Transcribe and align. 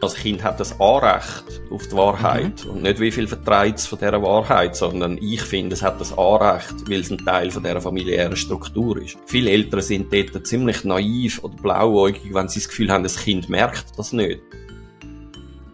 Das 0.00 0.14
Kind 0.14 0.42
hat 0.44 0.60
das 0.60 0.78
Anrecht 0.78 1.62
auf 1.70 1.86
die 1.88 1.96
Wahrheit 1.96 2.64
mhm. 2.64 2.70
und 2.70 2.82
nicht 2.82 3.00
wie 3.00 3.10
viel 3.10 3.26
vertreibt 3.26 3.78
es 3.78 3.86
von 3.86 3.98
dieser 3.98 4.22
Wahrheit, 4.22 4.76
sondern 4.76 5.16
ich 5.18 5.40
finde, 5.40 5.74
es 5.74 5.82
hat 5.82 6.00
das 6.00 6.16
Anrecht, 6.16 6.88
weil 6.88 7.00
es 7.00 7.10
ein 7.10 7.18
Teil 7.18 7.50
von 7.50 7.62
dieser 7.62 7.80
familiären 7.80 8.36
Struktur 8.36 9.00
ist. 9.00 9.16
Viele 9.24 9.50
Eltern 9.50 9.80
sind 9.80 10.12
dort 10.12 10.46
ziemlich 10.46 10.84
naiv 10.84 11.42
oder 11.42 11.56
blauäugig, 11.56 12.34
wenn 12.34 12.48
sie 12.48 12.60
das 12.60 12.68
Gefühl 12.68 12.90
haben, 12.90 13.04
das 13.04 13.16
Kind 13.16 13.48
merkt 13.48 13.98
das 13.98 14.12
nicht. 14.12 14.40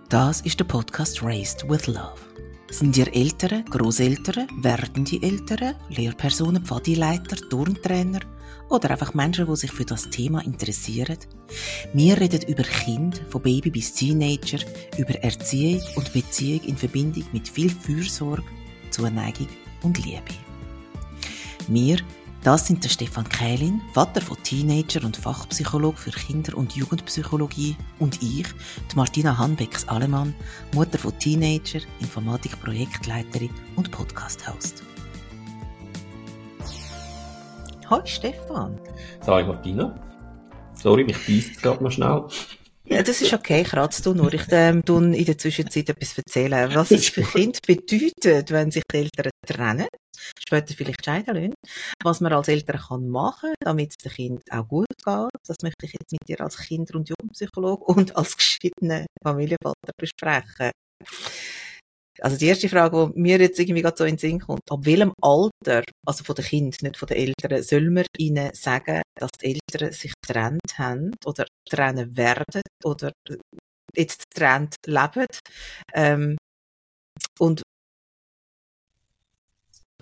Das 0.09 0.41
ist 0.43 0.61
der 0.61 0.65
Podcast 0.67 1.23
Raised 1.23 1.69
with 1.69 1.89
Love. 1.89 2.21
Sind 2.71 2.97
ihr 2.97 3.15
Eltern, 3.15 3.65
Großeltern, 3.65 4.47
werdende 4.61 5.21
Eltern, 5.21 5.75
Lehrpersonen, 5.89 6.65
Pfadileiter, 6.65 7.37
Turntrainer 7.49 8.21
oder 8.69 8.91
einfach 8.91 9.15
Menschen, 9.15 9.47
die 9.47 9.57
sich 9.57 9.73
für 9.73 9.85
das 9.85 10.11
Thema 10.11 10.45
interessieren? 10.45 11.19
Wir 11.93 12.21
reden 12.21 12.43
über 12.49 12.63
Kind, 12.63 13.23
von 13.29 13.43
Baby 13.43 13.71
bis 13.71 13.93
Teenager, 13.93 14.59
über 14.99 15.15
Erziehung 15.23 15.83
und 15.97 16.13
Beziehung 16.13 16.63
in 16.65 16.77
Verbindung 16.77 17.25
mit 17.33 17.49
viel 17.49 17.71
Fürsorge, 17.71 18.45
Zuneigung 18.91 19.49
und 19.83 19.99
Liebe. 20.05 20.23
Wir 21.69 21.99
das 22.45 22.67
sind 22.67 22.83
der 22.83 22.89
Stefan 22.89 23.29
Kählin, 23.29 23.81
Vater 23.93 24.21
von 24.21 24.37
Teenager 24.43 25.05
und 25.05 25.17
Fachpsychologe 25.17 25.97
für 25.97 26.11
Kinder- 26.11 26.57
und 26.57 26.73
Jugendpsychologie 26.73 27.77
und 28.01 28.21
ich, 28.21 28.49
die 28.91 28.97
Martina 28.97 29.39
Hanbecks 29.39 29.87
Alemann, 29.87 30.35
Mutter 30.75 30.99
von 30.99 31.17
Teenager, 31.21 31.79
Informatik-Projektleiterin 32.01 33.51
und 33.77 33.93
Podcast-Host. 33.93 34.83
Hallo 37.93 38.07
Stefan. 38.07 38.81
Hallo 39.27 39.49
Martina. 39.49 39.95
Sorry, 40.73 41.05
mich 41.05 41.27
beißt 41.27 41.61
gerade 41.63 41.83
mal 41.83 41.91
schnell. 41.91 42.25
Ja, 42.87 43.03
das 43.03 43.21
ist 43.21 43.35
okay, 43.35 43.65
kratzt 43.65 44.07
du 44.07 44.15
nur. 44.15 44.33
Ich 44.33 44.47
ähm, 44.49 44.83
tun 44.83 45.13
in 45.13 45.27
der 45.27 45.37
Zwischenzeit 45.37 45.91
etwas 45.91 46.17
erzählen, 46.17 46.75
was 46.75 46.91
es 46.91 47.11
für 47.11 47.21
Kind 47.21 47.61
bedeutet, 47.67 48.51
wenn 48.51 48.71
sich 48.71 48.83
die 48.91 48.97
Eltern 48.97 49.31
trennen 49.47 49.89
später 50.39 50.73
vielleicht 50.73 51.05
scheiden 51.05 51.35
lassen. 51.35 51.55
Was 52.03 52.23
man 52.23 52.33
als 52.33 52.49
Eltern 52.49 52.81
kann 52.81 53.09
machen 53.11 53.53
damit 53.61 53.91
es 53.91 53.97
dem 53.99 54.13
Kind 54.13 54.43
auch 54.51 54.67
gut 54.67 54.87
geht, 55.05 55.29
das 55.47 55.57
möchte 55.63 55.85
ich 55.85 55.93
jetzt 55.93 56.13
mit 56.13 56.27
dir 56.27 56.41
als 56.41 56.57
Kinder- 56.57 56.95
und 56.95 57.11
Jugendpsychologe 57.11 57.85
und 57.85 58.17
als 58.17 58.35
geschiedener 58.39 59.05
Familienvater 59.23 59.93
besprechen. 59.99 60.71
Also 62.21 62.37
die 62.37 62.47
erste 62.47 62.69
Frage, 62.69 63.11
die 63.15 63.21
mir 63.21 63.39
jetzt 63.41 63.59
irgendwie 63.59 63.83
gerade 63.83 63.97
so 63.97 64.05
in 64.05 64.17
den 64.17 64.19
Sinn 64.19 64.41
kommt, 64.41 64.71
ab 64.71 64.81
welchem 64.85 65.13
Alter, 65.21 65.83
also 66.07 66.25
von 66.25 66.35
den 66.35 66.45
Kindern, 66.45 66.79
nicht 66.83 66.97
von 66.97 67.09
den 67.09 67.17
Eltern, 67.17 67.63
soll 67.63 67.91
man 67.91 68.05
ihnen 68.19 68.51
sagen, 68.55 69.03
dass 69.19 69.31
die 69.41 69.59
Eltern 69.71 69.93
sich 69.93 70.13
getrennt 70.23 70.79
haben 70.79 71.13
oder 71.25 71.47
trennen 71.69 72.17
werden 72.17 72.63
oder 72.85 73.13
jetzt 73.97 74.25
getrennt 74.31 74.77
leben? 74.87 75.27
Ähm, 75.95 76.37
und 77.39 77.63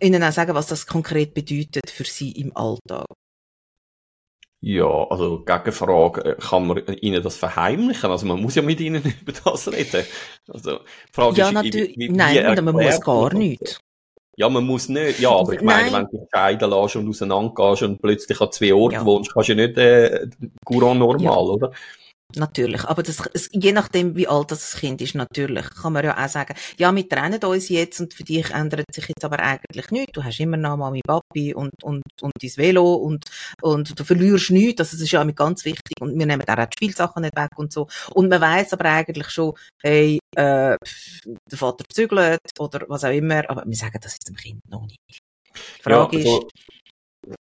ihnen 0.00 0.22
auch 0.22 0.32
sagen, 0.32 0.54
was 0.54 0.68
das 0.68 0.86
konkret 0.86 1.34
bedeutet 1.34 1.90
für 1.90 2.04
sie 2.04 2.32
im 2.32 2.56
Alltag. 2.56 3.06
Ja, 4.62 5.06
also 5.08 5.42
Gegenfrage, 5.42 6.24
äh, 6.24 6.36
kann 6.38 6.66
man 6.66 6.82
ihnen 7.00 7.22
das 7.22 7.36
verheimlichen? 7.36 8.10
Also 8.10 8.26
man 8.26 8.42
muss 8.42 8.54
ja 8.54 8.62
mit 8.62 8.80
ihnen 8.80 9.02
über 9.22 9.32
das 9.32 9.72
reden. 9.72 10.04
Also 10.48 10.78
die 10.78 11.12
Frage 11.12 11.36
ja, 11.36 11.46
ist, 11.48 11.54
natürlich, 11.54 11.96
wie, 11.96 12.08
wie 12.08 12.12
nein, 12.12 12.64
man 12.64 12.74
muss 12.74 13.00
gar 13.00 13.32
nichts. 13.32 13.80
Ja, 14.36 14.48
man 14.48 14.64
muss 14.64 14.88
nicht. 14.88 15.20
Ja, 15.20 15.30
aber 15.30 15.54
ich 15.54 15.62
meine, 15.62 15.92
wenn 15.92 16.06
du 16.06 16.18
dich 16.18 16.28
scheiden 16.32 16.70
lässt 16.70 16.96
und 16.96 17.08
auseinandergehst 17.08 17.82
und 17.82 18.00
plötzlich 18.00 18.40
an 18.40 18.52
zwei 18.52 18.72
Orten 18.72 18.94
ja. 18.94 19.04
wohnst, 19.04 19.32
kannst 19.32 19.48
du 19.48 19.54
ja 19.54 19.66
nicht 19.66 19.78
äh, 19.78 20.28
Courant 20.64 21.00
normal, 21.00 21.22
ja. 21.22 21.36
oder? 21.36 21.72
Natürlich. 22.36 22.84
Aber 22.84 23.02
das, 23.02 23.22
es, 23.34 23.48
je 23.52 23.72
nachdem, 23.72 24.14
wie 24.16 24.28
alt 24.28 24.50
das 24.50 24.76
Kind 24.76 25.00
ist, 25.00 25.14
natürlich, 25.14 25.68
kann 25.70 25.92
man 25.92 26.04
ja 26.04 26.16
auch 26.16 26.28
sagen, 26.28 26.54
ja, 26.78 26.94
wir 26.94 27.08
trennen 27.08 27.42
uns 27.42 27.68
jetzt 27.68 28.00
und 28.00 28.14
für 28.14 28.24
dich 28.24 28.50
ändert 28.50 28.84
sich 28.92 29.08
jetzt 29.08 29.24
aber 29.24 29.40
eigentlich 29.40 29.90
nichts. 29.90 30.12
Du 30.12 30.22
hast 30.22 30.38
immer 30.38 30.56
noch 30.56 30.76
Mami, 30.76 31.00
Papi 31.06 31.54
und, 31.54 31.72
und, 31.82 32.02
und 32.20 32.32
dein 32.40 32.56
Velo 32.56 32.94
und, 32.94 33.24
und 33.62 33.98
du 33.98 34.04
verlierst 34.04 34.50
nichts. 34.50 34.76
Das 34.76 34.92
ist 34.92 35.10
ja 35.10 35.24
ganz 35.24 35.64
wichtig. 35.64 36.00
Und 36.00 36.18
wir 36.18 36.26
nehmen 36.26 36.48
auch 36.48 36.54
die 36.54 36.76
Spielsachen 36.76 37.22
nicht 37.22 37.36
weg 37.36 37.50
und 37.56 37.72
so. 37.72 37.88
Und 38.14 38.28
man 38.28 38.40
weiß 38.40 38.72
aber 38.74 38.84
eigentlich 38.86 39.30
schon, 39.30 39.54
hey, 39.82 40.18
äh, 40.36 40.76
der 40.76 41.58
Vater 41.58 41.84
zügelt 41.92 42.40
oder 42.58 42.84
was 42.88 43.04
auch 43.04 43.10
immer. 43.10 43.48
Aber 43.50 43.64
wir 43.66 43.76
sagen 43.76 43.98
das 44.00 44.14
jetzt 44.14 44.28
dem 44.28 44.36
Kind 44.36 44.60
noch 44.68 44.82
nicht. 44.82 45.20
Die 45.78 45.82
Frage 45.82 46.18
ja, 46.18 46.24
also, 46.24 46.48
ist, 47.26 47.36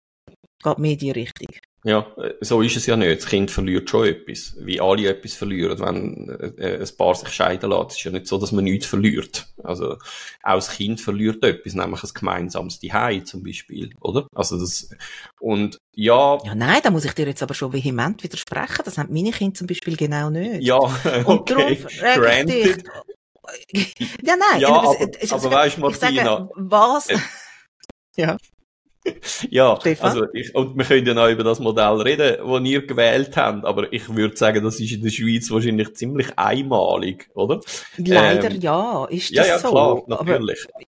geht 0.63 0.79
mir 0.79 0.97
die 0.97 1.11
Richtung? 1.11 1.68
Ja, 1.85 2.05
so 2.41 2.61
ist 2.61 2.75
es 2.75 2.85
ja 2.87 2.97
nicht. 2.97 3.21
Das 3.21 3.29
Kind 3.29 3.49
verliert 3.49 3.89
schon 3.89 4.07
etwas. 4.07 4.53
Wie 4.59 4.81
alle 4.81 5.07
etwas 5.07 5.33
verlieren, 5.33 5.79
wenn 5.79 6.57
äh, 6.57 6.77
ein 6.77 6.97
Paar 6.97 7.15
sich 7.15 7.29
scheiden 7.29 7.69
lässt. 7.69 7.91
Es 7.91 7.97
ist 7.97 8.03
ja 8.03 8.11
nicht 8.11 8.27
so, 8.27 8.37
dass 8.37 8.51
man 8.51 8.65
nichts 8.65 8.85
verliert. 8.85 9.47
Also, 9.63 9.93
auch 10.43 10.55
das 10.55 10.71
Kind 10.71 10.99
verliert 10.99 11.43
etwas, 11.43 11.75
nämlich 11.75 12.03
ein 12.03 12.09
gemeinsames 12.13 12.81
Zuhause 12.81 13.23
zum 13.23 13.43
Beispiel, 13.43 13.91
oder? 14.01 14.27
Also 14.35 14.59
das, 14.59 14.89
und 15.39 15.77
ja. 15.95 16.37
Ja, 16.43 16.53
nein, 16.53 16.81
da 16.83 16.91
muss 16.91 17.05
ich 17.05 17.13
dir 17.13 17.27
jetzt 17.27 17.43
aber 17.43 17.53
schon 17.53 17.71
vehement 17.71 18.23
widersprechen. 18.23 18.81
Das 18.83 18.97
haben 18.97 19.13
meine 19.13 19.31
Kinder 19.31 19.55
zum 19.55 19.67
Beispiel 19.67 19.95
genau 19.95 20.29
nicht. 20.29 20.61
Ja, 20.61 20.79
okay. 20.79 21.23
Und 21.23 21.49
darum 21.49 21.77
Granted. 21.99 22.83
Ja, 24.21 24.35
nein. 24.35 24.59
Ja, 24.59 24.69
aber, 24.69 24.95
aber 25.31 25.51
weißt 25.51 25.77
du, 25.77 25.81
Martina. 25.81 26.23
Sage, 26.23 26.49
was? 26.55 27.07
ja. 28.17 28.37
ja, 29.49 29.77
Stefan? 29.79 30.09
also 30.09 30.25
ich, 30.33 30.53
und 30.55 30.77
wir 30.77 30.85
können 30.85 31.05
ja 31.05 31.13
noch 31.13 31.29
über 31.29 31.43
das 31.43 31.59
Modell 31.59 32.01
reden, 32.01 32.37
das 32.45 32.69
ihr 32.69 32.85
gewählt 32.85 33.35
habt, 33.37 33.65
aber 33.65 33.91
ich 33.91 34.13
würde 34.13 34.35
sagen, 34.35 34.63
das 34.63 34.79
ist 34.79 34.91
in 34.91 35.01
der 35.01 35.09
Schweiz 35.09 35.49
wahrscheinlich 35.51 35.95
ziemlich 35.95 36.27
einmalig, 36.37 37.29
oder? 37.33 37.61
Leider 37.97 38.51
ähm, 38.51 38.61
ja, 38.61 39.05
ist 39.05 39.35
das 39.35 39.47
ja, 39.47 39.53
ja, 39.53 39.59
so. 39.59 39.71
Klar, 39.71 40.03
natürlich. 40.07 40.65
Aber 40.73 40.83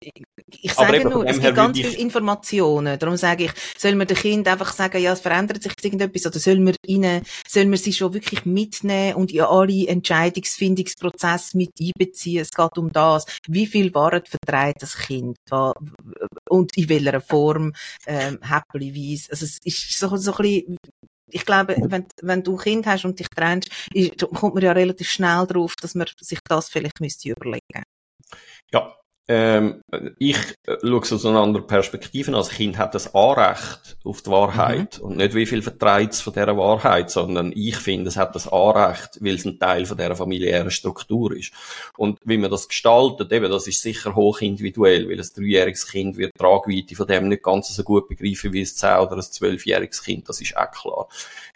ich 0.61 0.73
sage 0.73 1.07
nur, 1.07 1.25
es 1.25 1.39
gibt 1.39 1.55
ganz 1.55 1.77
viele 1.77 1.97
Informationen, 1.97 2.97
darum 2.97 3.17
sage 3.17 3.45
ich, 3.45 3.51
soll 3.77 3.95
man 3.95 4.07
den 4.07 4.17
Kind 4.17 4.47
einfach 4.47 4.73
sagen, 4.73 5.01
ja, 5.01 5.13
es 5.13 5.19
verändert 5.19 5.61
sich 5.61 5.73
irgendetwas, 5.81 6.25
oder 6.25 6.39
soll 6.39 6.59
man 6.59 6.75
ihnen, 6.85 7.21
soll 7.47 7.65
man 7.65 7.77
sie 7.77 7.93
schon 7.93 8.13
wirklich 8.13 8.45
mitnehmen 8.45 9.15
und 9.15 9.31
in 9.31 9.41
alle 9.41 9.87
Entscheidungsfindungsprozesse 9.87 11.57
mit 11.57 11.71
einbeziehen, 11.79 12.41
es 12.41 12.51
geht 12.51 12.77
um 12.77 12.91
das, 12.91 13.25
wie 13.47 13.67
viel 13.67 13.93
Wahrheit 13.93 14.27
vertreibt 14.27 14.81
das 14.81 14.97
Kind, 14.97 15.37
und 16.49 16.75
in 16.77 16.89
welcher 16.89 17.21
Form, 17.21 17.73
ähm, 18.09 18.39
happily 18.41 19.19
Also 19.29 19.45
es 19.45 19.59
ist 19.63 19.99
so, 19.99 20.15
so 20.17 20.31
ein 20.33 20.37
bisschen, 20.37 20.77
ich 21.31 21.45
glaube, 21.45 21.75
wenn, 21.79 22.07
wenn 22.21 22.43
du 22.43 22.57
ein 22.57 22.63
Kind 22.63 22.87
hast 22.87 23.05
und 23.05 23.19
dich 23.19 23.29
trennst, 23.29 23.69
kommt 24.33 24.55
man 24.55 24.63
ja 24.63 24.71
relativ 24.71 25.09
schnell 25.09 25.45
darauf, 25.45 25.75
dass 25.75 25.95
man 25.95 26.07
sich 26.19 26.39
das 26.47 26.69
vielleicht 26.69 26.99
müsste 26.99 27.29
überlegen. 27.29 27.83
Ja, 28.71 28.95
ähm, 29.29 29.83
ich 30.17 30.37
äh, 30.65 30.77
schaue 30.81 31.01
es 31.01 31.13
aus 31.13 31.23
einer 31.23 31.41
anderen 31.41 31.67
Perspektive 31.67 32.31
an. 32.31 32.33
Das 32.33 32.49
Kind 32.49 32.79
hat 32.79 32.95
das 32.95 33.13
Anrecht 33.13 33.95
auf 34.03 34.23
die 34.23 34.31
Wahrheit. 34.31 34.97
Mhm. 34.97 35.05
Und 35.05 35.17
nicht 35.17 35.35
wie 35.35 35.45
viel 35.45 35.61
vertreibt 35.61 36.13
es 36.13 36.21
von 36.21 36.33
dieser 36.33 36.57
Wahrheit, 36.57 37.11
sondern 37.11 37.51
ich 37.55 37.77
finde, 37.77 38.07
es 38.07 38.17
hat 38.17 38.33
das 38.33 38.47
Anrecht, 38.51 39.19
weil 39.21 39.35
es 39.35 39.45
ein 39.45 39.59
Teil 39.59 39.85
von 39.85 39.97
dieser 39.97 40.15
familiären 40.15 40.71
Struktur 40.71 41.37
ist. 41.37 41.53
Und 41.95 42.17
wie 42.25 42.39
man 42.39 42.49
das 42.49 42.67
gestaltet, 42.67 43.31
eben, 43.31 43.51
das 43.51 43.67
ist 43.67 43.83
sicher 43.83 44.15
hoch 44.15 44.41
individuell, 44.41 45.07
weil 45.07 45.19
ein 45.19 45.29
dreijähriges 45.35 45.87
Kind 45.87 46.17
wird 46.17 46.33
die 46.33 46.39
Tragweite 46.39 46.95
von 46.95 47.05
dem 47.05 47.27
nicht 47.27 47.43
ganz 47.43 47.69
so 47.69 47.83
gut 47.83 48.07
begreifen 48.07 48.51
wie 48.51 48.61
ein 48.61 48.65
zehn- 48.65 48.97
oder 48.97 49.15
ein 49.17 49.21
zwölfjähriges 49.21 50.03
Kind, 50.03 50.27
das 50.27 50.41
ist 50.41 50.57
auch 50.57 50.71
klar. 50.71 51.07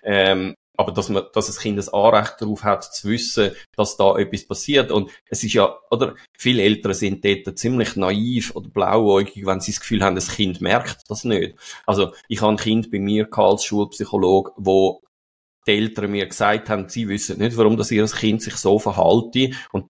Ähm, 0.04 0.56
aber 0.76 0.92
dass 0.92 1.10
man, 1.10 1.24
dass 1.34 1.48
das 1.48 1.60
Kind 1.60 1.80
ein 1.80 1.94
Anrecht 1.94 2.42
darauf 2.42 2.64
hat, 2.64 2.84
zu 2.84 3.10
wissen, 3.10 3.52
dass 3.76 3.96
da 3.98 4.18
etwas 4.18 4.48
passiert. 4.48 4.92
Und 4.92 5.12
es 5.30 5.44
ist 5.44 5.54
ja, 5.54 5.78
oder, 5.92 6.16
viele 6.38 6.64
Eltern 6.64 6.94
sind 6.94 7.24
dort 7.24 7.58
ziemlich 7.58 7.96
naiv 7.96 8.56
oder 8.56 8.70
blauäugig, 8.70 9.46
wenn 9.46 9.60
sie 9.60 9.72
das 9.72 9.82
Gefühl 9.82 10.04
haben, 10.04 10.16
das 10.16 10.36
Kind 10.36 10.62
merkt 10.62 11.10
das 11.10 11.26
nicht. 11.26 11.56
Also, 11.86 12.14
ich 12.28 12.42
habe 12.42 12.54
ein 12.54 12.58
Kind 12.58 12.92
bei 12.92 13.00
mir 13.00 13.28
als 13.32 13.66
Schulpsychologe, 13.66 14.52
wo 14.58 15.02
die 15.68 15.72
Eltern 15.72 16.12
mir 16.12 16.28
gesagt 16.28 16.70
haben, 16.70 16.90
sie 16.90 17.08
wissen 17.08 17.40
nicht, 17.40 17.56
warum 17.56 17.78
das 17.78 17.92
ihr 17.92 18.06
Kind 18.08 18.42
sich 18.42 18.56
so 18.56 18.80
verhalte. 18.80 19.52
Und 19.72 19.88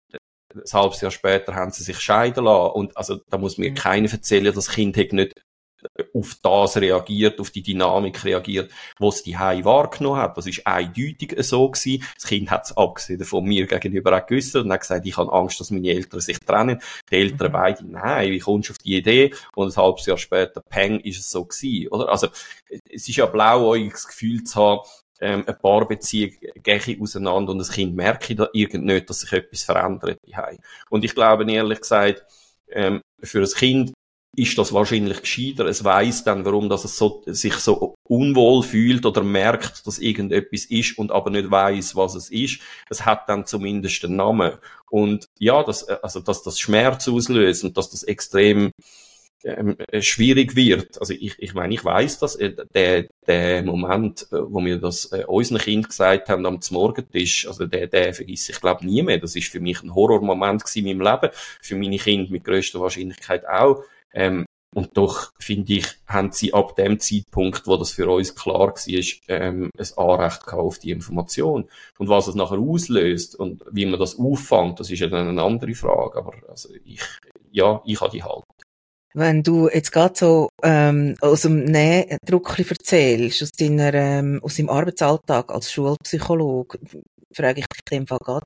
ein 0.54 0.62
halbes 0.72 1.00
Jahr 1.00 1.10
später 1.10 1.54
haben 1.54 1.72
sie 1.72 1.82
sich 1.82 1.98
scheiden 1.98 2.44
lassen. 2.44 2.72
Und 2.72 2.96
also, 2.96 3.18
da 3.28 3.36
muss 3.36 3.58
mir 3.58 3.70
mhm. 3.70 3.74
keiner 3.74 4.10
erzählen, 4.10 4.54
das 4.54 4.70
Kind 4.70 4.96
hat 4.96 5.12
nicht 5.12 5.34
auf 6.14 6.36
das 6.42 6.76
reagiert, 6.76 7.40
auf 7.40 7.50
die 7.50 7.62
Dynamik 7.62 8.24
reagiert, 8.24 8.70
was 8.98 9.22
die 9.22 9.38
Hai 9.38 9.64
wahrgenommen 9.64 10.20
hat. 10.20 10.36
Das 10.36 10.46
ist 10.46 10.66
eindeutig 10.66 11.34
so 11.44 11.70
gewesen. 11.70 12.04
Das 12.14 12.26
Kind 12.26 12.50
hat 12.50 12.66
es 12.66 12.76
abgesehen 12.76 13.24
von 13.24 13.44
mir 13.44 13.66
gegenüber 13.66 14.16
auch 14.16 14.26
gewusst 14.26 14.56
und 14.56 14.72
hat 14.72 14.80
gesagt, 14.80 15.06
ich 15.06 15.16
habe 15.16 15.32
Angst, 15.32 15.60
dass 15.60 15.70
meine 15.70 15.88
Eltern 15.88 16.20
sich 16.20 16.38
trennen. 16.40 16.80
Die 17.10 17.16
Eltern 17.16 17.48
mhm. 17.48 17.52
beide, 17.52 17.86
nein, 17.86 18.32
wie 18.32 18.38
kommst 18.38 18.68
du 18.68 18.72
auf 18.72 18.78
die 18.78 18.96
Idee? 18.96 19.34
Und 19.54 19.72
ein 19.72 19.82
halbes 19.82 20.06
Jahr 20.06 20.18
später, 20.18 20.60
peng, 20.60 21.00
ist 21.00 21.20
es 21.20 21.30
so 21.30 21.44
gewesen, 21.44 21.88
oder? 21.88 22.08
Also, 22.08 22.28
es 22.68 23.08
ist 23.08 23.16
ja 23.16 23.26
blauäugiges 23.26 24.08
Gefühl 24.08 24.44
zu 24.44 24.60
haben, 24.60 24.80
ähm, 25.20 25.44
ein 25.46 25.58
paar 25.58 25.86
Beziehungen 25.86 26.36
gehen 26.62 27.02
auseinander 27.02 27.52
und 27.52 27.58
das 27.58 27.72
Kind 27.72 27.94
merke 27.96 28.36
da 28.36 28.48
irgend 28.52 28.84
nicht, 28.84 29.10
dass 29.10 29.20
sich 29.20 29.32
etwas 29.32 29.64
verändert. 29.64 30.20
Und 30.90 31.04
ich 31.04 31.14
glaube, 31.14 31.50
ehrlich 31.50 31.80
gesagt, 31.80 32.24
ähm, 32.70 33.02
für 33.20 33.40
ein 33.40 33.50
Kind 33.50 33.92
ist 34.38 34.56
das 34.56 34.72
wahrscheinlich 34.72 35.20
gescheiter. 35.20 35.66
Es 35.66 35.82
weiß 35.84 36.24
dann, 36.24 36.44
warum 36.44 36.68
dass 36.68 36.84
es 36.84 36.96
so, 36.96 37.22
sich 37.26 37.54
so 37.54 37.96
unwohl 38.04 38.62
fühlt 38.62 39.04
oder 39.04 39.22
merkt, 39.22 39.86
dass 39.86 39.98
irgendetwas 39.98 40.64
ist 40.66 40.96
und 40.96 41.10
aber 41.10 41.30
nicht 41.30 41.50
weiß, 41.50 41.96
was 41.96 42.14
es 42.14 42.30
ist. 42.30 42.60
Es 42.88 43.04
hat 43.04 43.28
dann 43.28 43.46
zumindest 43.46 44.04
einen 44.04 44.16
Namen. 44.16 44.52
Und 44.90 45.28
ja, 45.38 45.62
das, 45.64 45.88
also, 45.88 46.20
dass 46.20 46.42
das 46.42 46.60
Schmerz 46.60 47.08
auslöst 47.08 47.64
und 47.64 47.76
dass 47.76 47.90
das 47.90 48.04
extrem 48.04 48.70
ähm, 49.44 49.76
äh, 49.92 50.02
schwierig 50.02 50.56
wird. 50.56 51.00
Also 51.00 51.14
ich, 51.14 51.36
ich 51.38 51.54
meine, 51.54 51.74
ich 51.74 51.84
weiß, 51.84 52.18
dass 52.18 52.34
äh, 52.36 52.54
der, 52.74 53.06
der 53.26 53.62
Moment, 53.62 54.26
äh, 54.32 54.36
wo 54.40 54.64
wir 54.64 54.78
das 54.78 55.12
äh, 55.12 55.24
unseren 55.26 55.58
Kind 55.58 55.88
gesagt 55.88 56.28
haben 56.28 56.44
am 56.44 56.58
Morgentisch, 56.70 57.46
also 57.46 57.66
der, 57.66 57.86
der 57.86 58.14
vergesse 58.14 58.52
ich 58.52 58.60
glaube 58.60 58.84
nie 58.84 59.02
mehr. 59.02 59.18
Das 59.18 59.36
ist 59.36 59.48
für 59.48 59.60
mich 59.60 59.82
ein 59.82 59.94
Horrormoment 59.94 60.64
in 60.74 60.84
meinem 60.84 61.00
Leben, 61.00 61.30
für 61.62 61.76
meine 61.76 61.98
Kinder 61.98 62.30
mit 62.32 62.44
größter 62.44 62.80
Wahrscheinlichkeit 62.80 63.46
auch. 63.46 63.84
Ähm, 64.18 64.44
und 64.74 64.96
doch, 64.98 65.32
finde 65.38 65.74
ich, 65.74 65.86
haben 66.06 66.30
sie 66.30 66.52
ab 66.52 66.76
dem 66.76 67.00
Zeitpunkt, 67.00 67.66
wo 67.66 67.76
das 67.76 67.92
für 67.92 68.08
uns 68.10 68.34
klar 68.34 68.68
war, 68.68 69.02
ähm, 69.28 69.70
ein 69.78 69.86
Anrecht 69.96 70.48
auf 70.52 70.78
die 70.78 70.90
Information. 70.90 71.68
Und 71.98 72.08
was 72.08 72.26
es 72.26 72.34
nachher 72.34 72.58
auslöst 72.58 73.34
und 73.34 73.64
wie 73.72 73.86
man 73.86 73.98
das 73.98 74.18
auffängt, 74.18 74.78
das 74.78 74.90
ist 74.90 75.00
ja 75.00 75.06
dann 75.06 75.28
eine 75.28 75.42
andere 75.42 75.74
Frage. 75.74 76.18
Aber 76.18 76.34
also 76.48 76.68
ich, 76.84 77.00
ja, 77.50 77.80
ich 77.86 78.00
habe 78.00 78.10
die 78.10 78.22
Haltung. 78.22 78.44
Wenn 79.14 79.42
du 79.42 79.70
jetzt 79.70 79.90
gerade 79.90 80.14
so 80.14 80.50
ähm, 80.62 81.16
aus 81.22 81.42
dem 81.42 81.64
Nähdruck 81.64 82.58
erzählst, 82.58 83.42
aus, 83.42 83.52
deiner, 83.52 83.94
ähm, 83.94 84.40
aus 84.42 84.56
deinem 84.56 84.68
Arbeitsalltag 84.68 85.50
als 85.50 85.72
Schulpsychologe, 85.72 86.78
frage 87.32 87.60
ich 87.60 87.66
dich 87.66 87.80
in 87.90 88.00
dem 88.00 88.06
Fall 88.06 88.18
gerade, 88.18 88.44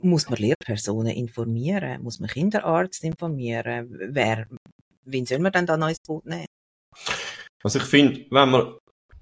muss 0.00 0.28
man 0.28 0.40
Lehrpersonen 0.40 1.14
informieren? 1.14 2.02
Muss 2.02 2.18
man 2.18 2.28
Kinderarzt 2.28 3.04
informieren? 3.04 3.86
Wer, 4.10 4.46
wen 5.04 5.26
soll 5.26 5.38
man 5.38 5.52
denn 5.52 5.66
da 5.66 5.76
neues 5.76 5.98
Boot 6.06 6.26
nehmen? 6.26 6.46
Also 7.62 7.78
ich 7.78 7.84
finde, 7.84 8.26
wenn 8.30 8.50
man 8.50 8.74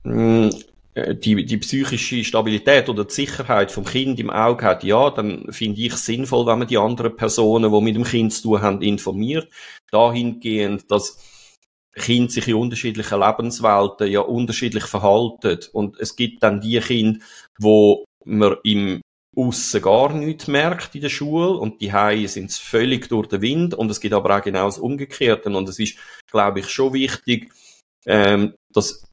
mh, 0.05 0.51
äh, 0.95 1.15
die, 1.15 1.45
die 1.45 1.59
psychische 1.59 2.25
Stabilität 2.25 2.89
oder 2.89 3.05
die 3.05 3.15
Sicherheit 3.15 3.71
vom 3.71 3.85
Kind 3.85 4.19
im 4.19 4.31
Auge 4.31 4.65
hat, 4.65 4.83
ja, 4.85 5.11
dann 5.11 5.53
finde 5.53 5.81
ich 5.81 5.95
sinnvoll, 5.95 6.47
wenn 6.47 6.59
man 6.59 6.69
die 6.69 6.79
anderen 6.79 7.17
Personen, 7.17 7.73
die 7.73 7.81
mit 7.81 7.97
dem 7.97 8.05
Kind 8.05 8.33
zu 8.33 8.43
tun 8.43 8.63
haben, 8.63 8.83
informiert. 8.83 9.49
Dahingehend, 9.91 10.91
dass 10.91 11.19
Kinder 11.95 12.31
sich 12.31 12.49
in 12.49 12.55
unterschiedlichen 12.55 13.21
Lebenswelten 13.21 14.11
ja 14.11 14.21
unterschiedlich 14.21 14.85
verhalten. 14.85 15.59
Und 15.73 15.99
es 16.01 16.17
gibt 16.17 16.43
dann 16.43 16.61
die 16.61 16.81
Kinder, 16.81 17.19
wo 17.59 18.05
man 18.25 18.57
im 18.65 19.01
Aussen 19.41 19.83
gar 19.83 20.13
nichts 20.13 20.49
merkt 20.49 20.95
in 20.95 21.01
der 21.01 21.09
Schule 21.09 21.51
und 21.51 21.81
die 21.81 21.93
Haie 21.93 22.29
sind 22.29 22.53
völlig 22.53 23.09
durch 23.09 23.29
den 23.29 23.43
Wind 23.43 23.75
und 23.75 23.91
es 23.91 24.01
gibt 24.01 24.15
aber 24.15 24.37
auch 24.37 24.43
genau 24.43 24.67
das 24.67 24.79
Umgekehrte 24.79 25.51
und 25.51 25.69
es 25.69 25.79
ist, 25.79 25.97
glaube 26.31 26.61
ich, 26.61 26.69
schon 26.69 26.93
wichtig, 26.93 27.51
ähm, 28.07 28.55
dass 28.73 29.05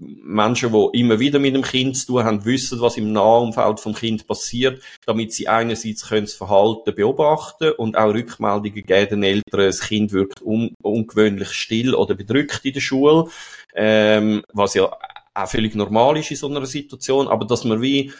Menschen, 0.00 0.72
die 0.72 0.98
immer 0.98 1.20
wieder 1.20 1.38
mit 1.38 1.54
dem 1.54 1.62
Kind 1.62 1.96
zu 1.96 2.06
tun 2.06 2.24
haben, 2.24 2.44
wissen, 2.44 2.80
was 2.80 2.96
im 2.96 3.12
Nahumfeld 3.12 3.80
vom 3.80 3.94
Kind 3.94 4.26
passiert, 4.26 4.82
damit 5.04 5.32
sie 5.32 5.46
einerseits 5.46 6.08
können 6.08 6.24
das 6.24 6.34
Verhalten 6.34 6.94
beobachten 6.94 7.72
und 7.72 7.98
auch 7.98 8.14
Rückmeldungen 8.14 8.84
geben 8.86 9.10
den 9.10 9.22
Eltern, 9.22 9.60
das 9.60 9.80
Kind 9.80 10.12
wirkt 10.12 10.40
un 10.42 10.74
ungewöhnlich 10.82 11.52
still 11.52 11.94
oder 11.94 12.14
bedrückt 12.14 12.64
in 12.64 12.72
der 12.72 12.80
Schule, 12.80 13.26
ähm, 13.74 14.42
was 14.52 14.74
ja 14.74 14.90
auch 15.34 15.48
völlig 15.48 15.74
normal 15.74 16.16
ist 16.16 16.30
in 16.30 16.36
so 16.36 16.48
einer 16.48 16.64
Situation, 16.64 17.28
aber 17.28 17.44
dass 17.44 17.64
man 17.64 17.82
wie 17.82 18.12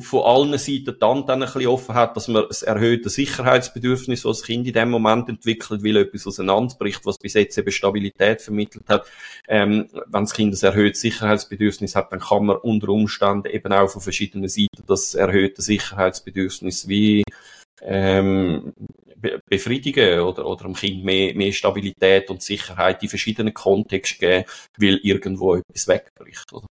von 0.00 0.24
allen 0.24 0.58
Seiten 0.58 0.96
die 1.00 1.04
Hand 1.04 1.30
ein 1.30 1.40
bisschen 1.40 1.66
offen 1.66 1.94
hat, 1.94 2.16
dass 2.16 2.28
man 2.28 2.44
das 2.48 2.62
erhöhte 2.62 3.08
Sicherheitsbedürfnis, 3.08 4.22
das 4.22 4.38
das 4.38 4.46
Kind 4.46 4.66
in 4.66 4.72
dem 4.72 4.90
Moment 4.90 5.28
entwickelt, 5.28 5.84
weil 5.84 5.96
etwas 5.96 6.26
auseinanderbricht, 6.26 7.06
was 7.06 7.18
bis 7.18 7.34
jetzt 7.34 7.56
eben 7.56 7.70
Stabilität 7.70 8.42
vermittelt 8.42 8.88
hat. 8.88 9.06
Ähm, 9.48 9.88
wenn 9.92 10.24
das 10.24 10.34
Kind 10.34 10.54
ein 10.54 10.66
erhöhtes 10.66 11.00
Sicherheitsbedürfnis 11.00 11.94
hat, 11.94 12.12
dann 12.12 12.20
kann 12.20 12.46
man 12.46 12.56
unter 12.56 12.88
Umständen 12.88 13.48
eben 13.48 13.72
auch 13.72 13.88
von 13.88 14.02
verschiedenen 14.02 14.48
Seiten 14.48 14.84
das 14.86 15.14
erhöhte 15.14 15.62
Sicherheitsbedürfnis 15.62 16.88
wie 16.88 17.22
ähm, 17.82 18.72
befriedigen 19.48 20.20
oder, 20.20 20.46
oder 20.46 20.64
dem 20.64 20.74
Kind 20.74 21.04
mehr, 21.04 21.34
mehr 21.34 21.52
Stabilität 21.52 22.30
und 22.30 22.42
Sicherheit 22.42 23.02
in 23.02 23.08
verschiedenen 23.08 23.54
Kontexten 23.54 24.18
geben, 24.18 24.44
weil 24.78 24.96
irgendwo 25.02 25.56
etwas 25.56 25.88
wegbricht. 25.88 26.52
Oder? 26.52 26.66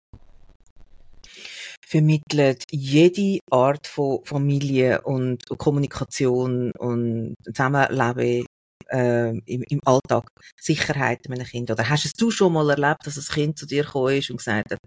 Vermittelt 1.92 2.64
jede 2.70 3.38
Art 3.50 3.86
von 3.86 4.24
Familie 4.24 5.02
und 5.02 5.46
Kommunikation 5.58 6.72
und 6.78 7.34
Zusammenleben 7.44 8.46
äh, 8.88 9.36
im, 9.44 9.62
im 9.68 9.80
Alltag 9.84 10.26
Sicherheit 10.58 11.28
mit 11.28 11.38
einem 11.38 11.46
Kind? 11.46 11.70
Oder 11.70 11.86
hast 11.86 12.18
du 12.18 12.30
schon 12.30 12.54
mal 12.54 12.70
erlebt, 12.70 13.06
dass 13.06 13.18
ein 13.18 13.34
Kind 13.34 13.58
zu 13.58 13.66
dir 13.66 13.84
gekommen 13.84 14.16
ist 14.16 14.30
und 14.30 14.38
gesagt 14.38 14.72
hat, 14.72 14.78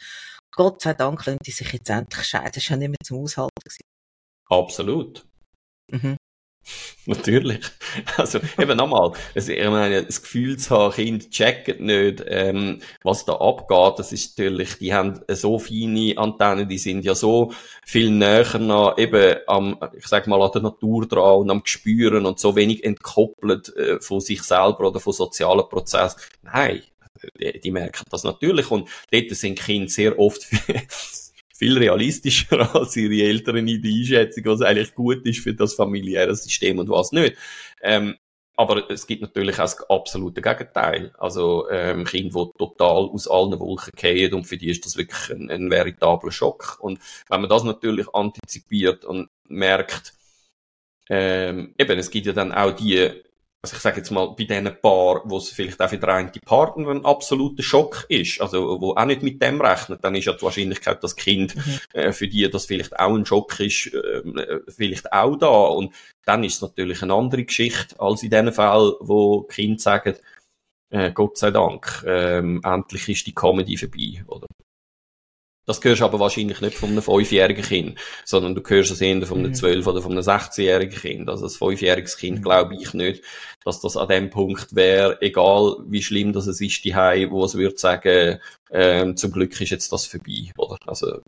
Gott 0.51 0.81
sei 0.81 0.95
Dank 0.95 1.23
könnte 1.23 1.51
sich 1.51 1.71
jetzt 1.71 1.91
endlich 1.91 2.25
scheiden, 2.25 2.51
das 2.55 2.69
war 2.71 2.77
ja 2.77 2.77
nicht 2.77 2.89
mehr 2.89 2.97
zum 3.05 3.19
Aushalten. 3.19 3.51
Gewesen. 3.63 3.81
Absolut. 4.49 5.27
Mhm. 5.91 6.17
Natürlich. 7.05 7.59
Also, 8.17 8.39
eben 8.59 8.77
nochmal, 8.77 9.11
also, 9.35 9.51
ich 9.51 9.69
meine, 9.69 10.03
das 10.03 10.21
Gefühl 10.21 10.57
zu 10.57 10.75
haben, 10.75 10.93
Kinder 10.93 11.29
checken 11.29 11.85
nicht, 11.85 12.23
ähm, 12.27 12.81
was 13.03 13.25
da 13.25 13.33
abgeht, 13.33 13.99
das 13.99 14.11
ist 14.11 14.37
natürlich, 14.37 14.77
die 14.79 14.93
haben 14.93 15.19
so 15.27 15.59
feine 15.59 16.17
Antennen, 16.17 16.67
die 16.67 16.77
sind 16.77 17.05
ja 17.05 17.13
so 17.13 17.53
viel 17.85 18.09
näher 18.09 18.57
noch 18.59 18.97
eben 18.97 19.37
am, 19.47 19.77
ich 19.95 20.07
sag 20.07 20.27
mal, 20.27 20.41
an 20.41 20.51
der 20.53 20.63
Natur 20.63 21.07
dran 21.07 21.41
und 21.41 21.51
am 21.51 21.63
Gespüren 21.63 22.25
und 22.25 22.39
so 22.39 22.55
wenig 22.55 22.83
entkoppelt 22.83 23.75
äh, 23.75 23.99
von 24.01 24.19
sich 24.19 24.41
selber 24.41 24.87
oder 24.87 24.99
von 24.99 25.13
sozialen 25.13 25.69
Prozessen. 25.69 26.19
Nein, 26.41 26.81
die, 27.39 27.59
die 27.59 27.71
merken 27.71 28.05
das 28.09 28.23
natürlich 28.23 28.71
und 28.71 28.89
dort 29.11 29.29
sind 29.31 29.59
Kinder 29.59 29.89
sehr 29.89 30.17
oft 30.17 30.47
viel 31.57 31.77
realistischer 31.77 32.75
als 32.75 32.95
ihre 32.97 33.27
Eltern 33.27 33.67
in 33.67 33.81
der 33.81 33.91
Einschätzung, 33.91 34.45
was 34.45 34.61
eigentlich 34.61 34.93
gut 34.93 35.25
ist 35.25 35.39
für 35.39 35.53
das 35.53 35.73
familiäre 35.73 36.35
System 36.35 36.79
und 36.79 36.89
was 36.89 37.11
nicht. 37.11 37.35
Ähm, 37.81 38.15
aber 38.57 38.89
es 38.89 39.05
gibt 39.05 39.21
natürlich 39.21 39.55
auch 39.55 39.63
das 39.63 39.89
absolute 39.89 40.41
Gegenteil. 40.41 41.13
Also 41.17 41.69
ähm, 41.69 42.05
Kinder, 42.05 42.45
die 42.45 42.57
total 42.57 43.09
aus 43.09 43.27
allen 43.27 43.59
Wolken 43.59 43.91
fallen 43.97 44.33
und 44.33 44.45
für 44.45 44.57
die 44.57 44.69
ist 44.69 44.85
das 44.85 44.95
wirklich 44.95 45.29
ein, 45.29 45.49
ein 45.51 45.69
veritabler 45.69 46.31
Schock. 46.31 46.77
Und 46.79 46.99
wenn 47.29 47.41
man 47.41 47.49
das 47.49 47.63
natürlich 47.63 48.07
antizipiert 48.13 49.03
und 49.03 49.29
merkt, 49.47 50.13
ähm, 51.09 51.75
eben, 51.77 51.99
es 51.99 52.09
gibt 52.09 52.27
ja 52.27 52.33
dann 52.33 52.53
auch 52.53 52.71
die 52.71 53.11
also 53.65 53.77
ich 53.77 53.81
sage 53.81 53.97
jetzt 53.97 54.11
mal, 54.11 54.27
bei 54.37 54.43
diesen 54.43 54.79
Paar, 54.79 55.21
wo 55.25 55.37
es 55.37 55.49
vielleicht 55.49 55.81
auch 55.81 55.89
für 55.89 55.97
den 55.97 56.09
einen 56.09 56.31
Partner 56.45 56.89
ein 56.89 57.03
absoluter 57.03 57.63
Schock 57.63 58.05
ist, 58.09 58.39
also 58.39 58.79
wo 58.79 58.93
auch 58.93 59.05
nicht 59.05 59.23
mit 59.23 59.41
dem 59.41 59.59
rechnet, 59.59 60.03
dann 60.03 60.13
ist 60.13 60.25
ja 60.25 60.33
die 60.33 60.41
Wahrscheinlichkeit, 60.43 61.03
dass 61.03 61.15
Kind 61.15 61.55
mhm. 61.55 61.79
äh, 61.93 62.11
für 62.11 62.27
die 62.27 62.47
das 62.47 62.67
vielleicht 62.67 62.99
auch 62.99 63.15
ein 63.15 63.25
Schock 63.25 63.59
ist, 63.59 63.87
äh, 63.87 64.59
vielleicht 64.67 65.11
auch 65.11 65.35
da. 65.35 65.47
Und 65.47 65.95
dann 66.25 66.43
ist 66.43 66.55
es 66.55 66.61
natürlich 66.61 67.01
eine 67.01 67.15
andere 67.15 67.43
Geschichte 67.43 67.99
als 67.99 68.21
in 68.21 68.29
den 68.29 68.53
Fällen, 68.53 68.93
wo 68.99 69.41
Kind 69.43 69.81
sagen, 69.81 70.15
äh, 70.91 71.11
Gott 71.11 71.37
sei 71.39 71.49
Dank, 71.49 72.03
ähm, 72.05 72.61
endlich 72.63 73.09
ist 73.09 73.25
die 73.25 73.33
Comedy 73.33 73.77
vorbei, 73.77 74.23
oder? 74.27 74.45
Das 75.65 75.83
hörst 75.83 76.01
du 76.01 76.05
aber 76.05 76.19
wahrscheinlich 76.19 76.61
nicht 76.61 76.77
von 76.77 76.89
einem 76.89 77.01
fünfjährigen 77.01 77.63
Kind, 77.63 77.99
sondern 78.23 78.53
du 78.53 78.61
hörst 78.67 78.91
es 78.91 79.01
eher 79.01 79.25
von 79.25 79.39
einem 79.39 79.49
mhm. 79.49 79.55
zwölf- 79.55 79.87
oder 79.87 80.01
von 80.01 80.11
einem 80.11 80.21
sechzehnjährigen 80.21 80.99
Kind. 80.99 81.29
Also 81.29 81.45
als 81.45 81.57
fünfjähriges 81.57 82.17
Kind 82.17 82.43
glaube 82.43 82.75
ich 82.75 82.93
nicht, 82.93 83.23
dass 83.63 83.81
das 83.81 83.97
an 83.97 84.07
dem 84.07 84.29
Punkt 84.29 84.75
wäre, 84.75 85.21
egal 85.21 85.77
wie 85.87 86.03
schlimm 86.03 86.33
das 86.33 86.47
es 86.47 86.61
ist, 86.61 86.83
die 86.85 86.95
wo 87.31 87.43
es 87.43 87.55
würde 87.55 87.77
sagen, 87.77 88.39
ähm, 88.71 89.17
zum 89.17 89.31
Glück 89.31 89.59
ist 89.59 89.69
jetzt 89.71 89.91
das 89.91 90.05
vorbei, 90.05 90.51
oder? 90.57 90.77
Also 90.85 91.21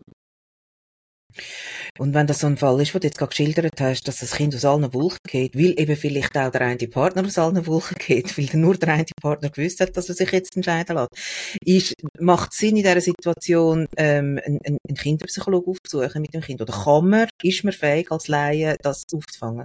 und 1.98 2.14
wenn 2.14 2.26
das 2.26 2.40
so 2.40 2.46
ein 2.46 2.56
Fall 2.56 2.80
ist, 2.80 2.94
wo 2.94 2.98
du 2.98 3.06
jetzt 3.06 3.18
gerade 3.18 3.30
geschildert 3.30 3.80
hast, 3.80 4.06
dass 4.06 4.18
das 4.20 4.32
Kind 4.32 4.54
aus 4.54 4.64
allen 4.64 4.92
Wolken 4.94 5.18
geht, 5.26 5.56
weil 5.56 5.78
eben 5.78 5.96
vielleicht 5.96 6.36
auch 6.36 6.50
der 6.50 6.60
eine 6.60 6.88
Partner 6.88 7.24
aus 7.24 7.38
allen 7.38 7.66
Wolken 7.66 7.96
geht, 7.98 8.38
weil 8.38 8.48
nur 8.58 8.76
der 8.76 8.94
eine 8.94 9.04
Partner 9.20 9.50
gewusst 9.50 9.80
hat, 9.80 9.96
dass 9.96 10.08
er 10.08 10.14
sich 10.14 10.30
jetzt 10.30 10.56
entscheiden 10.56 10.96
lässt, 10.96 11.58
ist, 11.64 11.94
macht 12.18 12.52
es 12.52 12.58
Sinn 12.58 12.76
in 12.76 12.84
dieser 12.84 13.00
Situation, 13.00 13.88
ähm, 13.96 14.40
einen, 14.44 14.60
einen 14.64 14.96
Kinderpsychologen 14.96 15.72
aufzusuchen 15.72 16.22
mit 16.22 16.34
dem 16.34 16.40
Kind? 16.40 16.60
Oder 16.60 16.72
kann 16.72 17.08
man, 17.08 17.28
ist 17.42 17.64
man 17.64 17.72
fähig 17.72 18.10
als 18.10 18.28
Laie, 18.28 18.76
das 18.82 19.04
aufzufangen? 19.12 19.64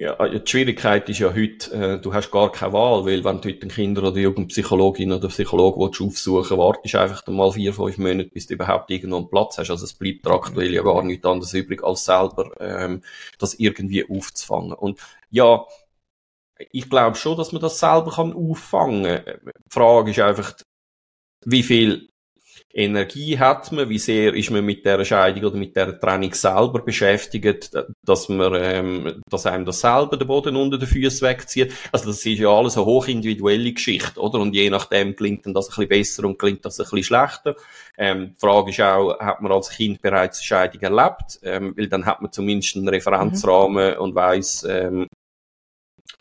Ja, 0.00 0.28
die 0.28 0.48
Schwierigkeit 0.48 1.08
ist 1.08 1.18
ja 1.18 1.34
heute, 1.34 1.72
äh, 1.74 2.00
du 2.00 2.14
hast 2.14 2.30
gar 2.30 2.52
keine 2.52 2.72
Wahl, 2.72 3.04
weil 3.04 3.24
wenn 3.24 3.40
du 3.40 3.48
heute 3.48 3.62
einen 3.62 3.70
Kinder- 3.72 4.04
oder 4.04 4.16
Jugendpsychologin 4.16 5.10
oder 5.10 5.26
Psychologen 5.26 5.80
willst 5.80 6.00
wartest 6.56 6.94
du 6.94 6.98
einfach 7.00 7.26
mal 7.26 7.50
vier, 7.50 7.74
fünf 7.74 7.98
Monate, 7.98 8.30
bis 8.30 8.46
du 8.46 8.54
überhaupt 8.54 8.92
irgendwo 8.92 9.16
einen 9.16 9.28
Platz 9.28 9.58
hast. 9.58 9.70
Also 9.70 9.84
es 9.84 9.94
bleibt 9.94 10.24
aktuell 10.28 10.72
ja 10.72 10.82
gar 10.82 11.02
nichts 11.02 11.26
anderes 11.26 11.52
übrig, 11.52 11.82
als 11.82 12.04
selber 12.04 12.48
ähm, 12.60 13.02
das 13.40 13.54
irgendwie 13.54 14.08
aufzufangen. 14.08 14.72
Und 14.72 15.00
ja, 15.30 15.66
ich 16.70 16.88
glaube 16.88 17.16
schon, 17.16 17.36
dass 17.36 17.50
man 17.50 17.60
das 17.60 17.80
selber 17.80 18.12
kann 18.12 18.32
auffangen 18.34 19.24
kann. 19.24 19.40
Die 19.44 19.70
Frage 19.70 20.12
ist 20.12 20.20
einfach, 20.20 20.54
wie 21.44 21.64
viel 21.64 22.08
Energie 22.74 23.38
hat 23.38 23.72
man, 23.72 23.88
wie 23.88 23.98
sehr 23.98 24.34
ist 24.34 24.50
man 24.50 24.64
mit 24.64 24.84
der 24.84 25.02
Scheidung 25.04 25.44
oder 25.44 25.56
mit 25.56 25.74
der 25.74 25.98
Trennung 25.98 26.34
selber 26.34 26.80
beschäftigt, 26.80 27.70
dass 28.04 28.28
man, 28.28 28.52
ähm, 28.56 29.22
dass 29.28 29.46
einem 29.46 29.64
das 29.64 29.80
selber 29.80 30.16
den 30.16 30.28
Boden 30.28 30.54
unter 30.54 30.76
den 30.76 30.86
Füßen 30.86 31.26
wegzieht. 31.26 31.72
Also 31.92 32.06
das 32.06 32.24
ist 32.24 32.38
ja 32.38 32.50
alles 32.50 32.76
eine 32.76 32.84
hochindividuelle 32.84 33.72
Geschichte, 33.72 34.20
oder? 34.20 34.38
Und 34.38 34.54
je 34.54 34.68
nachdem 34.68 35.16
klingt 35.16 35.46
dann 35.46 35.54
das 35.54 35.66
ein 35.66 35.70
bisschen 35.70 35.88
besser 35.88 36.24
und 36.24 36.38
klingt 36.38 36.64
das 36.64 36.78
ein 36.78 36.84
bisschen 36.84 37.04
schlechter. 37.04 37.56
Ähm, 37.96 38.34
die 38.36 38.40
Frage 38.40 38.70
ist 38.70 38.80
auch, 38.80 39.18
hat 39.18 39.40
man 39.40 39.50
als 39.50 39.70
Kind 39.70 40.02
bereits 40.02 40.40
eine 40.40 40.44
Scheidung 40.44 40.80
erlebt? 40.82 41.40
Ähm, 41.42 41.74
weil 41.76 41.88
dann 41.88 42.04
hat 42.04 42.20
man 42.20 42.30
zumindest 42.32 42.76
einen 42.76 42.88
Referenzrahmen 42.88 43.94
mhm. 43.94 44.00
und 44.00 44.14
weiß, 44.14 44.66
ähm, 44.68 45.06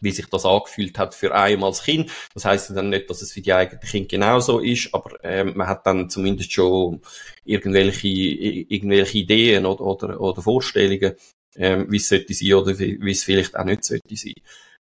wie 0.02 0.12
sich 0.12 0.28
das 0.28 0.46
angefühlt 0.46 0.98
hat 0.98 1.16
für 1.16 1.34
einen 1.34 1.64
als 1.64 1.84
Kind. 1.84 2.12
Das 2.34 2.46
heißt 2.46 2.76
dann 2.76 2.90
nicht, 2.90 3.10
dass 3.10 3.22
es 3.22 3.32
für 3.32 3.42
die 3.42 3.54
eigenen 3.54 3.82
Kinder 3.82 4.08
genauso 4.08 4.60
ist, 4.60 4.94
aber 4.94 5.24
ähm, 5.24 5.54
man 5.56 5.68
hat 5.68 5.86
dann 5.86 6.10
zumindest 6.10 6.52
schon 6.52 7.02
irgendwelche, 7.46 8.08
irgendwelche 8.08 9.18
Ideen 9.20 9.66
oder, 9.66 9.82
oder, 9.82 10.20
oder 10.20 10.42
Vorstellungen, 10.42 11.16
ähm, 11.56 11.88
wie 11.90 11.98
es 11.98 12.10
sollte 12.10 12.34
sein 12.34 12.54
oder 12.54 12.78
wie, 12.78 13.12
es 13.12 13.24
vielleicht 13.24 13.56
auch 13.58 13.66
nicht 13.66 13.84
sollte 13.84 14.16
sein. 14.16 14.34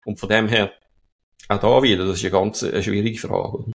Und 0.05 0.21
von 0.21 0.29
dem 0.29 0.49
her, 0.49 0.73
auch 1.49 1.61
da 1.61 1.83
wieder, 1.83 2.07
das 2.07 2.19
ist 2.19 2.25
eine 2.25 2.33
ganz 2.33 2.63
eine 2.63 2.83
schwierige 2.83 3.19
Frage. 3.19 3.73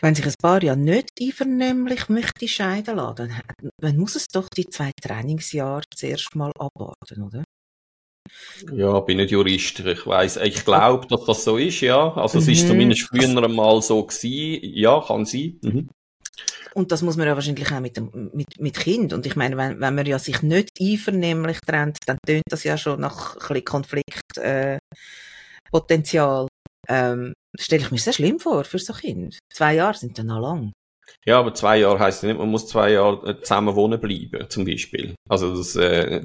Wenn 0.00 0.14
sich 0.14 0.26
ein 0.26 0.34
Paar 0.40 0.62
ja 0.62 0.76
nicht 0.76 1.10
einvernehmlich 1.20 2.08
möchte 2.08 2.46
scheiden 2.46 2.96
lassen, 2.96 3.34
dann 3.80 3.96
muss 3.96 4.14
es 4.14 4.28
doch 4.28 4.48
die 4.48 4.68
zwei 4.68 4.92
Trainingsjahre 5.00 5.82
zuerst 5.92 6.36
mal 6.36 6.52
abwarten, 6.56 7.22
oder? 7.22 7.42
Ja, 8.72 9.00
bin 9.00 9.18
nicht 9.18 9.30
Jurist. 9.30 9.80
Ich 9.80 10.06
weiß, 10.06 10.38
ich 10.38 10.64
glaube, 10.64 11.06
dass 11.08 11.24
das 11.24 11.44
so 11.44 11.56
ist, 11.56 11.80
ja. 11.80 12.12
Also, 12.14 12.38
es 12.38 12.46
mhm. 12.46 12.52
ist 12.52 12.68
zumindest 12.68 13.02
früher 13.02 13.42
einmal 13.42 13.82
so 13.82 14.04
gewesen. 14.04 14.60
Ja, 14.74 15.00
kann 15.00 15.24
sein. 15.24 15.58
Mhm. 15.62 15.88
Und 16.74 16.92
das 16.92 17.02
muss 17.02 17.16
man 17.16 17.26
ja 17.26 17.34
wahrscheinlich 17.34 17.72
auch 17.72 17.80
mit, 17.80 17.96
dem, 17.96 18.30
mit, 18.32 18.60
mit 18.60 18.78
Kind. 18.78 19.12
Und 19.12 19.26
ich 19.26 19.36
meine, 19.36 19.56
wenn, 19.56 19.80
wenn 19.80 19.94
man 19.94 20.06
ja 20.06 20.18
sich 20.18 20.42
nicht 20.42 20.70
einvernehmlich 20.80 21.60
trennt, 21.60 21.98
dann 22.06 22.18
tönt 22.24 22.44
das 22.48 22.64
ja 22.64 22.78
schon 22.78 23.00
nach 23.00 23.34
ein 23.34 23.40
bisschen 23.40 23.64
Konfliktpotenzial. 23.64 26.44
Äh, 26.44 26.48
ähm, 26.90 27.34
stelle 27.58 27.82
ich 27.82 27.90
mir 27.90 27.98
sehr 27.98 28.12
schlimm 28.12 28.38
vor 28.38 28.64
für 28.64 28.78
so 28.78 28.92
ein 28.92 29.00
Kind. 29.00 29.38
Zwei 29.52 29.74
Jahre 29.74 29.96
sind 29.96 30.18
dann 30.18 30.26
noch 30.26 30.40
lang. 30.40 30.72
Ja, 31.24 31.38
aber 31.38 31.54
zwei 31.54 31.78
Jahre 31.78 31.98
heisst 31.98 32.22
nicht, 32.22 32.38
man 32.38 32.50
muss 32.50 32.66
zwei 32.66 32.92
Jahre 32.92 33.30
äh, 33.30 33.40
zusammen 33.40 33.74
wohnen 33.74 34.00
bleiben, 34.00 34.48
zum 34.48 34.64
Beispiel. 34.64 35.14
Also 35.28 35.56
das, 35.56 35.76
äh, 35.76 36.22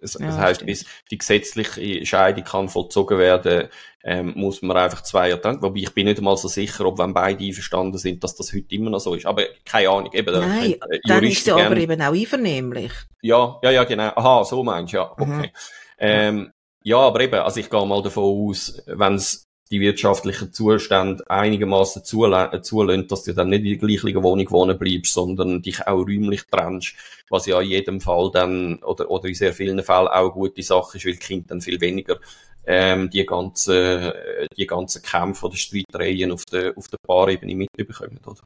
das, 0.00 0.14
ja, 0.14 0.26
das 0.26 0.38
heisst, 0.38 0.66
bis 0.66 0.86
die 1.10 1.18
gesetzliche 1.18 2.06
Scheidung 2.06 2.44
kann 2.44 2.68
vollzogen 2.68 3.18
werden, 3.18 3.68
ähm, 4.04 4.32
muss 4.36 4.62
man 4.62 4.76
einfach 4.76 5.02
zwei 5.02 5.30
Jahre 5.30 5.40
trennen. 5.40 5.62
Wobei 5.62 5.80
ich 5.80 5.92
bin 5.92 6.06
nicht 6.06 6.18
einmal 6.18 6.36
so 6.36 6.48
sicher, 6.48 6.86
ob 6.86 6.98
wenn 6.98 7.12
beide 7.12 7.44
einverstanden 7.44 7.98
sind, 7.98 8.22
dass 8.22 8.36
das 8.36 8.52
heute 8.52 8.74
immer 8.74 8.90
noch 8.90 9.00
so 9.00 9.14
ist. 9.14 9.26
Aber 9.26 9.42
keine 9.64 9.90
Ahnung. 9.90 10.12
Eben, 10.12 10.32
Nein, 10.32 10.74
äh, 10.74 10.98
dann 11.04 11.24
ist 11.24 11.44
sie 11.44 11.50
aber 11.50 11.76
eben 11.76 12.00
auch 12.00 12.12
einvernehmlich. 12.12 12.92
Ja, 13.20 13.58
ja, 13.62 13.70
ja, 13.70 13.84
genau. 13.84 14.12
Aha, 14.14 14.44
so 14.44 14.62
meinst 14.62 14.92
du, 14.92 14.98
ja. 14.98 15.10
Okay. 15.10 15.24
Mhm. 15.24 15.50
Ähm, 15.98 16.52
ja, 16.84 16.98
aber 16.98 17.20
eben, 17.20 17.34
also 17.34 17.58
ich 17.58 17.68
gehe 17.68 17.84
mal 17.84 18.00
davon 18.00 18.48
aus, 18.48 18.80
wenn 18.86 19.14
es 19.14 19.45
die 19.70 19.80
wirtschaftlichen 19.80 20.52
Zustände 20.52 21.24
einigermaßen 21.28 22.04
zulassen, 22.04 23.08
dass 23.08 23.24
du 23.24 23.32
dann 23.32 23.48
nicht 23.48 23.64
in 23.64 23.78
der 23.78 23.88
gleichen 23.88 24.22
Wohnung 24.22 24.50
wohnen 24.50 24.78
bleibst, 24.78 25.12
sondern 25.12 25.62
dich 25.62 25.86
auch 25.86 26.06
räumlich 26.06 26.42
trennst, 26.50 26.94
was 27.28 27.46
ja 27.46 27.60
in 27.60 27.70
jedem 27.70 28.00
Fall 28.00 28.30
dann, 28.32 28.76
oder, 28.82 29.10
oder 29.10 29.28
in 29.28 29.34
sehr 29.34 29.52
vielen 29.52 29.82
Fällen 29.82 30.08
auch 30.08 30.22
eine 30.22 30.30
gute 30.30 30.62
Sache 30.62 30.98
ist, 30.98 31.06
weil 31.06 31.12
die 31.12 31.18
Kinder 31.18 31.46
dann 31.48 31.60
viel 31.60 31.80
weniger 31.80 32.18
ähm, 32.66 33.10
die 33.10 33.24
ganzen, 33.24 34.12
die 34.56 34.66
ganzen 34.66 35.02
Kämpfe 35.02 35.46
oder 35.46 35.56
Streitereien 35.56 36.32
auf 36.32 36.44
der, 36.44 36.76
auf 36.76 36.88
der 36.88 36.98
Paarebene 36.98 37.54
mitbekommen, 37.54 38.18
oder? 38.26 38.42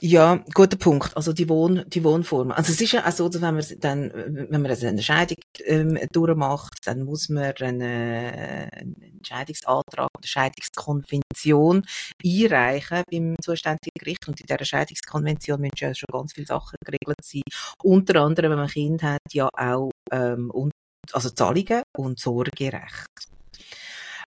Ja, 0.00 0.44
guter 0.52 0.76
Punkt. 0.76 1.16
Also 1.16 1.32
die 1.32 1.48
Wohn, 1.48 1.84
die 1.86 2.02
Wohnform. 2.02 2.50
Also 2.50 2.72
es 2.72 2.80
ist 2.80 2.92
ja 2.92 3.06
auch 3.06 3.12
so, 3.12 3.28
dass 3.28 3.40
wenn 3.40 3.54
man 3.54 3.64
dann, 3.80 4.12
wenn 4.50 4.62
man 4.62 4.70
eine 4.70 5.02
Scheidung 5.02 5.38
ähm, 5.64 5.98
durchmacht, 6.12 6.78
dann 6.84 7.04
muss 7.04 7.28
man 7.28 7.54
einen, 7.60 7.82
einen 7.82 9.20
Scheidungsantrag, 9.24 10.10
eine 10.16 10.26
Scheidungskonvention 10.26 11.84
einreichen 12.24 13.02
beim 13.10 13.36
zuständigen 13.40 13.92
Gericht. 13.98 14.26
Und 14.28 14.40
in 14.40 14.46
dieser 14.46 14.64
Scheidungskonvention 14.64 15.60
müssen 15.60 15.72
ja 15.78 15.94
schon 15.94 16.08
ganz 16.12 16.32
viele 16.32 16.46
Sachen 16.46 16.76
geregelt 16.84 17.22
sein. 17.22 17.42
Unter 17.82 18.20
anderem, 18.20 18.50
wenn 18.50 18.58
man 18.58 18.66
ein 18.66 18.72
Kind 18.72 19.02
hat, 19.02 19.20
ja 19.32 19.48
auch 19.56 19.90
ähm, 20.10 20.50
und, 20.50 20.72
also 21.12 21.30
Zahlungen 21.30 21.82
und 21.96 22.18
Sorgerecht. 22.18 23.08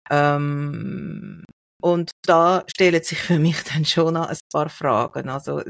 Ähm, 0.09 1.43
und 1.83 2.11
da 2.25 2.63
stellen 2.67 3.03
sich 3.03 3.17
für 3.19 3.39
mich 3.39 3.61
dann 3.63 3.83
schon 3.83 4.15
ein 4.15 4.37
paar 4.51 4.69
Fragen. 4.69 5.27
Also, 5.27 5.61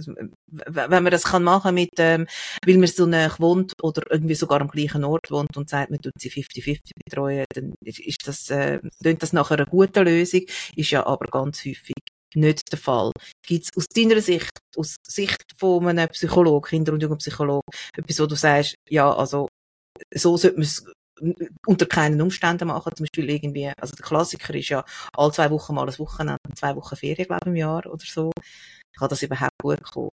wenn 0.48 1.04
man 1.04 1.12
das 1.12 1.24
kann 1.24 1.44
machen 1.44 1.74
mit, 1.74 1.90
ähm, 1.98 2.28
weil 2.66 2.78
man 2.78 2.88
so 2.88 3.08
nah 3.08 3.34
wohnt 3.40 3.74
oder 3.82 4.04
irgendwie 4.12 4.36
sogar 4.36 4.62
am 4.62 4.68
gleichen 4.68 5.04
Ort 5.06 5.32
wohnt 5.32 5.58
und 5.58 5.70
sagt, 5.70 5.90
man 5.90 6.00
tut 6.00 6.14
sie 6.20 6.30
50-50 6.30 6.92
betreuen, 7.04 7.46
dann 7.56 7.74
ist 7.82 8.28
das, 8.28 8.50
äh, 8.52 8.80
das 9.02 9.34
nachher 9.34 9.58
eine 9.58 9.66
gute 9.66 10.04
Lösung, 10.04 10.42
ist 10.76 10.92
ja 10.92 11.04
aber 11.06 11.26
ganz 11.26 11.66
häufig 11.66 11.96
nicht 12.36 12.72
der 12.72 12.80
Fall. 12.80 13.12
Gibt 13.46 13.66
es 13.66 13.70
aus 13.76 13.88
deiner 13.88 14.22
Sicht, 14.22 14.52
aus 14.78 14.98
Sicht 15.08 15.44
von 15.58 15.88
einem 15.88 16.10
Psychologen, 16.10 16.70
Kinder- 16.70 16.94
und 16.94 17.02
Jugendpsychologen, 17.02 17.64
etwas, 17.98 18.20
wo 18.20 18.28
du 18.28 18.36
sagst, 18.36 18.76
ja, 18.88 19.12
also, 19.12 19.48
so 20.14 20.38
sollte 20.38 20.58
man 20.58 20.64
es 20.64 20.86
unter 21.66 21.86
keinen 21.86 22.22
Umständen 22.22 22.68
machen. 22.68 22.96
Zum 22.96 23.04
Beispiel 23.06 23.30
irgendwie, 23.30 23.72
also 23.80 23.96
der 23.96 24.06
Klassiker 24.06 24.54
ist 24.56 24.70
ja 24.70 24.84
alle 25.16 25.32
zwei 25.32 25.50
Wochen 25.52 25.76
mal 25.76 25.88
ein 25.88 26.00
Wochenende, 26.00 26.38
zwei 26.56 26.76
Wochen 26.76 26.96
Ferien, 26.96 27.28
glaube 27.28 27.42
ich, 27.44 27.48
im 27.48 27.56
Jahr 27.56 27.86
oder 27.86 28.04
so. 28.06 28.32
Kann 28.98 29.10
das 29.10 29.24
überhaupt 29.24 29.52
gut 29.62 29.84
kommen? 29.84 30.10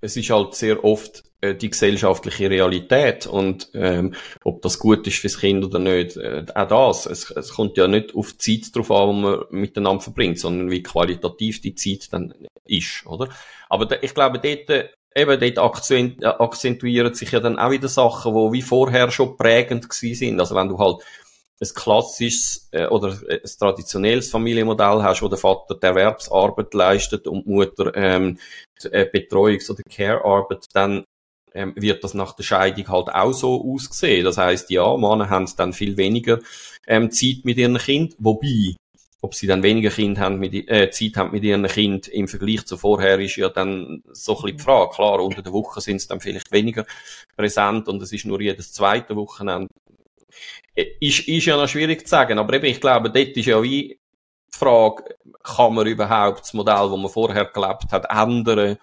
Es 0.00 0.16
ist 0.16 0.30
halt 0.30 0.54
sehr 0.54 0.84
oft 0.84 1.24
äh, 1.40 1.54
die 1.54 1.70
gesellschaftliche 1.70 2.48
Realität 2.48 3.26
und 3.26 3.68
ähm, 3.74 4.14
ob 4.44 4.62
das 4.62 4.78
gut 4.78 5.06
ist 5.06 5.18
fürs 5.18 5.40
Kind 5.40 5.64
oder 5.64 5.80
nicht, 5.80 6.16
äh, 6.16 6.44
auch 6.54 6.68
das. 6.68 7.06
Es, 7.06 7.30
es 7.30 7.50
kommt 7.50 7.76
ja 7.76 7.88
nicht 7.88 8.14
auf 8.14 8.32
die 8.32 8.60
Zeit 8.60 8.76
drauf 8.76 8.90
an, 8.92 9.16
die 9.16 9.22
man 9.22 9.44
miteinander 9.50 10.02
verbringt, 10.02 10.38
sondern 10.38 10.70
wie 10.70 10.82
qualitativ 10.82 11.60
die 11.60 11.74
Zeit 11.74 12.12
dann 12.12 12.32
ist, 12.64 13.04
oder? 13.06 13.28
Aber 13.68 13.86
da, 13.86 13.96
ich 14.00 14.14
glaube, 14.14 14.38
dort 14.38 14.90
eben 15.16 15.54
dort 15.54 15.90
äh, 15.90 16.24
akzentuieren 16.24 17.14
sich 17.14 17.32
ja 17.32 17.40
dann 17.40 17.58
auch 17.58 17.70
wieder 17.70 17.88
Sachen, 17.88 18.34
die 18.34 18.52
wie 18.52 18.62
vorher 18.62 19.10
schon 19.10 19.36
prägend 19.36 19.88
gewesen 19.88 20.14
sind. 20.18 20.40
Also 20.40 20.54
wenn 20.54 20.68
du 20.68 20.78
halt 20.78 21.02
ein 21.58 21.68
klassisches 21.74 22.68
äh, 22.72 22.86
oder 22.86 23.18
ein 23.28 23.40
traditionelles 23.58 24.30
Familienmodell 24.30 25.02
hast, 25.02 25.22
wo 25.22 25.28
der 25.28 25.38
Vater 25.38 25.74
die 25.74 25.86
Erwerbsarbeit 25.86 26.74
leistet 26.74 27.26
und 27.26 27.46
die 27.46 27.50
Mutter 27.50 27.92
ähm, 27.94 28.38
die 28.82 28.88
äh, 28.88 29.10
Betreuungs- 29.10 29.70
oder 29.70 29.82
Care-Arbeit, 29.90 30.66
dann 30.74 31.04
ähm, 31.54 31.72
wird 31.76 32.04
das 32.04 32.12
nach 32.12 32.34
der 32.34 32.42
Scheidung 32.42 32.88
halt 32.88 33.08
auch 33.08 33.32
so 33.32 33.64
aussehen. 33.72 34.24
Das 34.24 34.36
heißt, 34.36 34.70
ja, 34.70 34.96
Männer 34.98 35.30
haben 35.30 35.48
dann 35.56 35.72
viel 35.72 35.96
weniger 35.96 36.40
ähm, 36.86 37.10
Zeit 37.10 37.44
mit 37.44 37.56
ihren 37.56 37.78
Kind, 37.78 38.14
wobei 38.18 38.76
ob 39.20 39.34
sie 39.34 39.46
dann 39.46 39.62
weniger 39.62 39.90
Kind 39.90 40.18
haben 40.18 40.38
mit, 40.38 40.54
äh, 40.54 40.90
Zeit 40.90 41.16
haben 41.16 41.32
mit 41.32 41.42
ihren 41.42 41.66
Kind 41.66 42.08
im 42.08 42.28
Vergleich 42.28 42.66
zu 42.66 42.76
vorher, 42.76 43.18
ist 43.18 43.36
ja 43.36 43.48
dann 43.48 44.02
so 44.12 44.36
ein 44.36 44.42
bisschen 44.42 44.56
die 44.58 44.62
Frage. 44.62 44.94
Klar, 44.94 45.20
unter 45.20 45.42
der 45.42 45.52
Woche 45.52 45.80
sind 45.80 46.00
sie 46.00 46.08
dann 46.08 46.20
vielleicht 46.20 46.52
weniger 46.52 46.84
präsent 47.36 47.88
und 47.88 48.02
es 48.02 48.12
ist 48.12 48.26
nur 48.26 48.40
jedes 48.40 48.72
zweite 48.72 49.16
Wochenende. 49.16 49.68
Äh, 50.74 50.86
ist, 51.00 51.26
ist 51.28 51.46
ja 51.46 51.56
noch 51.56 51.68
schwierig 51.68 52.02
zu 52.02 52.10
sagen, 52.10 52.38
aber 52.38 52.54
eben, 52.54 52.66
ich 52.66 52.80
glaube, 52.80 53.10
dort 53.10 53.36
ist 53.36 53.46
ja 53.46 53.62
wie 53.62 53.98
die 54.54 54.58
Frage, 54.58 55.16
kann 55.42 55.74
man 55.74 55.86
überhaupt 55.86 56.40
das 56.40 56.54
Modell, 56.54 56.88
das 56.90 56.98
man 56.98 57.08
vorher 57.08 57.46
gelebt 57.46 57.90
hat, 57.90 58.06
ändern? 58.10 58.76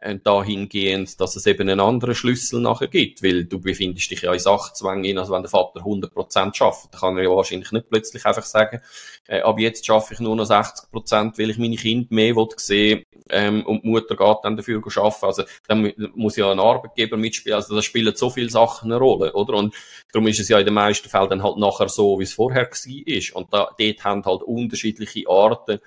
Äh, 0.00 0.18
dahingehend, 0.22 1.20
dass 1.20 1.36
es 1.36 1.46
eben 1.46 1.68
einen 1.68 1.80
anderen 1.80 2.14
Schlüssel 2.14 2.60
nachher 2.60 2.88
gibt, 2.88 3.22
weil 3.22 3.44
du 3.44 3.60
befindest 3.60 4.10
dich 4.10 4.22
ja 4.22 4.32
in 4.32 4.38
Sachzwängen, 4.38 5.18
also 5.18 5.32
wenn 5.32 5.42
der 5.42 5.50
Vater 5.50 5.80
100% 5.80 6.54
schafft, 6.54 6.92
dann 6.92 7.00
kann 7.00 7.16
er 7.16 7.24
ja 7.24 7.30
wahrscheinlich 7.30 7.72
nicht 7.72 7.88
plötzlich 7.88 8.24
einfach 8.24 8.44
sagen, 8.44 8.80
äh, 9.26 9.40
ab 9.40 9.58
jetzt 9.58 9.86
schaffe 9.86 10.14
ich 10.14 10.20
nur 10.20 10.36
noch 10.36 10.48
60%, 10.48 11.38
weil 11.38 11.50
ich 11.50 11.58
meine 11.58 11.76
Kinder 11.76 12.06
mehr 12.10 12.36
will 12.36 12.48
sehen 12.56 13.04
ähm, 13.30 13.64
und 13.66 13.84
die 13.84 13.88
Mutter 13.88 14.16
geht 14.16 14.36
dann 14.42 14.56
dafür 14.56 14.82
arbeiten. 14.96 15.26
Also 15.26 15.42
dann 15.66 15.92
muss 16.14 16.36
ja 16.36 16.50
ein 16.50 16.60
Arbeitgeber 16.60 17.16
mitspielen, 17.16 17.56
also 17.56 17.74
da 17.74 17.82
spielen 17.82 18.14
so 18.14 18.30
viele 18.30 18.50
Sachen 18.50 18.92
eine 18.92 19.00
Rolle, 19.00 19.32
oder? 19.32 19.54
Und 19.54 19.74
darum 20.12 20.28
ist 20.28 20.40
es 20.40 20.48
ja 20.48 20.58
in 20.58 20.64
den 20.64 20.74
meisten 20.74 21.08
Fällen 21.08 21.30
dann 21.30 21.42
halt 21.42 21.56
nachher 21.56 21.88
so, 21.88 22.18
wie 22.18 22.24
es 22.24 22.34
vorher 22.34 22.68
war. 22.70 23.36
Und 23.36 23.52
da, 23.52 23.70
dort 23.78 24.04
haben 24.04 24.24
halt 24.24 24.42
unterschiedliche 24.42 25.28
Arten, 25.28 25.80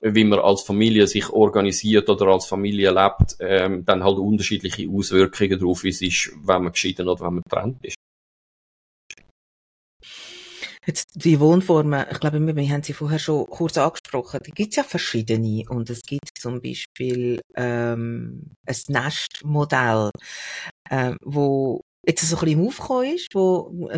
wie 0.00 0.24
man 0.24 0.38
als 0.38 0.62
Familie 0.62 1.06
sich 1.06 1.30
organisiert 1.30 2.08
oder 2.08 2.26
als 2.28 2.46
Familie 2.46 2.90
lebt, 2.90 3.36
ähm, 3.40 3.84
dann 3.84 4.02
halt 4.02 4.18
unterschiedliche 4.18 4.88
Auswirkungen 4.88 5.58
darauf, 5.58 5.84
wie 5.84 5.90
es 5.90 6.02
ist, 6.02 6.32
wenn 6.42 6.62
man 6.62 6.72
geschieden 6.72 7.08
oder 7.08 7.24
wenn 7.24 7.34
man 7.34 7.42
getrennt 7.42 7.84
ist. 7.84 7.96
Jetzt 10.86 11.10
die 11.14 11.38
Wohnformen, 11.38 12.06
ich 12.10 12.20
glaube, 12.20 12.40
wir, 12.40 12.56
wir 12.56 12.68
haben 12.70 12.82
sie 12.82 12.94
vorher 12.94 13.18
schon 13.18 13.46
kurz 13.46 13.76
angesprochen, 13.76 14.40
die 14.46 14.50
gibt 14.50 14.70
es 14.70 14.76
ja 14.76 14.82
verschiedene 14.82 15.64
und 15.68 15.90
es 15.90 16.02
gibt 16.02 16.30
zum 16.38 16.62
Beispiel 16.62 17.40
ähm, 17.54 18.54
ein 18.66 18.76
Nestmodell, 18.88 20.10
äh, 20.88 21.14
wo 21.22 21.82
jetzt 22.06 22.26
so 22.26 22.36
ein 22.36 22.40
bisschen 22.40 22.60
im 22.60 22.66
Aufkommen 22.66 23.14
ist, 23.14 23.28
wo 23.34 23.90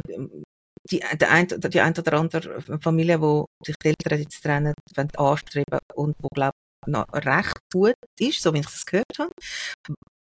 die, 0.91 1.03
der 1.15 1.31
ein, 1.31 1.49
die 1.49 1.81
ein 1.81 1.97
oder 1.97 2.13
andere 2.15 2.61
Familie, 2.81 3.21
wo 3.21 3.47
sich 3.65 3.77
die 3.83 3.89
Eltern 3.89 4.19
jetzt 4.19 4.43
trennen, 4.43 4.75
anstreben 5.17 5.79
und 5.95 6.15
wo, 6.21 6.29
glaube 6.29 6.55
noch 6.87 7.07
recht 7.13 7.59
gut 7.73 7.95
ist, 8.19 8.43
so 8.43 8.53
wie 8.53 8.59
ich 8.59 8.67
das 8.67 8.85
gehört 8.85 9.19
habe. 9.19 9.31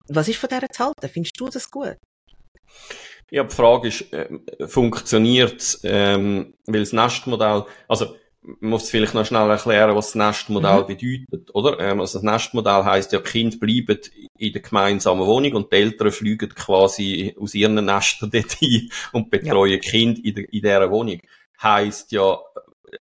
Was 0.08 0.28
ist 0.28 0.40
von 0.40 0.50
der 0.50 0.70
zu 0.70 0.86
halten? 0.86 1.10
Findest 1.10 1.40
du 1.40 1.50
das 1.50 1.70
gut? 1.70 1.98
Ja, 3.32 3.44
die 3.44 3.56
Frage 3.56 3.88
ist, 3.88 4.14
äh, 4.14 4.30
funktioniert 4.68 5.80
ähm, 5.84 6.54
weil 6.66 6.82
das 6.82 6.94
Nestmodell, 6.94 7.66
also 7.88 8.16
man 8.60 8.70
muss 8.72 8.90
vielleicht 8.90 9.14
noch 9.14 9.26
schnell 9.26 9.50
erklären, 9.50 9.96
was 9.96 10.08
das 10.12 10.16
Nestmodell 10.16 10.82
mhm. 10.82 10.88
bedeutet, 10.88 11.56
oder? 11.56 11.80
Ähm, 11.80 12.00
also 12.00 12.20
das 12.20 12.24
Nestmodell 12.24 12.84
heißt 12.84 13.12
ja, 13.14 13.20
die 13.20 13.30
Kinder 13.30 13.58
bleiben 13.58 14.00
in 14.38 14.54
der 14.54 14.62
gemeinsamen 14.62 15.26
Wohnung 15.26 15.54
und 15.54 15.72
die 15.72 15.78
Eltern 15.78 16.12
fliegen 16.12 16.50
quasi 16.50 17.36
aus 17.40 17.56
ihren 17.56 17.84
Nestern 17.84 18.30
dort 18.34 18.58
ein 18.62 18.90
und 19.14 19.30
betreuen 19.30 19.74
ja. 19.74 19.78
Kind 19.80 20.24
in, 20.24 20.36
der, 20.36 20.44
in 20.46 20.62
dieser 20.62 20.92
Wohnung. 20.92 21.20
Heißt 21.62 22.12
ja, 22.12 22.38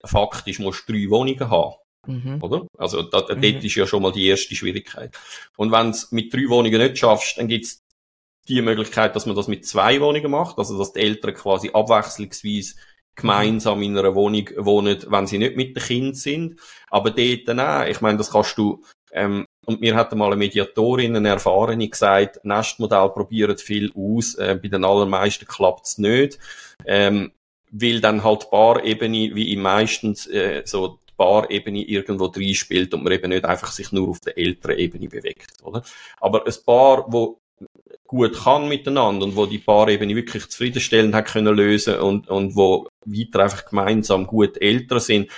faktisch 0.06 0.60
musst 0.60 0.88
du 0.88 0.94
drei 0.94 1.10
Wohnungen 1.10 1.50
haben. 1.50 1.76
Mhm. 2.06 2.42
Oder? 2.42 2.68
Also 2.78 3.02
da, 3.04 3.22
mhm. 3.22 3.42
dort 3.42 3.64
ist 3.64 3.76
ja 3.76 3.88
schon 3.88 4.02
mal 4.02 4.12
die 4.12 4.28
erste 4.28 4.56
Schwierigkeit. 4.56 5.16
Und 5.58 5.72
wenn 5.72 5.90
es 5.90 6.12
mit 6.12 6.34
drei 6.34 6.48
Wohnungen 6.50 6.82
nicht 6.82 6.98
schaffst, 6.98 7.38
dann 7.38 7.48
gibt's 7.48 7.82
die 8.48 8.62
Möglichkeit, 8.62 9.16
dass 9.16 9.26
man 9.26 9.36
das 9.36 9.48
mit 9.48 9.66
zwei 9.66 10.02
Wohnungen 10.02 10.32
macht, 10.32 10.58
also 10.58 10.78
dass 10.78 10.92
die 10.92 11.00
Eltern 11.00 11.34
quasi 11.34 11.70
abwechslungsweise 11.74 12.76
gemeinsam 13.16 13.82
in 13.82 13.98
einer 13.98 14.16
Wohnung 14.16 14.50
wohnen, 14.58 14.98
wenn 15.08 15.28
sie 15.28 15.38
nicht 15.38 15.56
mit 15.56 15.76
den 15.76 15.84
Kind 15.84 16.18
sind. 16.18 16.60
Aber 16.90 17.12
dort 17.12 17.60
auch, 17.60 17.86
ich 17.86 18.02
meine, 18.02 18.18
das 18.18 18.32
kannst 18.32 18.58
du, 18.58 18.84
ähm, 19.12 19.46
und 19.66 19.82
mir 19.82 19.96
hat 19.96 20.12
einmal 20.12 20.30
eine 20.30 20.38
Mediatorin, 20.38 21.16
eine 21.16 21.30
Erfahrene 21.30 21.88
gesagt, 21.88 22.44
Nestmodell 22.44 23.10
probiert 23.10 23.62
viel 23.62 23.92
aus, 23.96 24.36
äh, 24.36 24.60
bei 24.62 24.68
den 24.68 24.84
allermeisten 24.84 25.46
klappt's 25.46 25.98
nicht, 25.98 26.40
ähm, 26.86 27.32
weil 27.72 28.02
dann 28.02 28.24
halt 28.24 28.50
Paarebene, 28.50 29.36
wie 29.36 29.54
im 29.54 29.62
meistens, 29.62 30.28
äh, 30.28 30.64
so 30.66 31.00
die 31.10 31.14
Paarebene 31.18 31.84
irgendwo 31.84 32.28
drin 32.28 32.56
spielt 32.56 32.94
und 32.94 33.04
man 33.04 33.14
eben 33.14 33.30
nicht 33.30 33.46
einfach 33.46 33.72
sich 33.72 33.92
nur 33.92 34.10
auf 34.10 34.20
der 34.20 34.38
älteren 34.38 34.78
Ebene 34.78 35.08
bewegt, 35.08 35.64
oder? 35.64 35.84
Aber 36.20 36.46
ein 36.46 36.54
Paar, 36.66 37.06
wo 37.08 37.40
gut 38.06 38.44
kann 38.44 38.68
miteinander 38.68 39.26
und 39.26 39.36
wo 39.36 39.46
die 39.46 39.58
Paarebene 39.60 40.16
wirklich 40.16 40.48
zufriedenstellend 40.48 41.16
hat 41.16 41.26
können 41.26 41.56
lösen 41.56 41.96
und, 41.96 42.30
und 42.30 42.56
wo 42.56 42.88
weiter 43.06 43.44
einfach 43.44 43.66
gemeinsam 43.66 44.28
gut 44.28 44.62
älter 44.62 45.00
sind. 45.00 45.30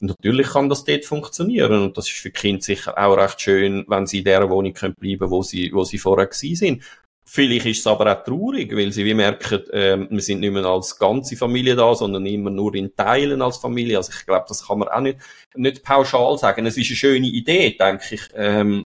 Natürlich 0.00 0.48
kann 0.48 0.68
das 0.68 0.84
dort 0.84 1.04
funktionieren 1.04 1.82
und 1.82 1.96
das 1.96 2.06
ist 2.06 2.18
für 2.18 2.30
Kind 2.30 2.62
sicher 2.62 2.96
auch 2.96 3.16
recht 3.16 3.40
schön, 3.40 3.84
wenn 3.88 4.06
sie 4.06 4.18
in 4.18 4.24
der 4.24 4.48
Wohnung 4.48 4.72
können 4.72 4.94
bleiben, 4.94 5.30
wo 5.30 5.42
sie, 5.42 5.72
wo 5.72 5.84
sie 5.84 5.98
vorher 5.98 6.26
gewesen 6.26 6.56
sind. 6.56 6.84
Vielleicht 7.30 7.66
ist 7.66 7.80
es 7.80 7.86
aber 7.86 8.10
auch 8.10 8.24
traurig, 8.24 8.74
weil 8.74 8.90
sie 8.90 9.04
wie 9.04 9.12
merken, 9.12 9.68
äh, 9.70 9.98
wir 10.08 10.20
sind 10.22 10.40
nicht 10.40 10.52
mehr 10.52 10.64
als 10.64 10.98
ganze 10.98 11.36
Familie 11.36 11.76
da, 11.76 11.94
sondern 11.94 12.24
immer 12.24 12.48
nur 12.48 12.74
in 12.74 12.94
Teilen 12.96 13.42
als 13.42 13.58
Familie. 13.58 13.98
Also 13.98 14.12
ich 14.16 14.24
glaube, 14.24 14.46
das 14.48 14.66
kann 14.66 14.78
man 14.78 14.88
auch 14.88 15.00
nicht, 15.00 15.18
nicht 15.54 15.82
pauschal 15.82 16.38
sagen. 16.38 16.64
Es 16.64 16.78
ist 16.78 16.88
eine 16.88 16.96
schöne 16.96 17.26
Idee, 17.26 17.76
denke 17.78 18.14
ich, 18.14 18.22
ähm, 18.34 18.82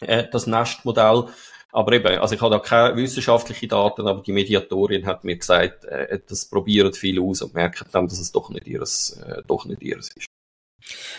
äh, 0.00 0.24
das 0.30 0.46
Nestmodell. 0.46 1.28
Aber 1.74 1.92
eben, 1.92 2.18
also 2.18 2.36
ich 2.36 2.40
habe 2.40 2.54
da 2.54 2.60
keine 2.60 2.96
wissenschaftlichen 2.96 3.68
Daten, 3.68 4.06
aber 4.06 4.22
die 4.22 4.30
Mediatorin 4.30 5.06
hat 5.06 5.24
mir 5.24 5.36
gesagt, 5.36 5.84
äh, 5.86 6.20
das 6.28 6.46
probieren 6.46 6.92
viel 6.92 7.20
aus 7.20 7.42
und 7.42 7.52
merken 7.52 7.88
dann, 7.90 8.06
dass 8.06 8.20
es 8.20 8.30
doch 8.30 8.48
nicht 8.48 8.68
ihres, 8.68 9.20
äh, 9.26 9.42
doch 9.48 9.64
nicht 9.64 9.82
ihres 9.82 10.10
ist. 10.14 10.28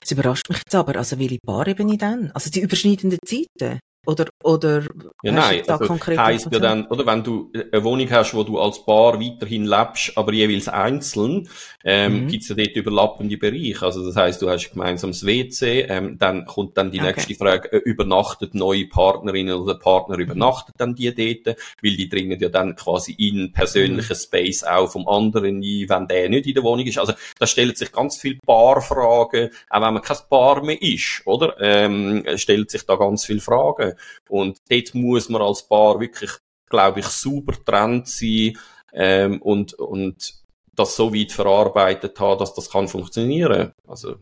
Es 0.02 0.12
überrascht 0.12 0.48
mich 0.48 0.60
jetzt 0.60 0.74
aber, 0.74 0.96
also 0.96 1.20
welche 1.20 1.40
Paarebene 1.46 1.98
dann? 1.98 2.32
Also 2.34 2.50
die 2.50 2.62
überschneidenden 2.62 3.20
Zeiten? 3.26 3.80
Oder, 4.06 4.26
oder 4.44 4.84
ja, 5.24 5.32
nein, 5.32 5.64
da 5.66 5.74
also 5.74 5.88
konkret 5.88 6.18
heisst 6.18 6.48
ja 6.52 6.60
dann, 6.60 6.86
oder 6.88 7.06
wenn 7.06 7.24
du 7.24 7.52
eine 7.54 7.84
Wohnung 7.84 8.10
hast, 8.12 8.34
wo 8.34 8.44
du 8.44 8.60
als 8.60 8.86
Paar 8.86 9.20
weiterhin 9.20 9.66
lebst, 9.66 10.18
aber 10.18 10.34
jeweils 10.34 10.68
einzeln, 10.68 11.50
ähm, 11.84 12.24
mhm. 12.24 12.28
gibt's 12.28 12.50
ja 12.50 12.56
dort 12.56 12.76
überlappende 12.76 13.38
Bereiche. 13.38 13.86
Also 13.86 14.06
das 14.06 14.16
heißt, 14.16 14.42
du 14.42 14.50
hast 14.50 14.72
gemeinsames 14.72 15.26
WC, 15.26 15.82
ähm, 15.90 16.18
dann 16.20 16.46
kommt 16.46 16.78
dann 16.78 16.92
die 16.92 17.00
okay. 17.00 17.14
nächste 17.16 17.36
Frage, 17.36 17.72
äh, 17.72 17.78
übernachtet 17.78 18.54
neue 18.54 18.88
Partnerinnen 18.88 19.56
oder 19.56 19.76
Partner 19.76 20.18
übernachtet 20.18 20.76
dann 20.78 20.96
die 20.96 21.14
dort, 21.14 21.58
weil 21.82 21.96
die 21.96 22.10
dringen 22.10 22.40
ja 22.40 22.50
dann 22.50 22.76
quasi 22.76 23.14
in 23.14 23.52
persönlichen 23.52 24.14
mhm. 24.14 24.20
Space 24.20 24.64
auch 24.64 24.92
vom 24.92 25.08
anderen 25.08 25.62
ein, 25.62 25.90
wenn 25.90 26.08
der 26.08 26.30
nicht 26.30 26.48
in 26.48 26.54
der 26.54 26.64
Wohnung 26.64 26.86
ist. 26.86 26.98
Also 26.98 27.14
da 27.40 27.48
stellen 27.48 27.76
sich 27.76 27.92
ganz 27.92 28.18
viele 28.18 28.40
Paarfragen, 28.46 29.50
auch 29.70 29.82
wenn 29.82 29.94
man 29.94 30.02
kein 30.02 30.18
Paar 30.30 30.64
mehr 30.64 30.82
ist, 30.82 31.22
oder? 31.26 31.56
Ähm, 31.60 32.24
stellt 32.36 32.72
sich 32.72 32.86
da 32.86 32.96
ganz 32.96 33.26
viele 33.26 33.42
Fragen. 33.42 33.94
Und 34.30 34.60
dort 34.70 34.96
muss 34.96 35.30
man 35.30 35.42
als 35.42 35.68
Paar 35.68 36.00
wirklich, 36.00 36.32
glaube 36.70 37.02
ich, 37.02 37.08
super 37.08 37.54
trennt 37.64 38.08
sein 38.08 38.58
ähm, 38.94 39.42
und, 39.42 39.74
und 39.74 40.36
das 40.74 40.96
so 40.96 41.14
weit 41.14 41.32
verarbeitet 41.32 42.20
haben, 42.20 42.40
dass 42.40 42.54
das 42.54 42.70
kann 42.70 42.88
funktionieren. 42.88 43.74
Also, 43.88 44.18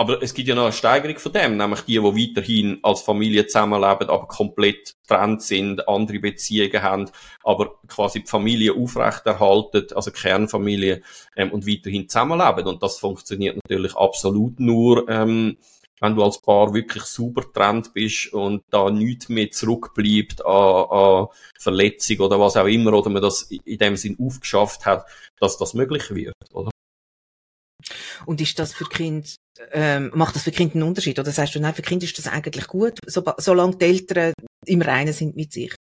aber 0.00 0.22
es 0.22 0.32
gibt 0.32 0.48
ja 0.48 0.54
noch 0.54 0.62
eine 0.62 0.72
Steigerung 0.72 1.18
von 1.18 1.32
dem, 1.32 1.58
nämlich 1.58 1.82
die, 1.82 1.92
die 1.92 2.02
weiterhin 2.02 2.78
als 2.82 3.02
Familie 3.02 3.46
zusammenleben, 3.46 4.08
aber 4.08 4.26
komplett 4.28 4.94
trennt 5.06 5.42
sind, 5.42 5.86
andere 5.88 6.20
Beziehungen 6.20 6.82
haben, 6.82 7.10
aber 7.44 7.74
quasi 7.86 8.20
die 8.20 8.26
Familie 8.26 8.72
aufrechterhalten, 8.74 9.88
also 9.94 10.10
Kernfamilie, 10.10 11.02
ähm, 11.36 11.52
und 11.52 11.66
weiterhin 11.66 12.08
zusammenleben. 12.08 12.66
Und 12.66 12.82
das 12.82 12.98
funktioniert 12.98 13.56
natürlich 13.56 13.94
absolut 13.94 14.58
nur, 14.58 15.06
ähm, 15.10 15.58
wenn 16.00 16.16
du 16.16 16.24
als 16.24 16.40
Paar 16.40 16.72
wirklich 16.74 17.04
super 17.04 17.42
getrennt 17.42 17.92
bist 17.92 18.32
und 18.32 18.62
da 18.70 18.90
nichts 18.90 19.28
mehr 19.28 19.50
zurückbleibt 19.50 20.44
an, 20.44 20.84
an 20.90 21.26
Verletzung 21.58 22.20
oder 22.20 22.40
was 22.40 22.56
auch 22.56 22.66
immer, 22.66 22.94
oder 22.94 23.10
man 23.10 23.22
das 23.22 23.42
in 23.42 23.78
dem 23.78 23.96
Sinn 23.96 24.16
aufgeschafft 24.20 24.86
hat, 24.86 25.06
dass 25.38 25.58
das 25.58 25.74
möglich 25.74 26.10
wird, 26.14 26.34
oder? 26.52 26.70
Und 28.26 28.40
ist 28.40 28.58
das 28.58 28.72
für 28.72 28.84
Kind, 28.84 29.36
ähm, 29.72 30.10
macht 30.14 30.34
das 30.34 30.42
für 30.42 30.50
Kind 30.50 30.74
einen 30.74 30.84
Unterschied? 30.84 31.18
Oder 31.18 31.32
sagst 31.32 31.54
du, 31.54 31.60
nein, 31.60 31.74
für 31.74 31.82
Kind 31.82 32.02
ist 32.02 32.18
das 32.18 32.26
eigentlich 32.26 32.66
gut, 32.66 32.98
so, 33.06 33.22
solange 33.38 33.76
die 33.76 33.84
Eltern 33.84 34.32
im 34.66 34.82
Reinen 34.82 35.12
sind 35.12 35.36
mit 35.36 35.52
sich? 35.52 35.74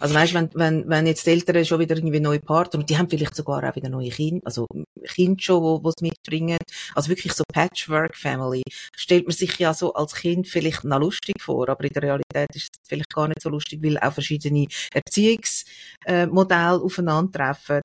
Also 0.00 0.14
weißt, 0.14 0.34
wenn, 0.34 0.50
wenn, 0.54 0.88
wenn 0.88 1.06
jetzt 1.06 1.26
die 1.26 1.30
Eltern 1.30 1.64
schon 1.64 1.80
wieder 1.80 1.96
irgendwie 1.96 2.20
neue 2.20 2.40
Partner 2.40 2.80
und 2.80 2.90
die 2.90 2.98
haben 2.98 3.08
vielleicht 3.08 3.34
sogar 3.34 3.68
auch 3.68 3.76
wieder 3.76 3.88
neue 3.88 4.10
Kinder, 4.10 4.40
also 4.44 4.66
Kinder 5.04 5.42
schon, 5.42 5.62
wo, 5.62 5.82
wo 5.82 5.88
es 5.88 6.00
mitbringen, 6.00 6.58
also 6.94 7.08
wirklich 7.08 7.32
so 7.32 7.44
Patchwork 7.52 8.16
Family, 8.16 8.62
stellt 8.96 9.26
man 9.26 9.36
sich 9.36 9.58
ja 9.58 9.74
so 9.74 9.92
als 9.94 10.14
Kind 10.14 10.48
vielleicht 10.48 10.84
noch 10.84 11.00
lustig 11.00 11.40
vor, 11.40 11.68
aber 11.68 11.84
in 11.84 11.92
der 11.92 12.02
Realität 12.02 12.48
ist 12.54 12.70
es 12.72 12.88
vielleicht 12.88 13.12
gar 13.12 13.28
nicht 13.28 13.42
so 13.42 13.48
lustig, 13.48 13.82
weil 13.82 13.98
auch 13.98 14.12
verschiedene 14.12 14.66
Erziehungsmodelle 14.92 16.82
aufeinandertreffen. 16.82 17.80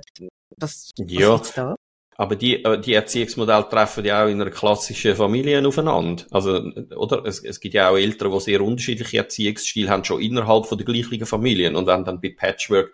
Was, 0.59 0.91
was 0.97 1.11
ja. 1.11 1.41
da? 1.55 1.75
Aber 2.19 2.35
die, 2.35 2.63
äh, 2.63 2.79
die 2.79 2.93
Erziehungsmodelle 2.93 3.69
treffen 3.69 4.03
ja 4.03 4.25
auch 4.25 4.27
in 4.27 4.41
einer 4.41 4.49
klassischen 4.49 5.15
Familie 5.15 5.65
aufeinander. 5.65 6.23
Also, 6.31 6.71
oder? 6.95 7.23
Es, 7.25 7.43
es 7.43 7.59
gibt 7.59 7.75
ja 7.75 7.89
auch 7.89 7.97
Eltern, 7.97 8.31
die 8.31 8.39
sehr 8.39 8.61
unterschiedliche 8.61 9.19
Erziehungsstile 9.19 9.89
haben, 9.89 10.03
schon 10.03 10.21
innerhalb 10.21 10.65
von 10.65 10.79
der 10.79 10.85
gleichen 10.85 11.27
Familien. 11.27 11.75
Und 11.75 11.85
wenn 11.85 12.03
dann 12.03 12.19
bei 12.19 12.33
Patchwork, 12.35 12.91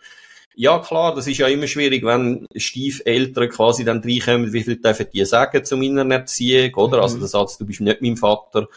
ja 0.55 0.77
klar, 0.79 1.15
das 1.15 1.27
ist 1.27 1.37
ja 1.37 1.47
immer 1.47 1.67
schwierig, 1.67 2.03
wenn 2.03 2.45
Stiefeltern 2.53 3.49
quasi 3.49 3.85
dann 3.85 4.03
reinkommen, 4.03 4.51
wie 4.51 4.63
viel 4.63 4.81
dürfen 4.81 5.07
die 5.11 5.25
sagen 5.25 5.63
zu 5.63 5.77
meiner 5.77 6.13
Erziehung, 6.13 6.73
oder? 6.75 7.01
Also 7.01 7.15
mhm. 7.15 7.23
Also 7.23 7.39
der 7.39 7.47
Satz, 7.47 7.57
du 7.57 7.65
bist 7.65 7.79
nicht 7.79 8.01
mein 8.01 8.17
Vater, 8.17 8.67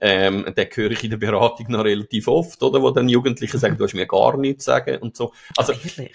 ähm, 0.00 0.46
den 0.56 0.68
höre 0.72 0.92
ich 0.92 1.04
in 1.04 1.10
der 1.10 1.18
Beratung 1.18 1.66
noch 1.68 1.84
relativ 1.84 2.28
oft, 2.28 2.62
oder? 2.62 2.80
Wo 2.80 2.90
dann 2.90 3.08
Jugendliche 3.08 3.58
sagen, 3.58 3.76
du 3.76 3.84
hast 3.84 3.94
mir 3.94 4.06
gar 4.06 4.36
nichts 4.36 4.64
sagen 4.64 4.98
und 4.98 5.16
so. 5.16 5.32
Also, 5.56 5.74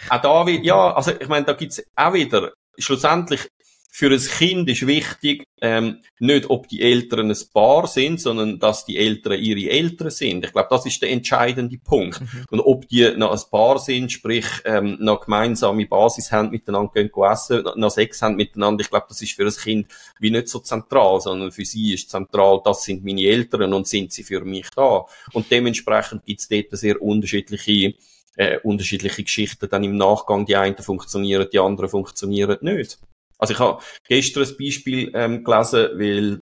auch 0.09 0.21
da, 0.21 0.47
ja, 0.47 0.93
also 0.93 1.11
ich 1.19 1.27
meine, 1.27 1.45
da 1.45 1.53
gibt's 1.53 1.83
auch 1.95 2.13
wieder, 2.13 2.53
schlussendlich, 2.77 3.49
für 3.97 4.11
ein 4.11 4.19
Kind 4.19 4.69
ist 4.69 4.85
wichtig, 4.85 5.47
ähm, 5.61 6.01
nicht 6.19 6.49
ob 6.49 6.67
die 6.67 6.81
Eltern 6.81 7.31
ein 7.31 7.37
Paar 7.53 7.87
sind, 7.87 8.19
sondern 8.19 8.59
dass 8.59 8.85
die 8.85 8.97
Eltern 8.97 9.41
ihre 9.41 9.71
Eltern 9.71 10.09
sind. 10.09 10.43
Ich 10.43 10.51
glaube, 10.51 10.67
das 10.69 10.85
ist 10.85 11.01
der 11.01 11.11
entscheidende 11.11 11.77
Punkt. 11.77 12.19
Mhm. 12.19 12.45
Und 12.49 12.59
ob 12.59 12.89
die 12.89 13.09
noch 13.15 13.31
ein 13.31 13.49
Paar 13.49 13.79
sind, 13.79 14.11
sprich 14.11 14.47
ähm, 14.65 14.97
noch 14.99 15.21
gemeinsame 15.21 15.85
Basis 15.85 16.29
haben, 16.33 16.49
miteinander 16.49 16.91
gehen 16.93 17.09
essen, 17.23 17.63
noch 17.77 17.89
Sex 17.89 18.21
haben 18.21 18.35
miteinander, 18.35 18.81
ich 18.81 18.89
glaube, 18.89 19.05
das 19.07 19.21
ist 19.21 19.31
für 19.31 19.45
ein 19.45 19.55
Kind 19.55 19.87
wie 20.19 20.29
nicht 20.29 20.49
so 20.49 20.59
zentral, 20.59 21.21
sondern 21.21 21.53
für 21.53 21.63
sie 21.63 21.93
ist 21.93 22.09
zentral, 22.09 22.59
das 22.65 22.83
sind 22.83 23.05
meine 23.05 23.23
Eltern 23.23 23.71
und 23.71 23.87
sind 23.87 24.11
sie 24.11 24.23
für 24.23 24.41
mich 24.41 24.71
da. 24.75 25.05
Und 25.31 25.49
dementsprechend 25.49 26.25
gibt 26.25 26.41
es 26.41 26.49
dort 26.49 26.67
sehr 26.71 27.01
unterschiedliche 27.01 27.93
äh, 28.35 28.59
unterschiedliche 28.59 29.23
Geschichten 29.23 29.69
dann 29.69 29.85
im 29.85 29.95
Nachgang. 29.95 30.45
Die 30.45 30.57
einen 30.57 30.75
funktionieren, 30.79 31.47
die 31.53 31.59
anderen 31.59 31.89
funktionieren 31.89 32.57
nicht. 32.59 32.99
Also 33.37 33.53
ich 33.53 33.59
habe 33.59 33.81
gestern 34.07 34.43
ein 34.43 34.57
Beispiel 34.57 35.11
ähm, 35.13 35.43
gelesen, 35.43 35.89
weil, 35.99 36.39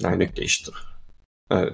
nein, 0.00 0.18
nicht 0.18 0.34
gestern, 0.34 0.74
äh, 1.50 1.72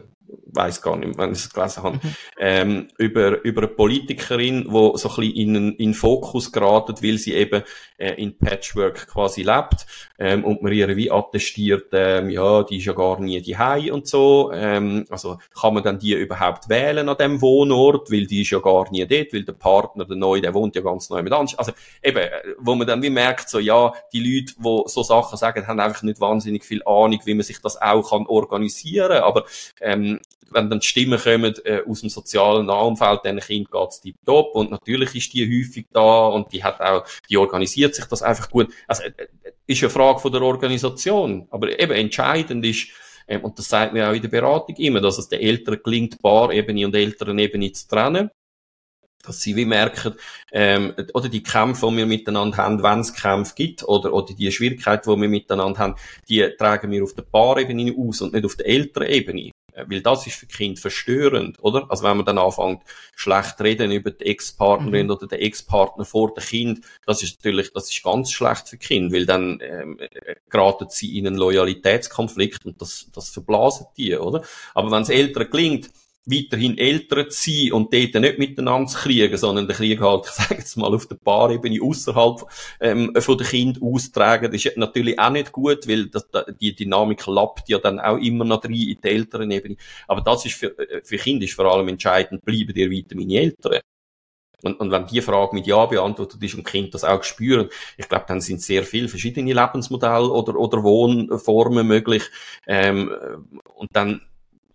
weiß 0.53 0.83
gar 0.83 0.97
nicht, 0.97 1.17
wenn 1.19 1.33
ich 1.33 1.39
es 1.39 1.53
gelesen 1.53 1.83
habe, 1.83 1.97
mhm. 1.97 2.15
ähm, 2.39 2.89
über, 2.99 3.43
über 3.45 3.63
eine 3.63 3.69
Politikerin, 3.69 4.65
die 4.65 4.71
so 4.71 5.09
ein 5.09 5.15
bisschen 5.17 5.35
in, 5.37 5.73
in 5.77 5.95
Fokus 5.95 6.53
geraten, 6.53 6.95
weil 7.03 7.19
sie 7.19 7.35
eben 7.35 7.63
äh, 7.99 8.15
in 8.15 8.37
Patchwork 8.37 9.09
quasi 9.09 9.43
lebt 9.43 9.87
ähm, 10.19 10.45
und 10.45 10.63
man 10.63 10.73
ihr 10.73 10.97
wie 10.97 11.11
attestiert, 11.11 11.89
ähm, 11.93 12.31
ja, 12.31 12.63
die 12.63 12.79
ist 12.79 12.87
ja 12.87 12.93
gar 12.93 13.21
nie 13.21 13.41
die 13.41 13.91
und 13.91 14.07
so. 14.07 14.51
Ähm, 14.53 15.05
also 15.11 15.39
kann 15.59 15.75
man 15.75 15.83
dann 15.83 15.99
die 15.99 16.13
überhaupt 16.13 16.69
wählen 16.69 17.09
an 17.09 17.17
dem 17.17 17.41
Wohnort, 17.41 18.11
weil 18.11 18.27
die 18.27 18.43
ist 18.43 18.51
ja 18.51 18.59
gar 18.59 18.91
nie 18.91 19.07
dort, 19.07 19.33
weil 19.33 19.45
der 19.45 19.53
Partner, 19.53 20.05
der 20.05 20.17
Neue, 20.17 20.41
der 20.41 20.55
wohnt 20.55 20.75
ja 20.75 20.83
ganz 20.83 21.11
neu 21.11 21.23
mit 21.23 21.33
anders. 21.33 21.59
Also 21.59 21.73
eben, 22.03 22.19
äh, 22.19 22.31
wo 22.59 22.75
man 22.75 22.87
dann 22.87 23.03
wie 23.03 23.11
merkt, 23.11 23.49
so 23.49 23.59
ja, 23.59 23.93
die 24.13 24.21
Leute, 24.21 24.55
die 24.59 24.83
so 24.89 25.03
Sachen 25.03 25.37
sagen, 25.37 25.67
haben 25.67 25.81
einfach 25.81 26.03
nicht 26.03 26.21
wahnsinnig 26.21 26.65
viel 26.65 26.83
Ahnung, 26.85 27.21
wie 27.25 27.35
man 27.35 27.45
sich 27.45 27.61
das 27.61 27.81
auch 27.81 28.11
kann 28.11 28.27
organisieren, 28.27 29.23
aber 29.23 29.45
ähm, 29.81 30.20
wenn 30.51 30.69
dann 30.69 30.83
Stimmen 30.83 31.19
kommen 31.19 31.55
äh, 31.65 31.83
aus 31.87 32.01
dem 32.01 32.11
sozialen 32.11 32.67
Nahumfeld, 32.67 33.21
diesen 33.25 33.41
Kind 33.41 33.71
geht's 33.71 34.01
tiptop 34.01 34.55
und 34.55 34.71
natürlich 34.71 35.15
ist 35.15 35.33
die 35.33 35.47
häufig 35.47 35.87
da 35.93 36.27
und 36.27 36.53
die 36.53 36.65
hat 36.65 36.81
auch, 36.81 37.05
die 37.29 37.37
organisiert 37.37 37.95
sich 37.95 38.05
das 38.07 38.23
einfach 38.23 38.51
gut. 38.51 38.73
Also 38.87 39.05
äh, 39.05 39.13
äh 39.19 39.53
ist 39.67 39.83
eine 39.85 39.91
Frage 39.91 40.19
von 40.19 40.33
der 40.33 40.43
Organisation, 40.43 41.47
aber 41.51 41.79
eben 41.79 41.93
entscheidend 41.93 42.67
ist, 42.67 42.89
ähm, 43.29 43.43
und 43.43 43.57
das 43.59 43.69
sagt 43.69 43.93
mir 43.93 44.09
auch 44.09 44.15
in 44.15 44.23
der 44.23 44.29
Beratung 44.29 44.75
immer, 44.77 45.01
dass 45.01 45.19
es 45.19 45.29
den 45.29 45.41
Eltern 45.41 45.79
gelingt, 45.85 46.21
Paarebene 46.21 46.87
und 46.87 46.95
Elternebene 46.97 47.71
zu 47.71 47.87
trennen 47.87 48.31
dass 49.23 49.41
sie 49.41 49.55
wie 49.55 49.67
merken, 49.67 50.15
ähm, 50.53 50.95
oder 51.13 51.29
die 51.29 51.43
Kämpfe, 51.43 51.89
die 51.91 51.99
wir 51.99 52.07
miteinander 52.07 52.57
haben, 52.57 52.83
wenn 52.83 53.01
es 53.01 53.13
Kämpfe 53.13 53.55
gibt, 53.55 53.85
oder, 53.85 54.13
oder 54.13 54.35
die 54.35 54.51
Schwierigkeiten, 54.51 55.15
die 55.15 55.21
wir 55.21 55.29
miteinander 55.29 55.79
haben, 55.79 55.95
die 56.29 56.49
tragen 56.59 56.91
wir 56.91 57.05
auf 57.05 57.15
der 57.15 57.23
Paarebene 57.23 57.95
aus 57.97 58.23
und 58.23 58.33
nicht 58.33 58.45
auf 58.45 58.57
der 58.57 58.67
Elternebene. 58.67 59.51
Äh, 59.81 59.91
weil 59.91 60.03
das 60.03 60.27
ist 60.27 60.37
für 60.37 60.47
Kind 60.47 60.79
verstörend, 60.79 61.59
oder? 61.63 61.87
Also 61.89 62.05
wenn 62.05 62.17
man 62.17 62.27
dann 62.27 62.39
anfängt, 62.39 62.83
schlecht 63.15 63.61
reden 63.61 63.91
über 63.93 64.11
die 64.11 64.27
Ex-Partnerin 64.27 65.07
mhm. 65.07 65.13
oder 65.13 65.27
den 65.27 65.41
Ex-Partner 65.41 66.05
vor 66.05 66.35
dem 66.35 66.43
Kind, 66.43 66.81
das 67.07 67.23
ist 67.23 67.39
natürlich, 67.39 67.73
das 67.73 67.91
ist 67.91 68.03
ganz 68.03 68.31
schlecht 68.31 68.69
für 68.69 68.79
Kind, 68.79 69.13
weil 69.13 69.27
dann 69.27 69.61
ähm, 69.63 69.99
äh, 69.99 70.37
geraten 70.49 70.87
sie 70.91 71.19
in 71.19 71.27
einen 71.27 71.37
Loyalitätskonflikt 71.37 72.67
und 72.67 72.81
das, 72.81 73.09
das 73.15 73.31
verblasen 73.31 73.87
die, 73.97 74.17
oder? 74.17 74.43
Aber 74.75 74.91
wenn 74.91 75.03
es 75.03 75.09
Eltern 75.09 75.51
gelingt, 75.51 75.91
weiterhin 76.27 76.77
älter 76.79 77.29
zu 77.29 77.51
sein 77.51 77.73
und 77.73 77.93
dort 77.93 78.15
nicht 78.15 78.39
miteinander 78.39 78.89
zu 78.89 78.99
kriegen, 78.99 79.37
sondern 79.37 79.67
den 79.67 79.77
Krieg 79.77 80.01
halt, 80.01 80.25
ich 80.27 80.31
sage 80.33 80.55
jetzt 80.57 80.77
mal, 80.77 80.95
auf 80.95 81.07
der 81.07 81.17
Paarebene 81.17 81.83
außerhalb 81.83 82.47
ähm, 82.81 83.13
von 83.19 83.39
den 83.39 83.47
Kind 83.47 83.83
austragen. 83.83 84.53
Das 84.53 84.65
ist 84.65 84.77
natürlich 84.77 85.19
auch 85.19 85.31
nicht 85.31 85.53
gut, 85.53 85.89
weil 85.89 86.07
das, 86.09 86.29
die 86.61 86.75
Dynamik 86.75 87.27
lappt 87.27 87.69
ja 87.69 87.79
dann 87.79 88.01
auch 88.01 88.19
immer 88.19 88.45
noch 88.45 88.65
rein 88.65 88.73
in 88.73 88.99
die 89.03 89.09
älteren 89.09 89.51
Ebene. 89.51 89.77
Aber 90.07 90.21
das 90.21 90.45
ist 90.45 90.57
für, 90.57 90.79
äh, 90.79 91.01
für 91.03 91.17
Kinder 91.17 91.45
ist 91.45 91.55
vor 91.55 91.67
allem 91.67 91.89
entscheidend, 91.89 92.45
bleiben 92.45 92.75
dir 92.75 92.91
weiter 92.91 93.17
meine 93.17 93.35
Eltern. 93.35 93.81
Und, 94.63 94.79
und 94.79 94.91
wenn 94.91 95.07
die 95.07 95.23
Frage 95.23 95.55
mit 95.55 95.67
Ja 95.67 95.87
beantwortet 95.87 96.43
ist 96.43 96.55
und 96.55 96.65
Kind 96.65 96.93
das 96.93 97.03
auch 97.03 97.23
spüren, 97.23 97.71
ich 97.97 98.09
glaube, 98.09 98.27
dann 98.29 98.43
sind 98.43 98.61
sehr 98.61 98.85
viele 98.85 99.09
verschiedene 99.09 99.55
Lebensmodelle 99.55 100.29
oder, 100.29 100.55
oder 100.55 100.83
Wohnformen 100.83 101.87
möglich. 101.87 102.25
Ähm, 102.67 103.11
und 103.75 103.89
dann 103.95 104.21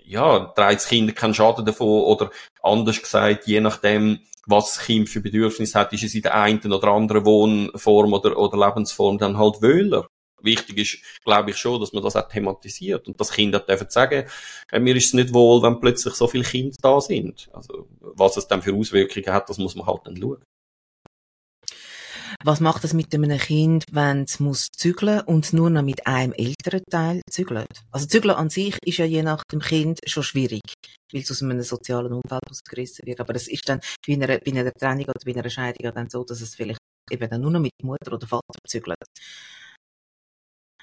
ja, 0.07 0.39
trägt 0.55 0.81
das 0.81 0.87
Kind 0.87 1.15
keinen 1.15 1.33
Schaden 1.33 1.65
davon 1.65 2.03
oder 2.03 2.31
anders 2.61 3.01
gesagt, 3.01 3.47
je 3.47 3.59
nachdem, 3.61 4.19
was 4.47 4.75
das 4.75 4.85
Kind 4.85 5.09
für 5.09 5.21
Bedürfnisse 5.21 5.79
hat, 5.79 5.93
ist 5.93 6.03
es 6.03 6.15
in 6.15 6.21
der 6.21 6.35
einen 6.35 6.71
oder 6.71 6.89
anderen 6.89 7.25
Wohnform 7.25 8.13
oder, 8.13 8.37
oder 8.37 8.67
Lebensform 8.67 9.17
dann 9.17 9.37
halt 9.37 9.61
wöhler. 9.61 10.07
Wichtig 10.41 10.77
ist, 10.77 10.97
glaube 11.23 11.51
ich 11.51 11.57
schon, 11.57 11.79
dass 11.79 11.93
man 11.93 12.03
das 12.03 12.15
auch 12.15 12.27
thematisiert 12.27 13.07
und 13.07 13.19
das 13.19 13.31
Kind 13.31 13.55
hat 13.55 13.67
dürfen 13.67 13.89
sagen, 13.89 14.25
äh, 14.71 14.79
mir 14.79 14.95
ist 14.95 15.07
es 15.07 15.13
nicht 15.13 15.33
wohl, 15.33 15.63
wenn 15.63 15.79
plötzlich 15.79 16.13
so 16.13 16.27
viele 16.27 16.43
Kinder 16.43 16.75
da 16.81 17.01
sind. 17.01 17.49
Also, 17.51 17.87
was 17.99 18.37
es 18.37 18.47
dann 18.47 18.61
für 18.61 18.75
Auswirkungen 18.75 19.33
hat, 19.33 19.49
das 19.49 19.57
muss 19.57 19.75
man 19.75 19.87
halt 19.87 20.01
dann 20.05 20.17
schauen. 20.17 20.43
Was 22.47 22.60
macht 22.60 22.84
es 22.84 22.93
mit 22.93 23.12
einem 23.12 23.39
Kind, 23.39 23.86
wenn 23.91 24.21
es 24.21 24.39
muss 24.39 24.67
zügeln 24.67 25.21
und 25.21 25.51
nur 25.51 25.71
noch 25.71 25.81
mit 25.81 26.05
einem 26.05 26.31
älteren 26.34 26.84
Teil 26.91 27.21
zügelt? 27.27 27.81
Also 27.89 28.05
zügeln 28.05 28.36
an 28.36 28.51
sich 28.51 28.77
ist 28.86 28.99
ja 28.99 29.05
je 29.05 29.23
nach 29.23 29.41
dem 29.51 29.62
Kind 29.62 29.99
schon 30.05 30.21
schwierig, 30.21 30.62
weil 31.12 31.23
es 31.23 31.31
aus 31.31 31.41
einem 31.41 31.60
sozialen 31.63 32.13
Umfeld 32.13 32.43
ausgerissen 32.47 33.08
wird. 33.08 33.19
Aber 33.19 33.34
es 33.34 33.47
ist 33.47 33.67
dann 33.67 33.79
bei 34.05 34.13
einer, 34.13 34.27
bei 34.27 34.51
einer 34.51 34.71
Trennung 34.71 35.05
oder 35.05 35.25
bei 35.25 35.34
einer 35.34 35.49
Scheidung 35.49 35.91
dann 35.91 36.08
so, 36.08 36.23
dass 36.23 36.39
es 36.39 36.53
vielleicht 36.53 36.77
eben 37.10 37.27
dann 37.27 37.41
nur 37.41 37.49
noch 37.49 37.60
mit 37.60 37.71
Mutter 37.81 38.13
oder 38.13 38.27
Vater 38.27 38.60
zügelt. 38.67 38.97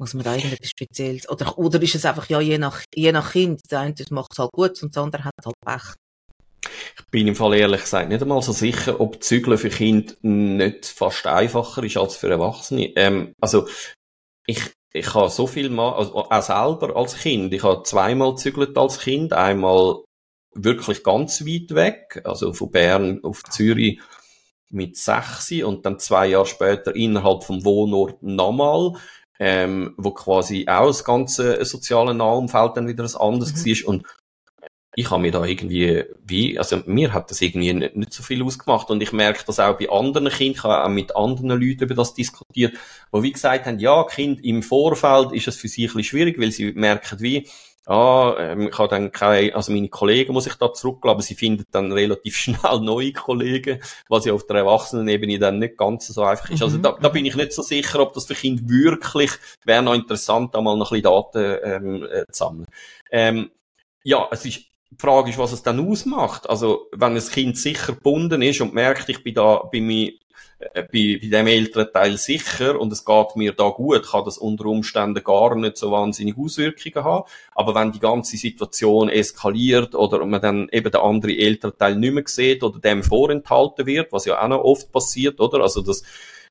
Muss 0.00 0.14
man 0.14 0.24
da 0.24 0.34
irgendetwas 0.34 0.70
Spezielles? 0.70 1.28
Oder, 1.28 1.56
oder 1.58 1.80
ist 1.80 1.94
es 1.94 2.04
einfach, 2.04 2.28
ja, 2.28 2.40
je 2.40 2.58
nach, 2.58 2.82
je 2.92 3.12
nach 3.12 3.30
Kind, 3.30 3.60
der 3.70 3.80
eine 3.82 3.94
macht 4.10 4.32
es 4.32 4.38
halt 4.40 4.50
gut 4.50 4.82
und 4.82 4.96
der 4.96 5.02
andere 5.04 5.22
hat 5.22 5.32
halt 5.44 5.54
Pech. 5.64 5.94
Ich 6.98 7.06
bin 7.10 7.28
im 7.28 7.34
Fall 7.34 7.54
ehrlich 7.54 7.82
gesagt 7.82 8.08
nicht 8.08 8.22
einmal 8.22 8.42
so 8.42 8.52
sicher, 8.52 9.00
ob 9.00 9.22
Zügeln 9.22 9.58
für 9.58 9.70
Kinder 9.70 10.14
nicht 10.22 10.86
fast 10.86 11.26
einfacher 11.26 11.82
ist 11.84 11.96
als 11.96 12.16
für 12.16 12.30
Erwachsene. 12.30 12.92
Ähm, 12.96 13.34
also, 13.40 13.66
ich, 14.46 14.60
ich 14.92 15.14
habe 15.14 15.30
so 15.30 15.46
viel 15.46 15.70
mal, 15.70 15.94
also 15.94 16.16
auch 16.16 16.42
selber 16.42 16.96
als 16.96 17.16
Kind, 17.16 17.52
ich 17.52 17.62
habe 17.62 17.82
zweimal 17.82 18.36
zügelt 18.36 18.76
als 18.76 19.00
Kind, 19.00 19.32
einmal 19.32 20.02
wirklich 20.54 21.02
ganz 21.02 21.44
weit 21.46 21.74
weg, 21.74 22.20
also 22.24 22.52
von 22.52 22.70
Bern 22.70 23.20
auf 23.22 23.42
Zürich 23.44 24.00
mit 24.70 24.96
sechs 24.96 25.52
und 25.52 25.84
dann 25.84 25.98
zwei 25.98 26.28
Jahre 26.28 26.46
später 26.46 26.94
innerhalb 26.94 27.44
vom 27.44 27.64
Wohnort 27.64 28.22
nochmal, 28.22 28.94
ähm, 29.38 29.94
wo 29.96 30.12
quasi 30.12 30.66
auch 30.68 30.86
das 30.86 31.04
ganze 31.04 31.64
soziale 31.64 32.14
Nahumfeld 32.14 32.76
dann 32.76 32.88
wieder 32.88 33.04
ein 33.04 33.16
anderes 33.16 33.52
mhm. 33.52 33.70
war 33.70 33.88
und 33.88 34.06
ich 34.94 35.10
habe 35.10 35.22
mir 35.22 35.32
da 35.32 35.44
irgendwie, 35.44 36.04
wie, 36.24 36.58
also 36.58 36.82
mir 36.84 37.14
hat 37.14 37.30
das 37.30 37.40
irgendwie 37.40 37.72
nicht, 37.72 37.96
nicht 37.96 38.12
so 38.12 38.22
viel 38.22 38.42
ausgemacht 38.42 38.90
und 38.90 39.02
ich 39.02 39.12
merke 39.12 39.42
das 39.46 39.58
auch 39.58 39.78
bei 39.78 39.88
anderen 39.88 40.28
Kindern, 40.28 40.52
ich 40.52 40.62
habe 40.64 40.84
auch 40.84 40.88
mit 40.88 41.16
anderen 41.16 41.60
Leuten 41.60 41.84
über 41.84 41.94
das 41.94 42.14
diskutiert, 42.14 42.76
wo 43.10 43.22
wie 43.22 43.32
gesagt 43.32 43.66
haben, 43.66 43.78
ja, 43.78 44.04
Kind 44.04 44.44
im 44.44 44.62
Vorfeld 44.62 45.32
ist 45.32 45.48
es 45.48 45.56
für 45.56 45.68
sie 45.68 45.84
ein 45.84 45.86
bisschen 45.86 46.04
schwierig, 46.04 46.38
weil 46.38 46.52
sie 46.52 46.72
merken 46.72 47.20
wie, 47.20 47.48
ah, 47.86 48.34
ähm, 48.38 48.68
ich 48.68 48.78
habe 48.78 48.88
dann 48.88 49.12
keine, 49.12 49.54
also 49.54 49.72
meine 49.72 49.88
Kollegen 49.88 50.34
muss 50.34 50.46
ich 50.46 50.54
da 50.54 50.72
zurücklassen, 50.72 51.14
aber 51.14 51.22
sie 51.22 51.36
finden 51.36 51.64
dann 51.70 51.90
relativ 51.92 52.36
schnell 52.36 52.80
neue 52.80 53.12
Kollegen, 53.12 53.80
was 54.10 54.26
ja 54.26 54.34
auf 54.34 54.46
der 54.46 54.56
Erwachsenenebene 54.56 55.38
dann 55.38 55.58
nicht 55.58 55.78
ganz 55.78 56.06
so 56.08 56.22
einfach 56.22 56.50
ist. 56.50 56.62
Also 56.62 56.78
mhm. 56.78 56.84
Also 56.84 56.96
da, 56.96 57.00
da 57.00 57.08
bin 57.08 57.24
ich 57.24 57.34
nicht 57.34 57.52
so 57.52 57.62
sicher, 57.62 58.00
ob 58.00 58.12
das 58.12 58.26
für 58.26 58.34
Kinder 58.34 58.62
wirklich, 58.66 59.30
wäre 59.64 59.82
noch 59.82 59.94
interessant, 59.94 60.54
da 60.54 60.60
mal 60.60 60.76
noch 60.76 60.92
ein 60.92 61.00
bisschen 61.00 61.32
Daten 61.32 61.58
ähm, 61.64 62.04
äh, 62.04 62.26
zu 62.26 62.44
sammeln. 62.44 62.66
Ähm, 63.10 63.50
ja, 64.04 64.28
es 64.30 64.44
ist 64.44 64.71
die 64.92 65.00
Frage 65.00 65.30
ist, 65.30 65.38
was 65.38 65.52
es 65.52 65.62
dann 65.62 65.80
ausmacht. 65.80 66.48
Also, 66.48 66.88
wenn 66.92 67.16
ein 67.16 67.26
Kind 67.26 67.56
sicher 67.56 67.94
gebunden 67.94 68.42
ist 68.42 68.60
und 68.60 68.74
merkt, 68.74 69.08
ich 69.08 69.22
bin 69.22 69.34
da 69.34 69.62
bei 69.72 69.80
mir, 69.80 70.12
äh, 70.58 70.82
bei, 70.82 71.18
bei 71.20 71.28
dem 71.28 71.46
älteren 71.46 71.88
Teil 71.92 72.18
sicher 72.18 72.78
und 72.78 72.92
es 72.92 73.04
geht 73.04 73.36
mir 73.36 73.52
da 73.52 73.70
gut, 73.70 74.10
kann 74.10 74.24
das 74.24 74.38
unter 74.38 74.66
Umständen 74.66 75.24
gar 75.24 75.54
nicht 75.56 75.78
so 75.78 75.90
wahnsinnig 75.90 76.36
Auswirkungen 76.36 77.04
haben. 77.04 77.26
Aber 77.54 77.74
wenn 77.74 77.92
die 77.92 78.00
ganze 78.00 78.36
Situation 78.36 79.08
eskaliert 79.08 79.94
oder 79.94 80.24
man 80.26 80.42
dann 80.42 80.68
eben 80.70 80.90
den 80.90 81.00
anderen 81.00 81.36
älteren 81.36 81.76
Teil 81.78 81.96
nicht 81.96 82.12
mehr 82.12 82.24
sieht 82.26 82.62
oder 82.62 82.78
dem 82.78 83.02
vorenthalten 83.02 83.86
wird, 83.86 84.12
was 84.12 84.26
ja 84.26 84.42
auch 84.42 84.48
noch 84.48 84.62
oft 84.62 84.92
passiert, 84.92 85.40
oder? 85.40 85.62
Also, 85.62 85.80
das, 85.80 86.02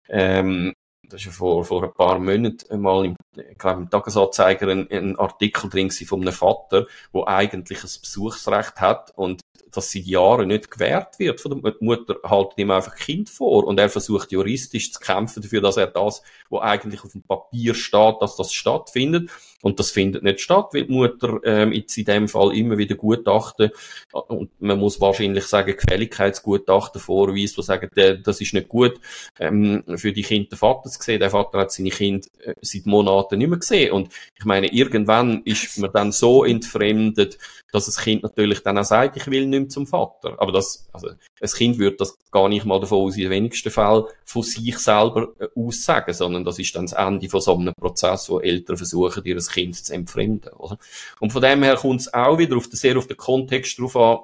ähm, 0.10 0.74
das 1.12 1.26
ist 1.26 1.36
vor, 1.36 1.64
vor 1.66 1.84
ein 1.84 1.94
paar 1.94 2.20
Monaten 2.20 2.82
mal 2.82 3.06
im, 3.06 3.16
ich 3.36 3.58
glaube, 3.58 3.82
im 3.82 3.90
Tagesanzeiger 3.90 4.68
ein, 4.68 4.90
ein 4.90 5.20
Artikel 5.20 5.70
drin 5.70 5.92
von 5.92 6.22
einem 6.22 6.34
Vater, 6.34 6.88
der 7.14 7.28
eigentlich 7.28 7.80
ein 7.80 7.90
Besuchsrecht 8.02 8.80
hat 8.80 9.12
und 9.16 9.42
das 9.72 9.92
seit 9.92 10.04
Jahren 10.04 10.48
nicht 10.48 10.70
gewährt 10.70 11.18
wird. 11.20 11.40
Von 11.40 11.62
der 11.62 11.76
Mutter, 11.80 12.18
haltet 12.24 12.58
ihm 12.58 12.72
einfach 12.72 12.96
Kind 12.96 13.30
vor 13.30 13.66
und 13.66 13.80
er 13.80 13.90
versucht 13.90 14.32
juristisch 14.32 14.92
zu 14.92 15.00
kämpfen 15.00 15.42
dafür, 15.42 15.62
dass 15.62 15.78
er 15.78 15.88
das, 15.88 16.22
wo 16.50 16.60
eigentlich 16.60 17.04
auf 17.04 17.12
dem 17.12 17.24
Papier 17.24 17.74
steht, 17.74 18.16
dass 18.22 18.36
das 18.36 18.54
stattfindet 18.54 19.30
und 19.62 19.80
das 19.80 19.92
findet 19.92 20.24
nicht 20.24 20.42
statt, 20.42 20.70
weil 20.74 20.86
die 20.86 20.94
Mutter 20.94 21.40
ähm, 21.44 21.72
jetzt 21.72 21.98
in 21.98 22.06
dem 22.06 22.28
Fall 22.28 22.56
immer 22.56 22.78
wieder 22.78 22.96
Gutachten 22.96 23.72
und 24.12 24.50
man 24.60 24.80
muss 24.80 25.00
wahrscheinlich 25.00 25.46
sagen 25.46 25.76
Gefälligkeitsgutachten 25.76 27.02
vorweist, 27.02 27.58
die 27.58 27.64
sagen, 27.64 27.90
der, 27.96 28.16
das 28.16 28.42
ist 28.42 28.54
nicht 28.54 28.70
gut 28.70 29.00
ähm, 29.40 29.84
für 29.96 30.12
die 30.12 30.24
Kinder 30.24 30.58
Vater 30.58 30.90
zu 30.90 31.02
sehen. 31.02 31.20
Der 31.20 31.30
Vater 31.30 31.60
hat 31.60 31.72
seine 31.72 31.90
Kinder 31.90 32.28
äh, 32.40 32.54
seit 32.62 32.86
Monaten 32.86 33.38
nicht 33.38 33.50
mehr 33.50 33.60
gesehen 33.60 33.92
und 33.94 34.10
ich 34.38 34.46
meine, 34.46 34.72
irgendwann 34.72 35.42
ist 35.46 35.78
man 35.78 35.92
dann 35.92 36.12
so 36.12 36.44
entfremdet, 36.44 37.38
dass 37.72 37.86
das 37.86 37.98
Kind 37.98 38.24
natürlich 38.24 38.62
dann 38.64 38.78
auch 38.78 38.84
sagt, 38.84 39.18
ich 39.18 39.28
will 39.28 39.46
nicht 39.46 39.60
mehr 39.60 39.70
zum 39.70 39.88
Vater. 39.88 40.36
Aber 40.40 40.52
das, 40.52 40.88
also, 40.92 41.10
ein 41.10 41.50
Kind 41.50 41.80
würde 41.80 41.98
das 41.98 42.18
gar 42.32 42.50
nicht 42.50 42.66
mal 42.66 42.80
davon 42.80 43.08
aus, 43.08 43.16
in 43.16 43.24
den 43.24 43.32
wenigsten 43.32 43.72
Fällen 43.72 44.06
von 44.26 44.44
sich 44.44 44.78
selber 44.78 45.30
äh, 45.40 45.48
aussagen, 45.56 46.14
sondern 46.14 46.44
das 46.44 46.60
ist 46.60 46.76
dann 46.76 46.86
das 46.86 46.94
Ende 46.94 47.30
von 47.30 47.42
so 47.42 47.56
einem 47.56 47.74
Prozess, 47.74 48.30
wo 48.30 48.40
Eltern 48.40 48.78
versuchen, 48.78 49.24
ihr 49.24 49.40
Kind 49.52 49.76
zu 49.76 49.94
entfremden, 49.94 50.54
oder? 50.54 50.78
Und 51.20 51.32
von 51.32 51.42
dem 51.42 51.64
her 51.64 51.76
kommt 51.76 52.02
es 52.02 52.14
auch 52.14 52.38
wieder 52.38 52.58
auf 52.58 52.68
den, 52.68 52.78
sehr 52.78 52.98
auf 52.98 53.08
den 53.08 53.18
Kontext 53.18 53.80
drauf 53.80 53.96
an, 53.96 54.20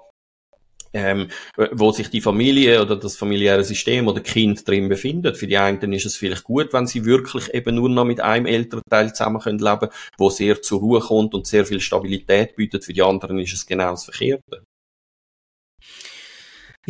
ähm, 0.94 1.28
wo 1.72 1.92
sich 1.92 2.10
die 2.10 2.22
Familie 2.22 2.82
oder 2.82 2.96
das 2.96 3.18
familiäre 3.18 3.64
System 3.64 4.08
oder 4.08 4.22
Kind 4.22 4.68
drin 4.68 4.90
befindet. 4.90 5.38
Für 5.38 5.48
die 5.48 5.58
einen 5.58 5.94
ist 5.94 6.06
es 6.06 6.18
vielleicht 6.18 6.44
gut, 6.44 6.74
wenn 6.74 6.88
sie 6.88 7.06
wirklich 7.06 7.54
eben 7.54 7.76
nur 7.76 7.90
noch 7.90 8.06
mit 8.06 8.22
einem 8.22 8.46
Elternteil 8.46 9.14
zusammen 9.14 9.42
können 9.42 9.60
leben, 9.60 9.90
wo 10.18 10.30
sehr 10.30 10.62
zur 10.62 10.80
Ruhe 10.80 11.00
kommt 11.00 11.34
und 11.34 11.48
sehr 11.48 11.66
viel 11.66 11.82
Stabilität 11.82 12.56
bietet. 12.56 12.86
Für 12.86 12.94
die 12.94 13.04
anderen 13.04 13.40
ist 13.40 13.54
es 13.54 13.66
genau 13.66 13.92
das 13.92 14.06
Verkehrte. 14.06 14.67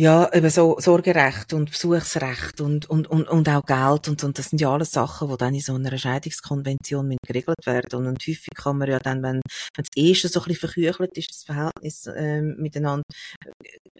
Ja, 0.00 0.32
eben 0.32 0.48
so 0.48 0.76
Sorgerecht 0.78 1.52
und 1.52 1.72
Besuchsrecht 1.72 2.60
und, 2.60 2.88
und, 2.88 3.08
und, 3.08 3.28
und 3.28 3.48
auch 3.48 3.66
Geld 3.66 4.06
und, 4.08 4.22
und 4.22 4.38
das 4.38 4.50
sind 4.50 4.60
ja 4.60 4.72
alles 4.72 4.92
Sachen, 4.92 5.28
die 5.28 5.36
dann 5.36 5.54
in 5.54 5.60
so 5.60 5.74
einer 5.74 5.98
Scheidungskonvention 5.98 7.16
geregelt 7.26 7.66
werden. 7.66 8.06
Und 8.06 8.22
häufig 8.22 8.46
kann 8.54 8.78
man 8.78 8.88
ja 8.88 9.00
dann, 9.00 9.24
wenn, 9.24 9.40
wenn 9.40 9.42
das 9.76 9.88
erste 9.96 10.28
so 10.28 10.38
ein 10.40 10.44
bisschen 10.46 10.70
verküchelt 10.70 11.16
ist, 11.18 11.30
das 11.32 11.42
Verhältnis 11.42 12.06
äh, 12.06 12.40
miteinander, 12.42 13.02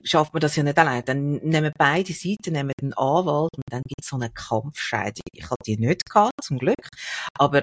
schafft 0.04 0.32
man 0.34 0.40
das 0.40 0.54
ja 0.54 0.62
nicht 0.62 0.78
allein. 0.78 1.02
Dann 1.04 1.32
nehmen 1.38 1.72
beide 1.76 2.12
Seiten 2.12 2.52
nehmen 2.52 2.72
einen 2.80 2.92
Anwalt 2.94 3.50
und 3.56 3.64
dann 3.68 3.82
gibt 3.82 4.00
es 4.02 4.08
so 4.08 4.16
eine 4.16 4.30
Kampfscheidung. 4.30 5.22
Ich 5.32 5.44
hatte 5.44 5.56
die 5.66 5.78
nicht 5.78 6.08
gehabt, 6.08 6.32
zum 6.44 6.58
Glück. 6.58 6.88
Aber 7.38 7.62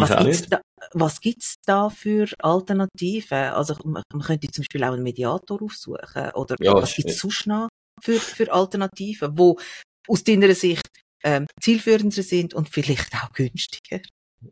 was 0.00 0.16
gibt's 0.24 0.46
da, 0.48 0.60
was 0.92 1.20
gibt's 1.20 1.54
da 1.66 1.88
für 1.90 2.26
Alternativen? 2.40 3.38
Also 3.52 3.74
man, 3.84 4.02
man 4.12 4.22
könnte 4.22 4.48
zum 4.48 4.62
Beispiel 4.62 4.84
auch 4.84 4.92
einen 4.92 5.02
Mediator 5.02 5.62
aufsuchen 5.62 6.30
oder 6.34 6.56
Ja, 6.60 6.74
was 6.74 6.90
ist- 6.90 6.96
gibt's 6.96 7.18
sonst 7.20 7.46
noch 7.46 7.68
für, 8.02 8.18
für 8.18 8.52
Alternativen, 8.52 9.38
wo 9.38 9.58
aus 10.08 10.24
deiner 10.24 10.54
Sicht 10.54 10.86
ähm, 11.22 11.46
zielführender 11.60 12.22
sind 12.22 12.54
und 12.54 12.68
vielleicht 12.68 13.14
auch 13.14 13.32
günstiger? 13.32 14.00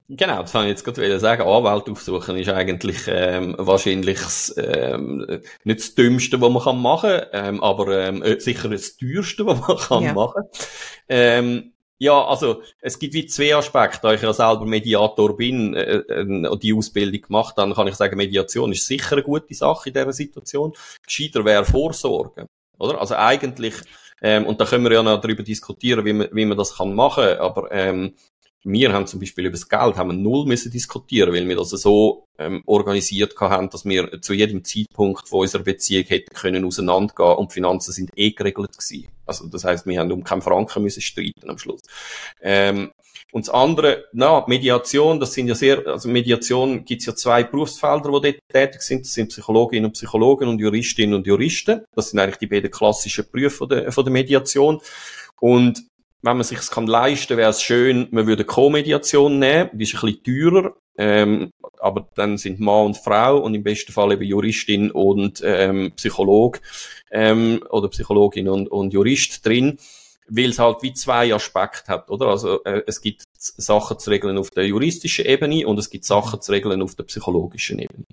Genau, 0.09 0.41
das 0.41 0.55
wollte 0.55 0.69
ich 0.69 0.71
jetzt 0.79 0.85
gerade 0.85 1.21
sagen. 1.21 1.43
Anwalt 1.43 1.87
aufsuchen 1.91 2.39
ist 2.39 2.49
eigentlich 2.49 2.97
ähm, 3.09 3.55
wahrscheinlich 3.59 4.21
ähm, 4.57 5.27
nicht 5.65 5.81
das 5.81 5.95
Dümmste, 5.95 6.41
was 6.41 6.51
man 6.51 6.63
kann 6.63 6.81
machen 6.81 7.11
kann, 7.11 7.29
ähm, 7.57 7.63
aber 7.63 7.99
ähm, 8.07 8.23
äh, 8.23 8.41
sicher 8.41 8.71
das 8.71 8.97
Teuerste, 8.97 9.45
was 9.47 9.61
man 9.61 9.77
kann 9.77 10.03
Ja. 10.03 10.15
machen 10.15 10.45
ähm, 11.11 11.73
ja, 11.99 12.25
also 12.25 12.63
es 12.81 12.99
gibt 12.99 13.15
wie 13.15 13.27
zwei 13.27 13.55
Aspekte. 13.55 14.01
Da 14.03 14.13
ich 14.13 14.23
ja 14.23 14.33
selber 14.33 14.67
Mediator 14.67 15.37
bin 15.37 15.75
äh, 15.75 15.99
äh, 15.99 16.59
die 16.59 16.75
Ausbildung 16.75 17.23
gemacht 17.23 17.57
habe, 17.57 17.75
kann 17.75 17.87
ich 17.87 17.95
sagen, 17.95 18.17
Mediation 18.17 18.73
ist 18.73 18.87
sicher 18.87 19.13
eine 19.13 19.23
gute 19.23 19.55
Sache 19.55 19.89
in 19.89 19.95
dieser 19.95 20.13
Situation. 20.13 20.73
Gescheiter 21.07 21.45
wäre 21.45 21.65
Vorsorge. 21.65 22.47
Oder? 22.79 23.01
Also 23.01 23.15
eigentlich, 23.15 23.75
ähm, 24.21 24.47
und 24.47 24.61
da 24.61 24.65
können 24.65 24.85
wir 24.85 24.93
ja 24.93 25.03
noch 25.03 25.21
darüber 25.21 25.43
diskutieren, 25.43 26.05
wie 26.05 26.13
man, 26.13 26.29
wie 26.33 26.45
man 26.45 26.59
das 26.59 26.77
kann 26.77 26.95
machen, 26.95 27.39
aber 27.39 27.71
ähm, 27.71 28.15
wir 28.65 28.93
haben 28.93 29.07
zum 29.07 29.21
Beispiel 29.21 29.47
über 29.47 29.53
das 29.53 29.69
Geld 29.69 29.97
haben 29.97 30.11
wir 30.11 30.15
null 30.15 30.47
müssen 30.47 30.71
diskutieren, 30.71 31.33
weil 31.33 31.49
wir 31.49 31.57
das 31.57 31.71
so 31.71 32.29
ähm, 32.39 32.63
organisiert 32.67 33.35
haben, 33.41 33.71
dass 33.71 33.85
wir 33.85 34.21
zu 34.21 34.35
jedem 34.35 34.65
Zeitpunkt 34.65 35.29
von 35.29 35.41
unserer 35.41 35.65
Beziehung 35.65 36.05
hätten 36.05 36.35
können 36.35 36.65
auseinandergehen 36.65 37.37
und 37.37 37.51
die 37.51 37.55
Finanzen 37.55 37.93
sind 37.93 38.11
eh 38.15 38.31
geregelt 38.31 38.73
gewesen. 38.73 39.09
Also 39.27 39.49
das 39.49 39.65
heißt, 39.65 39.87
wir 39.87 39.99
haben 39.99 40.13
um 40.13 40.23
keinen 40.23 40.43
Franken 40.43 40.83
müssen 40.83 41.01
streiten 41.01 41.51
am 41.51 41.59
Schluss. 41.59 41.81
Ähm, 42.41 42.93
und 43.33 43.49
das 43.49 43.55
andere, 43.55 44.05
na, 44.13 44.45
Mediation, 44.47 45.19
das 45.19 45.33
sind 45.33 45.49
ja 45.49 45.55
sehr, 45.55 45.87
also 45.87 46.09
Mediation 46.09 46.85
gibt's 46.85 47.07
ja 47.07 47.15
zwei 47.15 47.43
Berufsfelder, 47.43 48.11
die 48.21 48.33
dort 48.33 48.49
tätig 48.49 48.83
sind. 48.83 49.07
Das 49.07 49.15
sind 49.15 49.31
Psychologinnen 49.31 49.87
und 49.87 49.93
Psychologen 49.93 50.49
und 50.49 50.61
Juristinnen 50.61 51.15
und 51.15 51.27
Juristen. 51.27 51.81
Das 51.95 52.11
sind 52.11 52.19
eigentlich 52.19 52.37
die 52.37 52.47
beiden 52.47 52.71
klassischen 52.71 53.25
Berufe 53.33 53.57
von 53.57 53.69
der, 53.71 53.91
von 53.91 54.05
der 54.05 54.13
Mediation. 54.13 54.81
Und 55.41 55.83
wenn 56.23 56.37
man 56.37 56.45
sich 56.45 56.59
es 56.59 56.71
kann 56.71 56.87
leisten, 56.87 57.37
wäre 57.37 57.51
es 57.51 57.63
schön, 57.63 58.09
man 58.11 58.27
würde 58.27 58.45
Co-Mediation 58.45 59.39
nehmen. 59.39 59.71
Die 59.73 59.85
ist 59.85 59.95
ein 59.95 60.01
bisschen 60.01 60.23
teurer. 60.23 60.75
Ähm, 60.97 61.53
aber 61.81 62.09
dann 62.15 62.39
sind 62.39 62.61
Mann 62.61 62.87
und 62.87 62.97
Frau 62.97 63.39
und 63.39 63.55
im 63.55 63.63
besten 63.63 63.93
Fall 63.93 64.13
eben 64.13 64.23
Juristin 64.23 64.91
und 64.91 65.43
ähm, 65.45 65.93
Psycholog 65.97 66.61
ähm, 67.11 67.63
oder 67.71 67.89
Psychologin 67.89 68.49
und, 68.49 68.69
und 68.69 68.93
Jurist 68.93 69.45
drin, 69.45 69.79
weil 70.29 70.51
es 70.51 70.59
halt 70.59 70.83
wie 70.83 70.93
zwei 70.93 71.35
Aspekte 71.35 71.91
hat, 71.91 72.11
oder? 72.11 72.27
Also 72.29 72.63
äh, 72.65 72.83
es 72.87 73.01
gibt 73.01 73.23
Sachen 73.37 73.99
zu 73.99 74.11
regeln 74.11 74.39
auf 74.39 74.51
der 74.51 74.67
juristischen 74.67 75.25
Ebene 75.25 75.67
und 75.67 75.79
es 75.79 75.91
gibt 75.91 76.05
Sachen 76.05 76.41
zu 76.41 76.53
regeln 76.53 76.83
auf 76.83 76.95
der 76.95 77.05
psychologischen 77.05 77.79
Ebene. 77.79 78.05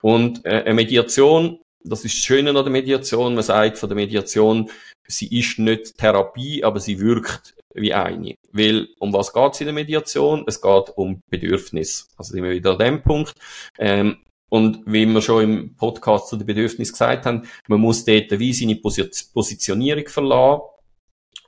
Und 0.00 0.44
äh, 0.44 0.62
eine 0.64 0.74
Mediation, 0.74 1.60
das 1.84 2.04
ist 2.04 2.16
das 2.16 2.24
Schöne 2.24 2.50
an 2.50 2.56
der 2.56 2.70
Mediation, 2.70 3.34
man 3.34 3.44
sagt 3.44 3.78
von 3.78 3.88
der 3.88 3.96
Mediation, 3.96 4.70
sie 5.06 5.38
ist 5.38 5.58
nicht 5.58 5.98
Therapie, 5.98 6.64
aber 6.64 6.80
sie 6.80 7.00
wirkt 7.00 7.54
wie 7.74 7.94
eine. 7.94 8.36
Weil, 8.52 8.88
um 8.98 9.12
was 9.12 9.32
geht 9.32 9.54
es 9.54 9.60
in 9.60 9.66
der 9.66 9.74
Mediation? 9.74 10.44
Es 10.46 10.60
geht 10.60 10.90
um 10.96 11.22
Bedürfnis. 11.30 12.08
Also 12.16 12.32
sind 12.32 12.44
wir 12.44 12.50
wieder 12.50 12.72
an 12.72 12.78
dem 12.78 13.02
Punkt. 13.02 13.34
Ähm, 13.78 14.18
und 14.50 14.82
wie 14.84 15.06
wir 15.06 15.22
schon 15.22 15.44
im 15.44 15.76
Podcast 15.76 16.28
zu 16.28 16.36
den 16.36 16.46
Bedürfnissen 16.46 16.92
gesagt 16.92 17.24
haben, 17.24 17.48
man 17.68 17.80
muss 17.80 18.04
dort 18.04 18.38
wie 18.38 18.52
seine 18.52 18.74
Posi- 18.74 19.32
Positionierung 19.32 20.06
verlassen 20.08 20.62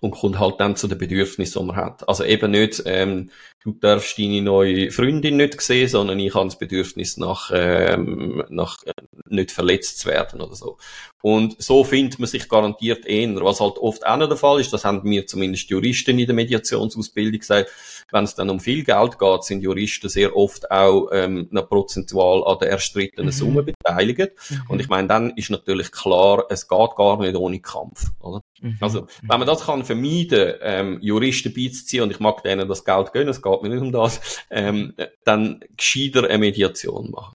und 0.01 0.13
kommt 0.13 0.39
halt 0.39 0.59
dann 0.59 0.77
zu 0.77 0.89
den 0.89 0.97
Bedürfnissen, 0.97 1.61
die 1.61 1.67
man 1.67 1.77
hat. 1.77 2.09
Also 2.09 2.25
eben 2.25 2.51
nicht, 2.53 2.83
ähm, 2.87 3.31
du 3.65 3.73
darfst 3.73 4.19
deine 4.19 4.43
neue 4.43 4.91
Freundin 4.91 5.37
nicht 5.37 5.61
sehen, 5.61 5.89
sondern 5.89 6.19
ich 6.19 6.35
habe 6.35 6.47
das 6.47 6.59
Bedürfnis 6.59 7.17
nach, 7.17 7.51
ähm, 7.53 8.45
nach 8.49 8.83
äh, 8.85 8.93
nicht 9.27 9.51
verletzt 9.51 10.01
zu 10.01 10.09
werden 10.09 10.41
oder 10.41 10.55
so. 10.55 10.77
Und 11.23 11.61
so 11.63 11.85
findet 11.85 12.19
man 12.19 12.29
sich 12.29 12.49
garantiert 12.49 13.07
eher. 13.07 13.35
Was 13.37 13.61
halt 13.61 13.79
oft 13.79 14.07
auch 14.07 14.19
noch 14.19 14.29
der 14.29 14.37
Fall 14.37 14.61
ist, 14.61 14.73
das 14.73 14.85
haben 14.85 15.01
mir 15.05 15.27
zumindest 15.27 15.71
Juristen 15.71 16.19
in 16.19 16.27
der 16.27 16.35
Mediationsausbildung 16.35 17.41
gesagt, 17.41 17.71
wenn 18.13 18.25
es 18.25 18.35
dann 18.35 18.51
um 18.51 18.61
viel 18.61 18.85
Geld 18.85 19.19
geht, 19.19 19.45
sind 19.45 19.63
Juristen 19.63 20.11
sehr 20.11 20.37
oft 20.37 20.71
auch 20.71 21.09
ähm, 21.13 21.49
noch 21.51 21.69
prozentual 21.69 22.45
an 22.45 22.59
der 22.61 22.71
erstrittenen 22.71 23.29
Mhm. 23.29 23.33
Summe 23.33 23.63
beteiligt. 23.63 24.33
Und 24.69 24.81
ich 24.81 24.89
meine, 24.89 25.09
dann 25.09 25.31
ist 25.31 25.51
natürlich 25.51 25.91
klar, 25.91 26.45
es 26.51 26.69
geht 26.69 26.97
gar 26.97 27.19
nicht 27.19 27.35
ohne 27.35 27.61
Kampf. 27.61 28.11
Oder? 28.21 28.43
Mhm. 28.61 28.77
Also, 28.81 29.07
wenn 29.23 29.39
man 29.39 29.47
das 29.47 29.65
kann 29.65 29.85
vermeiden, 29.85 30.55
ähm, 30.61 30.99
Juristen 31.01 31.53
beizuziehen, 31.55 32.03
und 32.03 32.11
ich 32.11 32.21
mag 32.21 32.43
denen 32.43 32.69
das 32.69 32.85
Geld 32.85 33.13
gönnen, 33.13 33.29
es 33.29 33.43
geht 33.43 33.54
mir 33.63 33.71
nicht 33.71 33.83
um 33.83 33.93
das, 33.93 34.43
ähm, 34.51 34.95
dann 35.25 35.61
gescheiter 35.77 36.25
eine 36.25 36.39
Mediation 36.39 37.11
machen. 37.11 37.35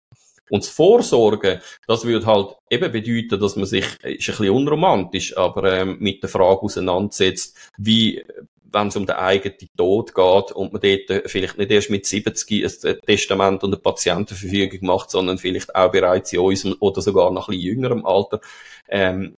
Und 0.50 0.64
das 0.64 0.70
Vorsorgen, 0.70 1.62
das 1.88 2.06
würde 2.06 2.26
halt 2.26 2.56
eben 2.70 2.92
bedeuten, 2.92 3.40
dass 3.40 3.56
man 3.56 3.66
sich, 3.66 3.86
ist 3.86 4.04
ein 4.04 4.16
bisschen 4.16 4.50
unromantisch, 4.50 5.38
aber 5.38 5.72
ähm, 5.72 5.98
mit 6.00 6.24
der 6.24 6.30
Frage 6.30 6.62
auseinandersetzt, 6.62 7.56
wie, 7.78 8.24
wenn 8.72 8.88
es 8.88 8.96
um 8.96 9.06
den 9.06 9.16
eigenen 9.16 9.58
Tod 9.78 10.14
geht 10.14 10.52
und 10.52 10.74
man 10.74 10.82
dort 10.82 11.10
äh, 11.10 11.28
vielleicht 11.28 11.58
nicht 11.58 11.72
erst 11.72 11.90
mit 11.90 12.06
70 12.06 12.86
ein 12.86 13.00
Testament 13.06 13.64
und 13.64 13.74
eine 13.74 13.82
Patientenverfügung 13.82 14.88
macht, 14.88 15.12
sondern 15.12 15.38
vielleicht 15.38 15.76
auch 15.76 15.92
bereits 15.92 16.34
in 16.34 16.40
unserem 16.40 16.76
oder 16.80 17.02
sogar 17.02 17.32
noch 17.32 17.50
ein 17.50 17.60
jüngerem 17.60 18.06
Alter, 18.06 18.42
ähm, 18.88 19.36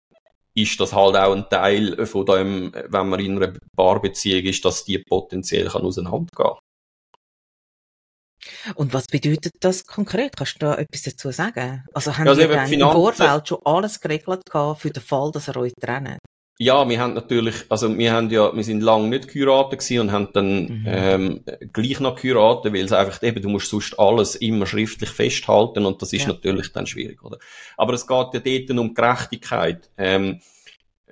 ist 0.53 0.79
das 0.79 0.93
halt 0.93 1.15
auch 1.15 1.33
ein 1.33 1.47
Teil 1.49 2.05
von 2.05 2.25
dem, 2.25 2.73
wenn 2.73 3.09
man 3.09 3.19
in 3.19 3.41
einer 3.41 3.53
Paarbeziehung 3.75 4.43
ist, 4.43 4.65
dass 4.65 4.83
die 4.83 4.97
potenziell 4.97 5.67
kann 5.67 5.83
auseinandergehen 5.83 6.57
Und 8.75 8.93
was 8.93 9.07
bedeutet 9.07 9.53
das 9.59 9.85
konkret? 9.85 10.35
Kannst 10.35 10.55
du 10.55 10.59
da 10.65 10.75
etwas 10.75 11.03
dazu 11.03 11.31
sagen? 11.31 11.83
Also 11.93 12.17
haben 12.17 12.27
also 12.27 12.41
eben 12.41 12.53
dann 12.53 12.71
im 12.71 12.81
Vorfeld 12.81 13.47
schon 13.47 13.59
alles 13.65 13.99
geregelt 13.99 14.45
gehabt 14.45 14.81
für 14.81 14.89
den 14.89 15.03
Fall, 15.03 15.31
dass 15.31 15.47
ihr 15.47 15.57
euch 15.57 15.73
trennt? 15.79 16.19
Ja, 16.57 16.87
wir 16.87 16.99
haben 16.99 17.15
natürlich, 17.15 17.55
also 17.69 17.97
wir 17.97 18.13
haben 18.13 18.29
ja, 18.29 18.55
wir 18.55 18.63
sind 18.63 18.81
lange 18.81 19.07
nicht 19.07 19.29
geheiratet 19.29 19.79
gewesen 19.79 19.99
und 20.01 20.11
haben 20.11 20.29
dann 20.33 20.63
Mhm. 20.65 20.83
ähm, 20.85 21.43
gleich 21.73 21.99
noch 21.99 22.21
geheiratet, 22.21 22.71
weil 22.73 22.85
es 22.85 22.91
einfach 22.91 23.23
eben, 23.23 23.41
du 23.41 23.49
musst 23.49 23.69
sonst 23.69 23.97
alles 23.97 24.35
immer 24.35 24.67
schriftlich 24.67 25.09
festhalten 25.09 25.85
und 25.87 26.03
das 26.03 26.13
ist 26.13 26.23
Ja. 26.23 26.27
natürlich 26.27 26.71
dann 26.71 26.85
schwierig, 26.85 27.23
oder? 27.23 27.39
Aber 27.77 27.93
es 27.93 28.05
geht 28.05 28.27
ja 28.33 28.39
dort 28.39 28.69
um 28.79 28.93
Gerechtigkeit. 28.93 29.89
Ähm, 29.97 30.41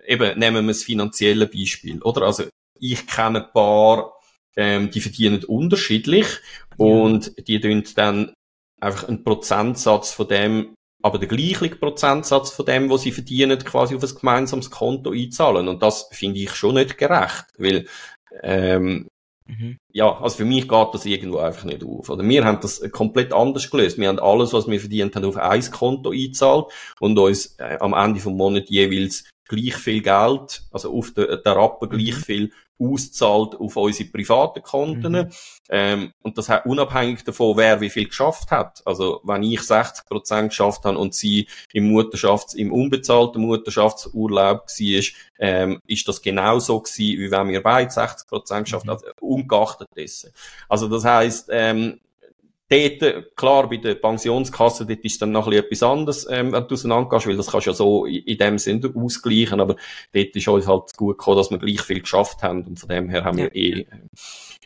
eben, 0.05 0.37
nehmen 0.37 0.65
wir 0.67 0.73
das 0.73 0.83
finanzielle 0.83 1.47
Beispiel, 1.47 1.99
oder? 2.03 2.23
Also 2.27 2.43
ich 2.79 3.07
kenne 3.07 3.43
ein 3.45 3.51
paar, 3.51 4.13
ähm, 4.55 4.91
die 4.91 5.01
verdienen 5.01 5.43
unterschiedlich 5.45 6.27
und 6.79 7.47
die 7.47 7.59
tun 7.59 7.83
dann 7.95 8.33
einfach 8.81 9.07
einen 9.07 9.23
Prozentsatz 9.23 10.11
von 10.11 10.27
dem 10.27 10.73
aber 11.01 11.17
den 11.17 11.29
gleichen 11.29 11.79
Prozentsatz 11.79 12.51
von 12.51 12.65
dem, 12.65 12.89
was 12.89 13.03
sie 13.03 13.13
verdienen, 13.13 13.57
quasi 13.59 13.95
auf 13.95 14.03
ein 14.03 14.15
gemeinsames 14.19 14.69
Konto 14.69 15.11
einzahlen. 15.11 15.69
Und 15.69 15.81
das 15.81 16.09
finde 16.11 16.39
ich 16.41 16.53
schon 16.53 16.75
nicht 16.75 16.97
gerecht, 16.97 17.45
weil 17.57 17.87
ähm, 18.43 19.07
Mhm. 19.49 19.77
ja, 19.91 20.15
also 20.19 20.37
für 20.37 20.45
mich 20.45 20.67
geht 20.67 20.87
das 20.93 21.05
irgendwo 21.05 21.39
einfach 21.39 21.63
nicht 21.63 21.83
auf. 21.83 22.09
Oder 22.09 22.23
wir 22.23 22.45
haben 22.45 22.59
das 22.61 22.81
komplett 22.91 23.33
anders 23.33 23.69
gelöst. 23.69 23.97
Wir 23.97 24.07
haben 24.07 24.19
alles, 24.19 24.53
was 24.53 24.67
wir 24.67 24.79
verdient 24.79 25.15
haben, 25.15 25.25
auf 25.25 25.37
ein 25.37 25.71
Konto 25.71 26.11
eingezahlt 26.11 26.67
und 26.99 27.17
uns 27.17 27.55
äh, 27.57 27.77
am 27.79 27.93
Ende 27.93 28.19
vom 28.19 28.37
Monat 28.37 28.69
jeweils 28.69 29.27
gleich 29.47 29.75
viel 29.75 30.01
Geld, 30.03 30.61
also 30.71 30.95
auf 30.95 31.11
der, 31.15 31.37
der 31.37 31.55
Rappen 31.55 31.89
gleich 31.89 32.17
Mhm. 32.17 32.21
viel 32.21 32.51
auszahlt 32.79 33.55
auf 33.55 33.75
unsere 33.75 34.09
privaten 34.09 34.61
Konten. 34.63 35.11
Mhm. 35.11 35.29
Ähm, 35.69 36.13
und 36.21 36.37
das 36.37 36.49
hat 36.49 36.65
unabhängig 36.65 37.23
davon, 37.23 37.57
wer 37.57 37.81
wie 37.81 37.89
viel 37.89 38.07
geschafft 38.07 38.51
hat. 38.51 38.81
Also 38.85 39.21
wenn 39.23 39.43
ich 39.43 39.61
60 39.61 40.05
Prozent 40.05 40.49
geschafft 40.49 40.85
habe 40.85 40.97
und 40.97 41.13
sie 41.13 41.47
im 41.73 41.91
Mutterschafts-, 41.91 42.55
im 42.55 42.71
unbezahlten 42.71 43.41
Mutterschaftsurlaub 43.41 44.67
war, 44.67 45.03
ähm, 45.39 45.79
ist 45.85 46.07
das 46.07 46.21
genauso 46.21 46.79
gewesen, 46.79 47.19
wie 47.19 47.31
wenn 47.31 47.49
wir 47.49 47.61
beide 47.61 47.91
60 47.91 48.27
Prozent 48.27 48.65
geschafft 48.65 48.85
Mhm. 48.85 48.91
haben, 48.91 49.03
also 49.03 49.13
ungeachtet 49.19 49.87
dessen. 49.95 50.31
Also 50.67 50.87
das 50.87 51.03
heisst, 51.05 51.49
ähm, 51.51 51.99
Dort, 52.71 53.01
äh, 53.01 53.23
klar, 53.35 53.67
bei 53.67 53.77
der 53.77 53.95
Pensionskasse, 53.95 54.85
dort 54.85 54.99
ist 54.99 55.19
dann 55.21 55.31
noch 55.31 55.47
ein 55.47 55.51
bisschen 55.51 55.65
etwas 55.65 55.83
anderes, 55.83 56.27
ähm, 56.29 56.51
wenn 56.51 56.67
du 56.67 56.75
auseinandergehst, 56.75 57.25
weil 57.27 57.37
das 57.37 57.47
kannst 57.51 57.65
du 57.65 57.71
ja 57.71 57.75
so 57.75 58.05
in 58.05 58.23
in 58.23 58.37
dem 58.37 58.57
Sinne 58.59 58.93
ausgleichen, 58.95 59.59
aber 59.59 59.75
dort 60.13 60.35
ist 60.35 60.47
uns 60.47 60.67
halt 60.67 60.95
gut 60.95 61.17
gekommen, 61.17 61.37
dass 61.37 61.49
wir 61.49 61.57
gleich 61.57 61.81
viel 61.81 62.01
geschafft 62.01 62.43
haben 62.43 62.63
und 62.65 62.79
von 62.79 62.89
dem 62.89 63.09
her 63.09 63.23
haben 63.23 63.39
Ja. 63.39 63.45
wir 63.45 63.55
eh 63.55 63.71
äh, 63.81 63.85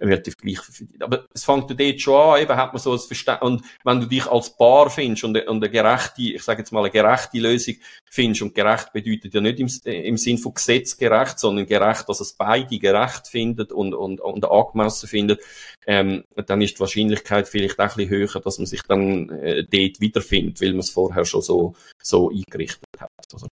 relativ 0.01 0.35
gleich 0.37 0.59
verdient. 0.59 1.01
Aber 1.01 1.25
es 1.33 1.45
fängt 1.45 1.69
ja 1.69 1.75
dort 1.77 2.01
schon 2.01 2.19
an, 2.19 2.41
eben 2.41 2.55
hat 2.57 2.73
man 2.73 2.81
so 2.81 2.91
ein 2.91 2.99
Verständnis, 2.99 3.49
und 3.49 3.61
wenn 3.85 4.01
du 4.01 4.07
dich 4.07 4.25
als 4.27 4.57
Paar 4.57 4.89
findest 4.89 5.23
und, 5.23 5.37
eine- 5.37 5.49
und 5.49 5.63
eine 5.63 5.71
gerechte, 5.71 6.21
ich 6.23 6.43
sage 6.43 6.59
jetzt 6.59 6.71
mal 6.73 6.81
eine 6.81 6.89
gerechte 6.91 7.37
Lösung 7.39 7.75
findest, 8.13 8.43
und 8.43 8.53
gerecht 8.53 8.93
bedeutet 8.93 9.33
ja 9.33 9.41
nicht 9.41 9.59
im, 9.59 9.69
im 9.85 10.17
Sinn 10.17 10.37
von 10.37 10.53
Gesetz 10.53 10.97
gerecht, 10.97 11.39
sondern 11.39 11.65
gerecht, 11.65 12.07
dass 12.07 12.19
es 12.19 12.33
beide 12.33 12.77
gerecht 12.77 13.27
findet 13.27 13.71
und, 13.71 13.95
und, 13.95 14.21
und 14.21 14.45
angemessen 14.45 15.09
findet, 15.09 15.41
ähm, 15.87 16.23
dann 16.45 16.61
ist 16.61 16.75
die 16.75 16.79
Wahrscheinlichkeit 16.79 17.47
vielleicht 17.47 17.79
auch 17.79 17.85
ein 17.85 17.95
bisschen 17.95 18.09
höher, 18.09 18.39
dass 18.39 18.59
man 18.59 18.67
sich 18.67 18.81
dann 18.87 19.29
äh, 19.29 19.63
dort 19.63 19.99
wiederfindet, 19.99 20.61
weil 20.61 20.71
man 20.71 20.81
es 20.81 20.91
vorher 20.91 21.25
schon 21.25 21.41
so, 21.41 21.75
so 22.01 22.29
eingerichtet 22.29 22.85
hat. 22.99 23.09
Also. 23.33 23.47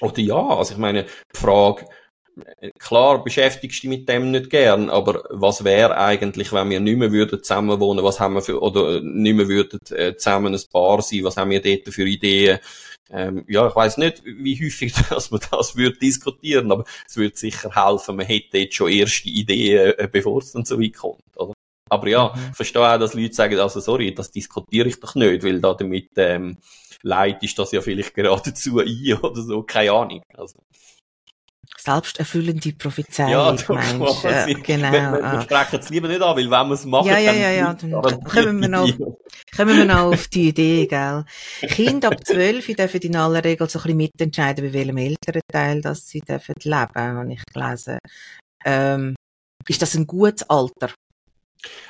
Oder 0.00 0.20
ja, 0.20 0.48
also 0.48 0.74
ich 0.74 0.78
meine, 0.78 1.04
die 1.04 1.40
Frage, 1.40 1.86
klar 2.78 3.24
beschäftigst 3.24 3.82
du 3.82 3.88
dich 3.88 3.98
mit 3.98 4.08
dem 4.08 4.30
nicht 4.30 4.50
gern, 4.50 4.90
aber 4.90 5.24
was 5.30 5.64
wäre 5.64 5.96
eigentlich, 5.96 6.52
wenn 6.52 6.70
wir 6.70 6.80
nicht 6.80 6.98
mehr 6.98 7.12
würden 7.12 7.42
zusammen 7.42 7.80
wohnen, 7.80 8.04
was 8.04 8.20
haben 8.20 8.34
wir 8.34 8.42
für, 8.42 8.60
oder 8.60 9.00
nicht 9.00 9.34
mehr 9.34 9.48
würden 9.48 9.78
äh, 9.90 10.14
zusammen 10.16 10.54
ein 10.54 10.60
Paar 10.70 11.02
sein, 11.02 11.24
was 11.24 11.36
haben 11.36 11.50
wir 11.50 11.62
dort 11.62 11.88
für 11.92 12.06
Ideen? 12.06 12.58
Ähm, 13.12 13.44
ja, 13.46 13.68
ich 13.68 13.76
weiß 13.76 13.98
nicht, 13.98 14.24
wie 14.24 14.58
häufig, 14.64 14.94
dass 15.10 15.30
man 15.30 15.40
das 15.50 15.76
würde 15.76 15.98
diskutieren, 15.98 16.72
aber 16.72 16.84
es 17.06 17.16
würde 17.16 17.36
sicher 17.36 17.70
helfen, 17.74 18.16
man 18.16 18.26
hätte 18.26 18.58
jetzt 18.58 18.74
schon 18.74 18.90
erste 18.90 19.28
Ideen, 19.28 19.94
äh, 19.98 20.08
bevor 20.10 20.38
es 20.38 20.52
dann 20.52 20.64
so 20.64 20.80
weit 20.80 20.94
kommt, 20.94 21.20
oder? 21.36 21.52
Aber 21.90 22.08
ja, 22.08 22.32
mhm. 22.34 22.54
verstehe 22.54 22.80
auch, 22.82 22.98
dass 22.98 23.12
Leute 23.12 23.34
sagen, 23.34 23.58
also 23.58 23.78
sorry, 23.80 24.14
das 24.14 24.30
diskutiere 24.30 24.88
ich 24.88 24.98
doch 24.98 25.14
nicht, 25.14 25.44
weil 25.44 25.60
da 25.60 25.74
damit 25.74 26.08
ähm, 26.16 26.56
leitest 27.02 27.58
das 27.58 27.72
ja 27.72 27.82
vielleicht 27.82 28.14
geradezu 28.14 28.78
ein 28.78 29.18
oder 29.20 29.42
so, 29.42 29.62
keine 29.62 29.92
Ahnung. 29.92 30.22
Also 30.34 30.58
selbsterfüllende 31.78 32.72
Prophezeiung, 32.72 33.30
ja, 33.30 33.56
meinst 33.68 34.24
ja, 34.24 34.46
genau. 34.46 34.92
Wir, 34.92 35.12
wir, 35.12 35.32
wir 35.32 35.40
sprechen 35.42 35.80
es 35.80 35.90
lieber 35.90 36.08
nicht 36.08 36.22
an, 36.22 36.36
weil 36.36 36.50
wenn 36.50 36.68
wir 36.68 36.74
es 36.74 36.84
machen, 36.84 37.08
ja, 37.08 37.18
ja, 37.18 37.32
ja, 37.32 37.50
ja, 37.50 37.74
dann, 37.74 37.90
dann 37.90 38.24
kommen, 38.24 38.60
wir 38.60 38.68
noch, 38.68 38.88
kommen 39.56 39.76
wir 39.76 39.84
noch 39.84 40.12
auf 40.12 40.28
die 40.28 40.48
Idee, 40.48 40.86
gell. 40.86 41.24
Kinder 41.62 42.08
ab 42.12 42.24
zwölf 42.24 42.66
dürfen 42.66 43.00
in 43.00 43.16
aller 43.16 43.42
Regel 43.42 43.68
so 43.68 43.78
ein 43.78 43.82
bisschen 43.82 43.96
mitentscheiden, 43.96 44.64
bei 44.64 44.72
welchem 44.72 44.96
Elternteil 44.96 45.80
dass 45.80 46.06
sie 46.06 46.20
dürfen 46.20 46.54
leben, 46.62 46.94
habe 46.94 47.32
ich 47.32 47.42
gelesen. 47.52 47.98
Ähm, 48.64 49.16
ist 49.68 49.82
das 49.82 49.94
ein 49.94 50.06
gutes 50.06 50.48
Alter? 50.48 50.90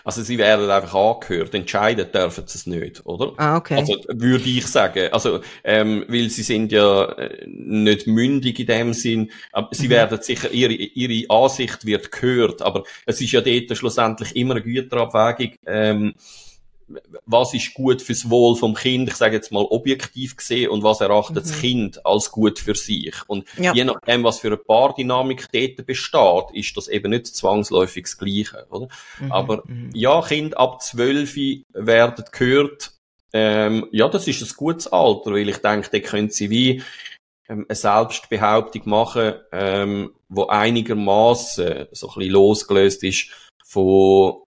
Also 0.04 0.22
sie 0.22 0.38
werden 0.38 0.70
einfach 0.70 0.94
angehört, 0.94 1.54
entscheiden 1.54 2.10
dürfen 2.12 2.44
sie 2.46 2.58
es 2.58 2.66
nicht, 2.66 3.06
oder? 3.06 3.32
Ah, 3.36 3.56
okay. 3.56 3.76
Also 3.76 3.94
würde 4.08 4.44
ich 4.44 4.66
sagen, 4.66 5.12
also 5.12 5.40
ähm, 5.64 6.04
weil 6.08 6.30
sie 6.30 6.42
sind 6.42 6.72
ja 6.72 7.04
äh, 7.12 7.46
nicht 7.46 8.06
mündig 8.06 8.58
in 8.58 8.66
dem 8.66 8.92
Sinn, 8.92 9.30
aber 9.52 9.68
sie 9.72 9.86
mhm. 9.86 9.92
werden 9.92 10.22
sicher 10.22 10.50
ihre 10.50 10.72
ihre 10.72 11.30
Ansicht 11.30 11.86
wird 11.86 12.12
gehört, 12.12 12.62
aber 12.62 12.84
es 13.06 13.20
ist 13.20 13.32
ja 13.32 13.40
dort 13.40 13.76
schlussendlich 13.76 14.36
immer 14.36 14.54
eine 14.54 14.62
Güterabwägung. 14.62 15.54
Ähm, 15.66 16.14
was 17.26 17.54
ist 17.54 17.74
gut 17.74 18.02
fürs 18.02 18.28
Wohl 18.28 18.56
vom 18.56 18.74
Kind, 18.74 19.08
ich 19.08 19.16
sage 19.16 19.36
jetzt 19.36 19.52
mal 19.52 19.64
objektiv 19.64 20.36
gesehen, 20.36 20.70
und 20.70 20.82
was 20.82 21.00
erachtet 21.00 21.36
mhm. 21.36 21.40
das 21.40 21.60
Kind 21.60 22.06
als 22.06 22.30
gut 22.30 22.58
für 22.58 22.74
sich. 22.74 23.14
Und 23.26 23.46
ja. 23.58 23.72
je 23.74 23.84
nachdem, 23.84 24.24
was 24.24 24.40
für 24.40 24.48
eine 24.48 24.56
Paardynamik 24.56 25.48
dort 25.52 25.86
besteht, 25.86 26.44
ist 26.52 26.76
das 26.76 26.88
eben 26.88 27.10
nicht 27.10 27.26
zwangsläufig 27.26 28.04
das 28.04 28.18
Gleiche, 28.18 28.66
oder? 28.70 28.88
Mhm. 29.20 29.32
Aber 29.32 29.62
mhm. 29.66 29.90
ja, 29.94 30.20
Kinder 30.22 30.58
ab 30.58 30.82
zwölf 30.82 31.36
werden 31.72 32.24
gehört, 32.32 32.92
ähm, 33.32 33.88
ja, 33.92 34.08
das 34.08 34.28
ist 34.28 34.42
ein 34.42 34.56
gutes 34.56 34.88
Alter, 34.88 35.32
weil 35.32 35.48
ich 35.48 35.58
denke, 35.58 35.88
da 35.90 35.98
können 36.00 36.30
sie 36.30 36.50
wie 36.50 36.82
ähm, 37.48 37.66
eine 37.68 37.74
Selbstbehauptung 37.76 38.82
machen, 38.84 39.34
ähm, 39.52 40.12
wo 40.28 40.46
einigermaßen 40.46 41.86
so 41.92 42.08
ein 42.08 42.14
bisschen 42.14 42.32
losgelöst 42.32 43.02
ist 43.04 43.30
von 43.64 44.42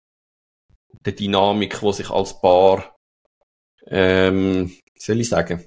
der 1.05 1.13
Dynamik, 1.13 1.79
die 1.79 1.93
sich 1.93 2.09
als 2.09 2.39
Paar, 2.39 2.95
ähm, 3.87 4.71
soll 4.97 5.19
ich 5.19 5.29
sagen, 5.29 5.65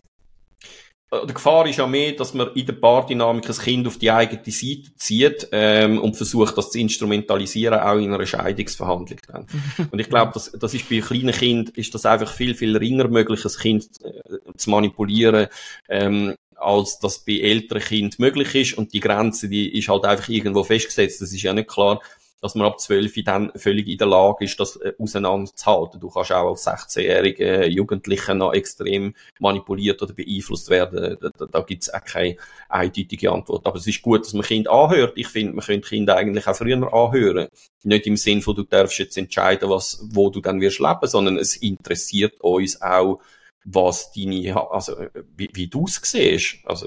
die 1.24 1.34
Gefahr 1.34 1.66
ist 1.66 1.76
ja 1.76 1.86
mehr, 1.86 2.12
dass 2.12 2.34
man 2.34 2.52
in 2.54 2.66
der 2.66 2.72
Paardynamik 2.74 3.48
ein 3.48 3.56
Kind 3.56 3.86
auf 3.86 3.98
die 3.98 4.10
eigene 4.10 4.42
Seite 4.44 4.94
zieht 4.96 5.48
ähm, 5.52 6.00
und 6.00 6.16
versucht, 6.16 6.58
das 6.58 6.70
zu 6.70 6.80
instrumentalisieren, 6.80 7.78
auch 7.78 7.96
in 7.96 8.12
einer 8.12 8.26
Scheidungsverhandlung. 8.26 9.20
Dann. 9.28 9.46
Und 9.90 9.98
ich 9.98 10.08
glaube, 10.08 10.32
das, 10.34 10.50
das 10.52 10.74
ist 10.74 10.88
bei 10.88 11.00
kleinen 11.00 11.32
Kindern 11.32 11.72
ist 11.76 11.94
das 11.94 12.06
einfach 12.06 12.32
viel, 12.32 12.54
viel 12.54 12.76
ringer 12.76 13.08
möglich, 13.08 13.44
ein 13.44 13.52
Kind 13.52 13.86
äh, 14.02 14.56
zu 14.56 14.70
manipulieren, 14.70 15.46
ähm, 15.88 16.34
als 16.56 16.98
das 16.98 17.20
bei 17.20 17.38
älteren 17.38 17.82
Kindern 17.82 18.16
möglich 18.18 18.54
ist. 18.54 18.78
Und 18.78 18.92
die 18.92 19.00
Grenze, 19.00 19.48
die 19.48 19.78
ist 19.78 19.88
halt 19.88 20.04
einfach 20.04 20.28
irgendwo 20.28 20.64
festgesetzt. 20.64 21.22
Das 21.22 21.32
ist 21.32 21.42
ja 21.42 21.52
nicht 21.52 21.68
klar, 21.68 22.00
dass 22.46 22.54
man 22.54 22.68
ab 22.68 22.78
12 22.78 23.24
dann 23.24 23.50
völlig 23.56 23.88
in 23.88 23.98
der 23.98 24.06
Lage 24.06 24.44
ist, 24.44 24.58
das 24.60 24.76
äh, 24.76 24.92
auseinanderzuhalten. 24.98 25.98
Du 25.98 26.08
kannst 26.08 26.30
auch 26.30 26.50
als 26.50 26.66
16-jährige 26.66 27.66
Jugendliche 27.66 28.36
noch 28.36 28.52
extrem 28.52 29.14
manipuliert 29.40 30.00
oder 30.00 30.14
beeinflusst 30.14 30.70
werden. 30.70 31.16
Da, 31.20 31.30
da, 31.36 31.46
da 31.46 31.60
gibt 31.62 31.82
es 31.82 31.92
auch 31.92 32.04
keine 32.04 32.36
eindeutige 32.68 33.32
Antwort. 33.32 33.66
Aber 33.66 33.78
es 33.78 33.86
ist 33.88 34.00
gut, 34.00 34.20
dass 34.20 34.32
man 34.32 34.44
Kinder 34.44 34.70
anhört. 34.70 35.14
Ich 35.16 35.26
finde, 35.26 35.54
man 35.54 35.64
könnte 35.64 35.88
Kinder 35.88 36.16
eigentlich 36.16 36.46
auch 36.46 36.54
früher 36.54 36.92
anhören. 36.92 37.48
Nicht 37.82 38.06
im 38.06 38.16
Sinn 38.16 38.42
von, 38.42 38.54
du 38.54 38.62
darfst 38.62 38.98
jetzt 38.98 39.18
entscheiden, 39.18 39.68
was, 39.68 40.06
wo 40.12 40.30
du 40.30 40.40
dann 40.40 40.60
wirst 40.60 40.78
leben, 40.78 41.06
sondern 41.08 41.38
es 41.38 41.56
interessiert 41.56 42.40
uns 42.40 42.80
auch, 42.80 43.20
was 43.64 44.12
deine, 44.12 44.70
also, 44.70 44.96
wie, 45.36 45.50
wie 45.52 45.66
du 45.66 45.86
es 45.86 46.00
siehst. 46.00 46.58
Also. 46.64 46.86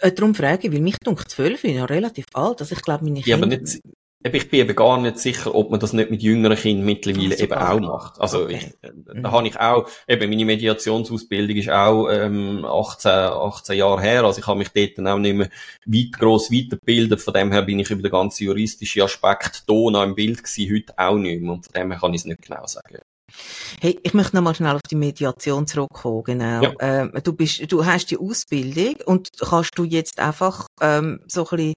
Äh, 0.00 0.12
darum 0.12 0.34
frage 0.34 0.68
ich, 0.68 0.72
weil 0.72 0.80
mich 0.80 0.96
dunkt 0.98 1.30
12 1.30 1.64
ist 1.64 1.74
ja 1.74 1.84
relativ 1.84 2.24
alt. 2.32 2.60
Also 2.60 2.74
ich 2.74 2.82
glaube, 2.82 3.04
meine 3.04 3.20
Kinder... 3.20 3.28
Ja, 3.28 3.36
aber 3.36 3.46
nicht, 3.46 3.80
ich 4.34 4.50
bin 4.50 4.60
eben 4.60 4.76
gar 4.76 5.00
nicht 5.00 5.18
sicher, 5.18 5.54
ob 5.54 5.70
man 5.70 5.80
das 5.80 5.92
nicht 5.92 6.10
mit 6.10 6.22
jüngeren 6.22 6.56
Kindern 6.56 6.86
mittlerweile 6.86 7.38
eben 7.38 7.52
auch 7.52 7.80
macht. 7.80 8.20
Also 8.20 8.44
okay. 8.44 8.72
ich, 8.82 8.90
da 9.06 9.14
mhm. 9.14 9.30
habe 9.30 9.48
ich 9.48 9.60
auch, 9.60 9.88
eben 10.08 10.30
meine 10.30 10.44
Mediationsausbildung 10.44 11.56
ist 11.56 11.70
auch 11.70 12.08
ähm, 12.10 12.64
18, 12.64 13.10
18 13.10 13.76
Jahre 13.76 14.00
her, 14.00 14.24
also 14.24 14.40
ich 14.40 14.46
habe 14.46 14.58
mich 14.58 14.68
dort 14.70 14.98
dann 14.98 15.08
auch 15.08 15.18
nicht 15.18 15.36
mehr 15.36 15.48
weit, 15.86 16.12
gross 16.12 16.50
weitergebildet, 16.50 17.20
von 17.20 17.34
dem 17.34 17.52
her 17.52 17.62
bin 17.62 17.78
ich 17.78 17.90
über 17.90 18.02
den 18.02 18.12
ganzen 18.12 18.44
juristischen 18.44 19.02
Aspekt 19.02 19.64
da 19.66 19.74
noch 19.74 20.02
im 20.02 20.14
Bild 20.14 20.42
gewesen, 20.42 20.74
heute 20.74 20.94
auch 20.96 21.16
nicht 21.16 21.42
mehr 21.42 21.52
und 21.52 21.64
von 21.64 21.72
dem 21.74 21.90
her 21.90 22.00
kann 22.00 22.14
ich 22.14 22.20
es 22.20 22.26
nicht 22.26 22.42
genau 22.42 22.66
sagen. 22.66 22.98
Hey, 23.80 23.98
ich 24.02 24.14
möchte 24.14 24.36
noch 24.36 24.42
mal 24.42 24.54
schnell 24.54 24.76
auf 24.76 24.82
die 24.88 24.94
Mediation 24.94 25.66
zurückkommen, 25.66 26.22
genau. 26.24 26.62
Ja. 26.62 26.72
Ähm, 26.80 27.12
du 27.22 27.32
bist, 27.32 27.70
du 27.70 27.84
hast 27.84 28.10
die 28.10 28.18
Ausbildung 28.18 28.96
und 29.04 29.30
kannst 29.38 29.76
du 29.76 29.84
jetzt 29.84 30.20
einfach 30.20 30.66
ähm, 30.80 31.20
so 31.26 31.46
ein 31.48 31.56
bisschen 31.56 31.74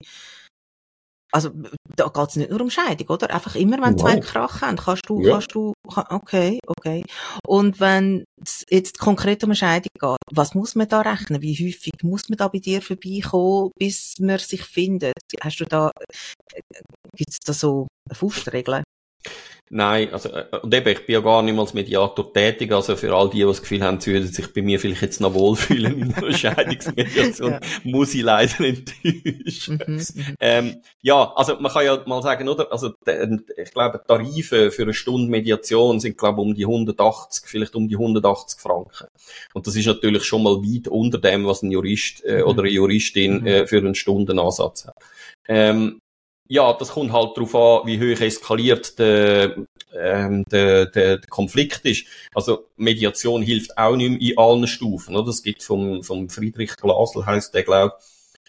also, 1.31 1.51
da 1.95 2.07
geht's 2.07 2.35
nicht 2.35 2.49
nur 2.49 2.61
um 2.61 2.69
Scheidung, 2.69 3.07
oder? 3.07 3.29
Einfach 3.29 3.55
immer, 3.55 3.77
wenn 3.77 3.93
wow. 3.93 4.01
zwei 4.01 4.19
Krach 4.19 4.61
haben, 4.61 4.77
kannst 4.77 5.07
du, 5.07 5.21
ja. 5.21 5.33
kannst 5.33 5.53
du, 5.53 5.73
okay, 5.85 6.59
okay. 6.65 7.03
Und 7.45 7.79
wenn 7.79 8.25
es 8.43 8.65
jetzt 8.69 8.99
konkret 8.99 9.43
um 9.43 9.49
eine 9.49 9.55
Scheidung 9.55 9.91
geht, 9.99 10.17
was 10.31 10.55
muss 10.55 10.75
man 10.75 10.87
da 10.87 11.01
rechnen? 11.01 11.41
Wie 11.41 11.53
häufig 11.53 11.93
muss 12.01 12.29
man 12.29 12.37
da 12.37 12.47
bei 12.47 12.59
dir 12.59 12.81
vorbeikommen, 12.81 13.71
bis 13.77 14.15
man 14.19 14.39
sich 14.39 14.63
findet? 14.63 15.13
Hast 15.41 15.59
du 15.59 15.65
da, 15.65 15.91
äh, 16.53 16.61
gibt's 17.15 17.39
da 17.39 17.53
so 17.53 17.87
Faustregeln? 18.11 18.83
Nein, 19.71 20.11
also, 20.11 20.29
äh, 20.29 20.45
und 20.63 20.73
eben, 20.73 20.87
ich 20.89 21.05
bin 21.05 21.13
ja 21.13 21.19
gar 21.21 21.43
nicht 21.43 21.53
mal 21.53 21.61
als 21.61 21.75
Mediator 21.75 22.33
tätig, 22.33 22.71
also 22.71 22.95
für 22.95 23.13
all 23.13 23.29
die, 23.29 23.37
die 23.37 23.43
das 23.43 23.61
Gefühl 23.61 23.83
haben, 23.83 23.99
sie 23.99 24.13
würden 24.13 24.27
sich 24.27 24.51
bei 24.51 24.63
mir 24.63 24.79
vielleicht 24.79 25.03
jetzt 25.03 25.21
noch 25.21 25.35
wohlfühlen 25.35 26.01
in 26.01 26.13
einer 26.13 26.33
Scheidungsmediation, 26.37 27.51
ja. 27.51 27.59
muss 27.83 28.15
ich 28.15 28.23
leider 28.23 28.59
enttäuschen. 28.61 29.79
Mhm, 29.85 29.95
mhm, 29.95 30.35
ähm, 30.39 30.81
ja, 31.01 31.31
also 31.35 31.59
man 31.59 31.71
kann 31.71 31.85
ja 31.85 32.01
mal 32.07 32.23
sagen, 32.23 32.49
oder, 32.49 32.71
also 32.71 32.93
ich 33.05 33.71
glaube, 33.71 34.01
Tarife 34.07 34.71
für 34.71 34.81
eine 34.81 34.93
Stunde 34.95 35.29
Mediation 35.29 35.99
sind, 35.99 36.17
glaube 36.17 36.41
ich, 36.41 36.47
um 36.47 36.55
die 36.55 36.65
180, 36.65 37.47
vielleicht 37.47 37.75
um 37.75 37.87
die 37.87 37.95
180 37.95 38.59
Franken. 38.59 39.07
Und 39.53 39.67
das 39.67 39.75
ist 39.75 39.85
natürlich 39.85 40.23
schon 40.23 40.41
mal 40.41 40.63
weit 40.63 40.87
unter 40.87 41.19
dem, 41.19 41.45
was 41.45 41.61
ein 41.61 41.69
Jurist 41.69 42.25
äh, 42.25 42.39
mhm. 42.39 42.47
oder 42.47 42.63
eine 42.63 42.71
Juristin 42.71 43.41
mhm. 43.41 43.47
äh, 43.47 43.67
für 43.67 43.77
einen 43.77 43.93
Stundenansatz 43.93 44.87
hat. 44.87 44.95
Ähm, 45.47 46.01
ja, 46.49 46.73
das 46.73 46.89
kommt 46.89 47.13
halt 47.13 47.37
darauf 47.37 47.55
an, 47.55 47.87
wie 47.87 47.99
hoch 47.99 48.19
eskaliert 48.19 48.97
der, 48.97 49.55
ähm, 49.95 50.43
der, 50.51 50.87
der, 50.87 51.17
der 51.19 51.29
Konflikt 51.29 51.85
ist. 51.85 52.05
Also 52.33 52.65
Mediation 52.75 53.43
hilft 53.43 53.77
auch 53.77 53.95
nicht 53.95 54.09
mehr 54.09 54.31
in 54.31 54.37
allen 54.37 54.67
Stufen. 54.67 55.15
Oder? 55.15 55.29
Es 55.29 55.43
gibt 55.43 55.63
vom, 55.63 56.03
vom 56.03 56.27
Friedrich 56.27 56.75
Glasl, 56.75 57.25
heißt 57.25 57.53
der, 57.53 57.63
glaube 57.63 57.93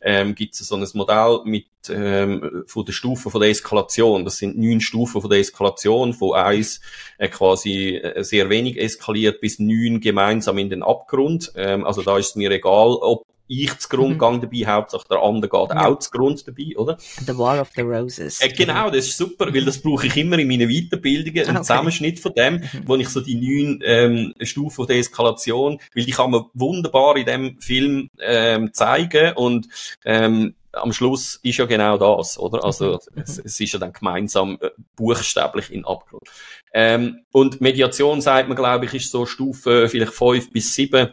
ähm, 0.02 0.34
gibt 0.34 0.54
es 0.54 0.66
so 0.66 0.76
ein 0.76 0.86
Modell 0.94 1.40
mit 1.44 1.66
ähm, 1.90 2.64
von 2.66 2.84
der 2.84 2.92
Stufe 2.92 3.30
von 3.30 3.40
der 3.40 3.50
Eskalation. 3.50 4.24
Das 4.24 4.38
sind 4.38 4.56
neun 4.56 4.80
Stufen 4.80 5.20
von 5.20 5.30
der 5.30 5.40
Eskalation, 5.40 6.14
von 6.14 6.34
eins 6.34 6.80
äh, 7.18 7.28
quasi 7.28 7.96
äh, 7.96 8.24
sehr 8.24 8.48
wenig 8.48 8.80
eskaliert 8.80 9.40
bis 9.40 9.58
neun 9.58 10.00
gemeinsam 10.00 10.58
in 10.58 10.70
den 10.70 10.82
Abgrund. 10.82 11.52
Ähm, 11.54 11.84
also 11.84 12.02
da 12.02 12.16
ist 12.16 12.36
mir 12.36 12.50
egal, 12.50 12.96
ob 13.00 13.24
ich 13.50 13.76
zu 13.78 13.88
Grund 13.88 14.20
mhm. 14.20 14.40
dabei, 14.40 14.64
hauptsächlich 14.64 15.08
der 15.08 15.18
andere 15.20 15.50
geht 15.50 15.76
ja. 15.76 15.86
auch 15.86 15.98
zu 15.98 16.10
Grund 16.10 16.46
dabei, 16.46 16.76
oder? 16.76 16.96
The 17.26 17.36
War 17.36 17.60
of 17.60 17.70
the 17.74 17.82
Roses. 17.82 18.40
Äh, 18.40 18.50
genau, 18.50 18.90
das 18.90 19.06
ist 19.06 19.16
super, 19.16 19.52
weil 19.52 19.64
das 19.64 19.82
brauche 19.82 20.06
ich 20.06 20.16
immer 20.16 20.38
in 20.38 20.46
meinen 20.46 20.68
Weiterbildungen, 20.68 21.48
einen 21.48 21.56
okay. 21.56 21.66
Zusammenschnitt 21.66 22.20
von 22.20 22.32
dem, 22.32 22.54
mhm. 22.54 22.82
wo 22.86 22.94
ich 22.94 23.08
so 23.08 23.20
die 23.20 23.34
neun 23.34 23.80
ähm, 23.84 24.34
Stufen 24.40 24.86
der 24.86 24.98
Eskalation, 24.98 25.80
weil 25.94 26.04
die 26.04 26.12
kann 26.12 26.30
man 26.30 26.44
wunderbar 26.54 27.16
in 27.16 27.26
dem 27.26 27.60
Film 27.60 28.08
ähm, 28.20 28.72
zeigen 28.72 29.32
und 29.34 29.66
ähm, 30.04 30.54
am 30.72 30.92
Schluss 30.92 31.40
ist 31.42 31.58
ja 31.58 31.66
genau 31.66 31.98
das, 31.98 32.38
oder? 32.38 32.64
Also 32.64 33.00
mhm. 33.14 33.22
es, 33.22 33.38
es, 33.38 33.58
ist 33.58 33.72
ja 33.72 33.78
dann 33.78 33.92
gemeinsam 33.92 34.58
äh, 34.60 34.70
buchstäblich 34.94 35.72
in 35.72 35.84
Abgrund. 35.84 36.28
Ähm, 36.72 37.24
und 37.32 37.60
Mediation, 37.60 38.20
sagt 38.20 38.48
man, 38.48 38.56
glaube 38.56 38.84
ich, 38.84 38.94
ist 38.94 39.10
so 39.10 39.26
Stufe 39.26 39.88
vielleicht 39.88 40.12
fünf 40.12 40.52
bis 40.52 40.72
sieben 40.74 41.12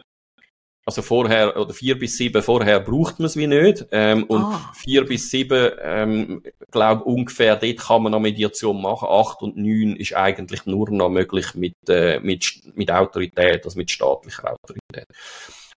also 0.88 1.02
vorher, 1.02 1.54
oder 1.54 1.74
vier 1.74 1.98
bis 1.98 2.16
sieben, 2.16 2.42
vorher 2.42 2.80
braucht 2.80 3.18
man 3.18 3.26
es 3.26 3.36
wie 3.36 3.46
nicht. 3.46 3.84
Ähm, 3.92 4.24
und 4.24 4.40
ah. 4.40 4.72
vier 4.74 5.04
bis 5.04 5.30
sieben, 5.30 5.70
ähm, 5.82 6.42
glaube 6.70 7.04
ungefähr, 7.04 7.56
dort 7.56 7.76
kann 7.76 8.04
man 8.04 8.12
noch 8.12 8.20
Mediation 8.20 8.80
machen. 8.80 9.06
Acht 9.10 9.42
und 9.42 9.58
neun 9.58 9.96
ist 9.96 10.16
eigentlich 10.16 10.64
nur 10.64 10.88
noch 10.90 11.10
möglich 11.10 11.54
mit, 11.54 11.74
äh, 11.90 12.20
mit, 12.20 12.62
mit 12.74 12.90
Autorität, 12.90 13.66
also 13.66 13.78
mit 13.78 13.90
staatlicher 13.90 14.50
Autorität. 14.50 15.06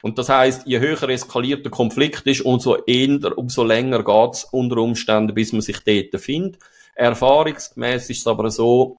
Und 0.01 0.17
das 0.17 0.29
heißt, 0.29 0.65
je 0.65 0.79
höher 0.79 1.09
eskaliert 1.09 1.65
der 1.65 1.71
Konflikt 1.71 2.25
ist, 2.27 2.43
umso 2.43 2.77
eher, 2.85 3.37
umso 3.37 3.65
länger 3.65 4.05
geht's 4.05 4.45
unter 4.45 4.77
Umständen, 4.77 5.33
bis 5.33 5.51
man 5.51 5.61
sich 5.61 5.79
dort 5.83 6.21
findet. 6.21 6.57
Erfahrungsgemäß 6.95 8.09
ist 8.09 8.19
es 8.19 8.27
aber 8.27 8.49
so, 8.49 8.97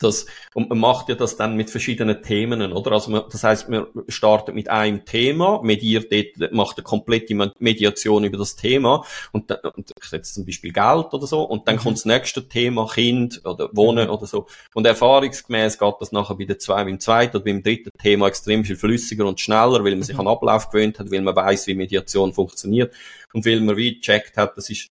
das, 0.00 0.26
und 0.54 0.70
man 0.70 0.78
macht 0.78 1.08
ja 1.10 1.14
das 1.14 1.36
dann 1.36 1.56
mit 1.56 1.70
verschiedenen 1.70 2.22
Themen, 2.22 2.72
oder? 2.72 2.92
Also 2.92 3.10
man, 3.10 3.22
das 3.30 3.44
heißt, 3.44 3.68
man 3.68 3.86
startet 4.08 4.54
mit 4.54 4.70
einem 4.70 5.04
Thema, 5.04 5.60
mediert 5.62 6.10
dort, 6.10 6.52
macht 6.52 6.78
eine 6.78 6.84
komplette 6.84 7.34
Mediation 7.58 8.24
über 8.24 8.38
das 8.38 8.56
Thema 8.56 9.04
und, 9.32 9.50
dann, 9.50 9.58
und 9.76 9.90
setze 10.02 10.34
zum 10.34 10.46
Beispiel 10.46 10.72
Geld 10.72 11.12
oder 11.12 11.26
so 11.26 11.42
und 11.42 11.68
dann 11.68 11.76
mhm. 11.76 11.80
kommt 11.80 11.98
das 11.98 12.06
nächste 12.06 12.48
Thema 12.48 12.88
Kind 12.88 13.42
oder 13.44 13.68
Wohnen 13.72 14.06
mhm. 14.06 14.14
oder 14.14 14.26
so. 14.26 14.46
Und 14.74 14.86
erfahrungsgemäß 14.86 15.78
geht 15.78 15.94
das 16.00 16.12
nachher 16.12 16.34
bei 16.34 16.44
der 16.44 16.58
zwei, 16.58 16.82
beim 16.84 16.98
zweiten 16.98 17.36
oder 17.36 17.44
beim 17.44 17.62
dritten 17.62 17.90
Thema 17.98 18.28
extrem 18.28 18.64
viel 18.64 18.76
flüssiger 18.76 19.26
und 19.26 19.38
schneller, 19.38 19.84
weil 19.84 19.96
man 19.96 20.02
sich 20.02 20.14
mhm. 20.14 20.22
an 20.22 20.28
Ablauf 20.28 20.70
gewöhnt 20.70 20.98
hat, 20.98 21.10
weil 21.10 21.20
man 21.20 21.36
weiß, 21.36 21.66
wie 21.66 21.74
Mediation 21.74 22.32
funktioniert 22.32 22.94
und 23.34 23.44
weil 23.44 23.60
man 23.60 23.76
wie 23.76 23.96
gecheckt 23.96 24.38
hat, 24.38 24.56
das 24.56 24.70
ist 24.70 24.88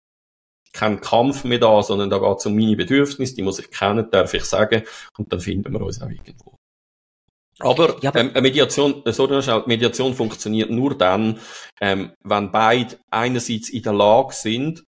kein 0.76 1.02
Kampf 1.02 1.44
mehr 1.44 1.60
da, 1.60 1.82
sondern 1.82 2.10
da 2.10 2.20
geht 2.20 2.38
es 2.38 2.46
um 2.46 2.56
meine 2.56 2.76
Bedürfnisse, 2.76 3.36
die 3.36 3.42
muss 3.42 3.60
ich 3.60 3.72
kennen, 3.72 4.10
darf 4.12 4.34
ich 4.34 4.46
sagen, 4.46 4.84
und 5.18 5.32
dann 5.32 5.40
finden 5.40 5.74
wir 5.74 5.82
uns 5.82 6.02
auch 6.02 6.10
irgendwo. 6.10 6.58
Aber, 7.60 7.98
ja, 8.02 8.10
aber 8.10 8.20
ähm, 8.20 8.44
Mediation, 8.44 9.02
äh, 9.06 9.14
so 9.14 9.28
Mediation 9.66 10.14
funktioniert 10.14 10.70
nur 10.70 10.98
dann, 10.98 11.40
ähm, 11.80 12.12
wenn 12.22 12.52
beide 12.52 12.98
einerseits 13.10 13.70
in 13.70 13.82
der 13.82 13.94
Lage 13.94 14.34
sind, 14.34 14.84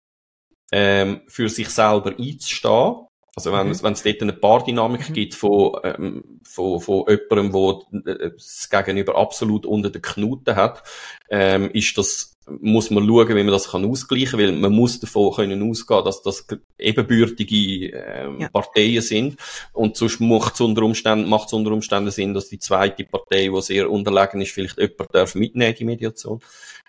ähm, 0.71 1.21
für 1.27 1.47
sich 1.47 1.69
selber 1.69 2.15
einzustehen. 2.17 3.04
Also 3.35 3.51
wenn, 3.51 3.67
mhm. 3.67 3.83
wenn 3.83 3.93
es 3.93 4.03
dort 4.03 4.21
eine 4.21 4.33
Paardynamik 4.33 5.09
mhm. 5.09 5.13
gibt 5.13 5.35
von, 5.35 5.77
ähm, 5.83 6.39
von, 6.43 6.79
von 6.79 7.05
jemandem, 7.07 7.53
wo 7.53 7.85
äh, 8.05 8.31
das 8.31 8.69
Gegenüber 8.69 9.17
absolut 9.17 9.65
unter 9.65 9.89
den 9.89 10.01
Knuten 10.01 10.55
hat, 10.55 10.83
ähm, 11.29 11.69
ist 11.71 11.97
das 11.97 12.35
muss 12.47 12.91
man 12.91 13.07
schauen, 13.07 13.29
wie 13.29 13.43
man 13.43 13.47
das 13.47 13.69
kann 13.71 13.89
ausgleichen 13.89 14.31
kann, 14.31 14.39
weil 14.39 14.51
man 14.51 14.71
muss 14.71 14.99
davon 14.99 15.33
können 15.33 15.67
ausgehen, 15.67 16.05
dass 16.05 16.21
das 16.21 16.45
ebenbürtige 16.77 17.91
äh, 17.91 18.29
ja. 18.39 18.49
Parteien 18.49 19.01
sind 19.01 19.37
und 19.73 19.97
sonst 19.97 20.19
macht 20.19 20.53
es 20.53 20.61
unter 20.61 20.83
Umständen, 20.83 21.27
macht 21.27 21.47
es 21.47 21.53
unter 21.53 21.71
Umständen 21.71 22.11
Sinn, 22.11 22.33
dass 22.33 22.49
die 22.49 22.59
zweite 22.59 23.03
Partei, 23.03 23.49
die 23.49 23.61
sehr 23.61 23.89
unterlegen 23.89 24.41
ist, 24.41 24.51
vielleicht 24.51 24.77
jemand 24.77 25.13
darf 25.13 25.35
mitnehmen, 25.35 25.75
die 25.77 25.85
Mediation. 25.85 26.39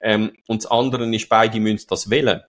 Ähm, 0.02 0.32
und 0.46 0.62
das 0.62 0.70
andere 0.70 1.14
ist, 1.14 1.28
beide 1.28 1.58
müssen 1.58 1.86
das 1.88 2.10
wählen. 2.10 2.42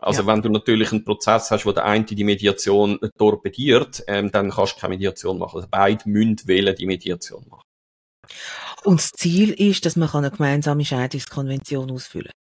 Also 0.00 0.22
ja. 0.22 0.26
wenn 0.26 0.42
du 0.42 0.48
natürlich 0.48 0.92
einen 0.92 1.04
Prozess 1.04 1.50
hast, 1.50 1.66
wo 1.66 1.72
der 1.72 1.84
eine 1.84 2.04
die 2.04 2.24
Mediation 2.24 2.98
torpediert, 3.18 4.02
ähm, 4.06 4.30
dann 4.30 4.50
kannst 4.50 4.76
du 4.76 4.80
keine 4.80 4.94
Mediation 4.94 5.38
machen. 5.38 5.56
Also 5.56 5.68
beide 5.70 6.08
müssen 6.08 6.40
wählen 6.46 6.74
die 6.74 6.86
Mediation 6.86 7.44
machen. 7.48 7.62
Und 8.84 9.00
das 9.00 9.10
Ziel 9.12 9.50
ist, 9.50 9.84
dass 9.84 9.96
man 9.96 10.08
eine 10.10 10.30
gemeinsame 10.30 10.84
Scheidungskonvention 10.84 11.90
ausfüllen 11.90 12.30
kann. 12.32 12.49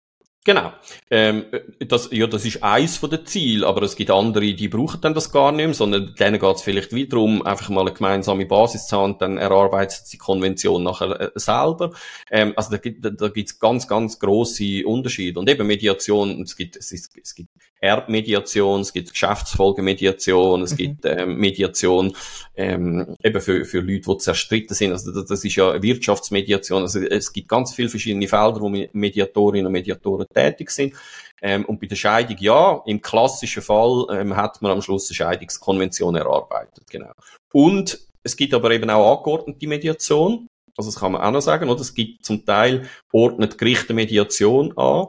Genau. 0.45 0.73
Ähm, 1.09 1.45
das, 1.79 2.09
ja, 2.11 2.27
das 2.27 2.43
ist 2.43 2.61
eins 2.61 2.97
von 2.97 3.09
den 3.09 3.25
Zielen, 3.25 3.63
aber 3.63 3.83
es 3.83 3.95
gibt 3.95 4.11
andere, 4.11 4.53
die 4.53 4.67
brauchen 4.67 4.99
dann 4.99 5.13
das 5.13 5.31
gar 5.31 5.53
nicht 5.53 5.65
mehr, 5.65 5.73
sondern 5.73 6.13
denen 6.15 6.37
geht 6.37 6.55
es 6.55 6.61
vielleicht 6.61 6.93
wieder 6.93 7.17
um, 7.17 7.45
einfach 7.45 7.69
mal 7.69 7.81
eine 7.81 7.93
gemeinsame 7.93 8.45
Basis 8.45 8.87
zu 8.87 8.97
haben, 8.97 9.17
dann 9.19 9.37
erarbeitet 9.37 10.11
die 10.11 10.17
Konvention 10.17 10.83
nachher 10.83 11.19
äh, 11.21 11.31
selber. 11.35 11.91
Ähm, 12.29 12.51
also 12.57 12.71
da 12.71 12.77
gibt 12.77 13.05
da, 13.05 13.09
da 13.09 13.29
gibt's 13.29 13.57
ganz, 13.57 13.87
ganz 13.87 14.19
große 14.19 14.85
Unterschiede. 14.85 15.39
Und 15.39 15.49
eben 15.49 15.65
Mediation, 15.65 16.41
es 16.41 16.57
gibt, 16.57 16.75
es, 16.75 16.91
ist, 16.91 17.17
es 17.21 17.35
gibt 17.35 17.49
Erbmediation, 17.83 18.79
es 18.79 18.93
gibt 18.93 19.11
Geschäftsfolgemediation, 19.11 20.61
es 20.61 20.71
mhm. 20.71 20.77
gibt 20.77 21.05
ähm, 21.05 21.37
Mediation 21.37 22.15
ähm, 22.55 23.15
eben 23.21 23.41
für, 23.41 23.65
für 23.65 23.81
Leute, 23.81 24.09
die 24.09 24.17
zerstritten 24.19 24.73
sind. 24.73 24.93
Also 24.93 25.11
das, 25.11 25.25
das 25.25 25.43
ist 25.43 25.55
ja 25.57 25.81
Wirtschaftsmediation. 25.81 26.83
Also 26.83 27.01
es 27.01 27.33
gibt 27.33 27.49
ganz 27.49 27.73
viele 27.73 27.89
verschiedene 27.89 28.27
Felder, 28.27 28.61
wo 28.61 28.69
Mediatorinnen 28.69 29.65
und 29.65 29.73
Mediatoren 29.73 30.27
tätig 30.33 30.71
sind. 30.71 30.93
Ähm, 31.41 31.65
und 31.65 31.81
bei 31.81 31.87
der 31.87 31.97
Scheidung, 31.97 32.37
ja, 32.39 32.81
im 32.85 33.01
klassischen 33.01 33.61
Fall 33.61 34.07
ähm, 34.11 34.33
hat 34.33 34.61
man 34.61 34.71
am 34.71 34.81
Schluss 34.81 35.09
eine 35.09 35.15
Scheidungskonvention 35.15 36.15
erarbeitet. 36.15 36.85
Genau. 36.89 37.11
Und 37.51 37.99
es 38.23 38.37
gibt 38.37 38.53
aber 38.53 38.71
eben 38.71 38.89
auch 38.89 39.17
angeordnete 39.17 39.67
Mediation. 39.67 40.47
Also 40.77 40.89
das 40.89 40.99
kann 40.99 41.11
man 41.11 41.21
auch 41.21 41.31
noch 41.31 41.41
sagen, 41.41 41.69
oder? 41.69 41.81
Es 41.81 41.93
gibt 41.93 42.23
zum 42.23 42.45
Teil 42.45 42.87
ordnet 43.11 43.57
Gerichte 43.57 43.93
Mediation 43.93 44.75
an. 44.77 45.07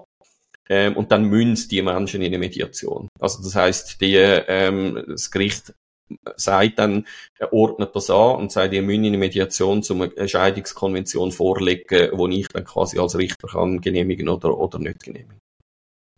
Ähm, 0.68 0.96
und 0.96 1.12
dann 1.12 1.24
müssen 1.24 1.68
die 1.68 1.82
Menschen 1.82 2.22
in 2.22 2.28
eine 2.28 2.38
Mediation. 2.38 3.08
Also 3.20 3.42
das 3.42 3.54
heißt, 3.54 4.00
die, 4.00 4.14
ähm, 4.16 5.04
das 5.08 5.30
Gericht 5.30 5.74
sagt 6.36 6.78
dann, 6.78 7.06
er 7.38 7.52
ordnet 7.52 7.94
das 7.94 8.10
an 8.10 8.36
und 8.36 8.52
sagt, 8.52 8.72
ihr 8.72 8.82
müsst 8.82 9.04
eine 9.04 9.18
Mediation 9.18 9.82
zum 9.82 10.10
Scheidungskonvention 10.26 11.32
vorlegen, 11.32 12.10
wo 12.12 12.28
ich 12.28 12.48
dann 12.48 12.64
quasi 12.64 12.98
als 12.98 13.16
Richter 13.16 13.48
kann 13.48 13.80
genehmigen 13.80 14.28
oder, 14.28 14.56
oder 14.56 14.78
nicht 14.78 15.02
genehmigen. 15.02 15.43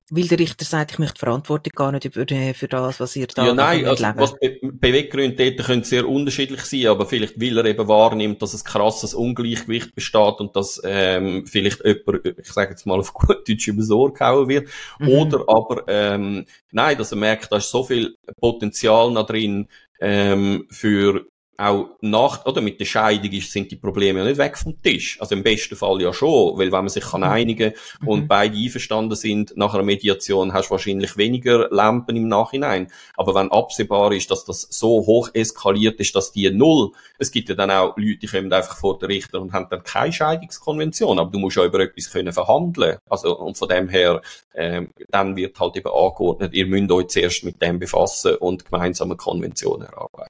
Weil 0.09 0.29
der 0.29 0.39
Richter 0.39 0.65
sagt, 0.65 0.93
ich 0.93 0.99
möchte 1.01 1.19
Verantwortung 1.19 1.73
gar 1.75 1.91
nicht 1.91 2.15
für, 2.15 2.27
für 2.55 2.69
das, 2.69 3.01
was 3.01 3.17
ihr 3.17 3.27
da 3.27 3.47
Ja, 3.47 3.55
nein, 3.55 3.87
also, 3.87 4.05
was 4.15 4.39
Be 4.39 4.61
Beweggründe 4.63 5.35
dort 5.35 5.67
können 5.67 5.83
sehr 5.83 6.09
unterschiedlich 6.09 6.61
sein, 6.61 6.87
aber 6.87 7.07
vielleicht 7.07 7.41
will 7.41 7.59
er 7.59 7.65
eben 7.65 7.89
wahrnimmt, 7.89 8.41
dass 8.41 8.55
ein 8.55 8.63
krasses 8.65 9.15
Ungleichgewicht 9.15 9.97
besteht 9.97 10.39
und 10.39 10.55
dass 10.55 10.81
ähm, 10.85 11.45
vielleicht 11.47 11.85
jemand, 11.85 12.25
ich 12.39 12.53
sage 12.53 12.71
jetzt 12.71 12.87
mal 12.87 13.01
auf 13.01 13.13
gut 13.13 13.49
Deutsch, 13.49 13.67
über 13.67 13.97
Ohr 13.97 14.15
gehauen 14.15 14.49
wird. 14.49 14.69
Mhm. 15.01 15.09
Oder 15.09 15.45
aber, 15.49 15.83
ähm, 15.89 16.47
nein, 16.71 16.97
dass 16.97 17.11
er 17.11 17.19
merkt, 17.19 17.51
da 17.51 17.57
ist 17.57 17.71
so 17.71 17.83
viel 17.83 18.17
Potenzial 18.41 19.11
noch 19.11 19.27
drin, 19.27 19.67
ähm, 20.01 20.67
für 20.71 21.27
auch 21.59 21.91
nach, 22.01 22.45
oder 22.47 22.61
mit 22.61 22.81
der 22.81 22.85
Scheidung 22.85 23.33
ist, 23.33 23.51
sind 23.51 23.71
die 23.71 23.77
Probleme 23.77 24.21
ja 24.21 24.25
nicht 24.25 24.39
weg 24.39 24.59
vom 24.59 24.81
Tisch. 24.83 25.21
Also 25.21 25.35
im 25.35 25.43
besten 25.43 25.77
Fall 25.77 26.01
ja 26.03 26.13
schon, 26.13 26.59
weil 26.59 26.67
wenn 26.67 26.71
man 26.71 26.89
sich 26.89 27.05
kann 27.05 27.23
mhm. 27.23 27.29
einigen 27.29 27.73
mhm. 28.01 28.09
und 28.09 28.29
beide 28.29 28.57
einverstanden 28.57 29.17
sind, 29.17 29.57
nach 29.57 29.75
einer 29.75 29.83
Mediation 29.83 30.53
hast 30.53 30.69
du 30.69 30.73
wahrscheinlich 30.73 31.17
weniger 31.17 31.69
Lampen 31.71 32.17
im 32.17 32.29
Nachhinein. 32.29 32.89
Aber 33.17 33.35
wenn 33.35 33.51
absehbar 33.51 34.13
ist, 34.13 34.31
dass 34.31 34.45
das 34.45 34.67
so 34.71 35.07
hoch 35.07 35.31
eskaliert 35.33 36.01
ist, 36.01 36.15
dass 36.15 36.33
die 36.33 36.51
null, 36.51 36.93
es 37.19 37.31
gibt 37.31 37.49
ja 37.49 37.55
dann 37.55 37.71
auch 37.71 37.97
Leute, 37.97 38.19
die 38.19 38.27
kommen 38.27 38.53
einfach 38.53 38.77
vor 38.77 38.99
den 38.99 39.07
Richter 39.07 39.41
und 39.41 39.53
haben 39.53 39.69
dann 39.71 39.83
keine 39.83 40.13
Scheidungskonvention, 40.13 41.19
aber 41.19 41.31
du 41.31 41.39
musst 41.39 41.57
ja 41.57 41.65
über 41.65 41.81
etwas 41.81 42.11
können 42.11 42.33
verhandeln. 42.33 42.99
Also, 43.09 43.39
und 43.39 43.57
von 43.57 43.69
dem 43.69 43.89
her, 43.89 44.21
ähm, 44.55 44.91
dann 45.09 45.37
wird 45.37 45.59
halt 45.59 45.77
eben 45.77 45.89
angeordnet, 45.89 46.55
ihr 46.55 46.67
müsst 46.67 46.91
euch 46.91 47.09
zuerst 47.09 47.45
mit 47.45 47.61
dem 47.63 47.79
befassen 47.79 48.37
und 48.37 48.65
gemeinsame 48.65 49.17
Konventionen 49.17 49.87
erarbeiten. 49.87 50.26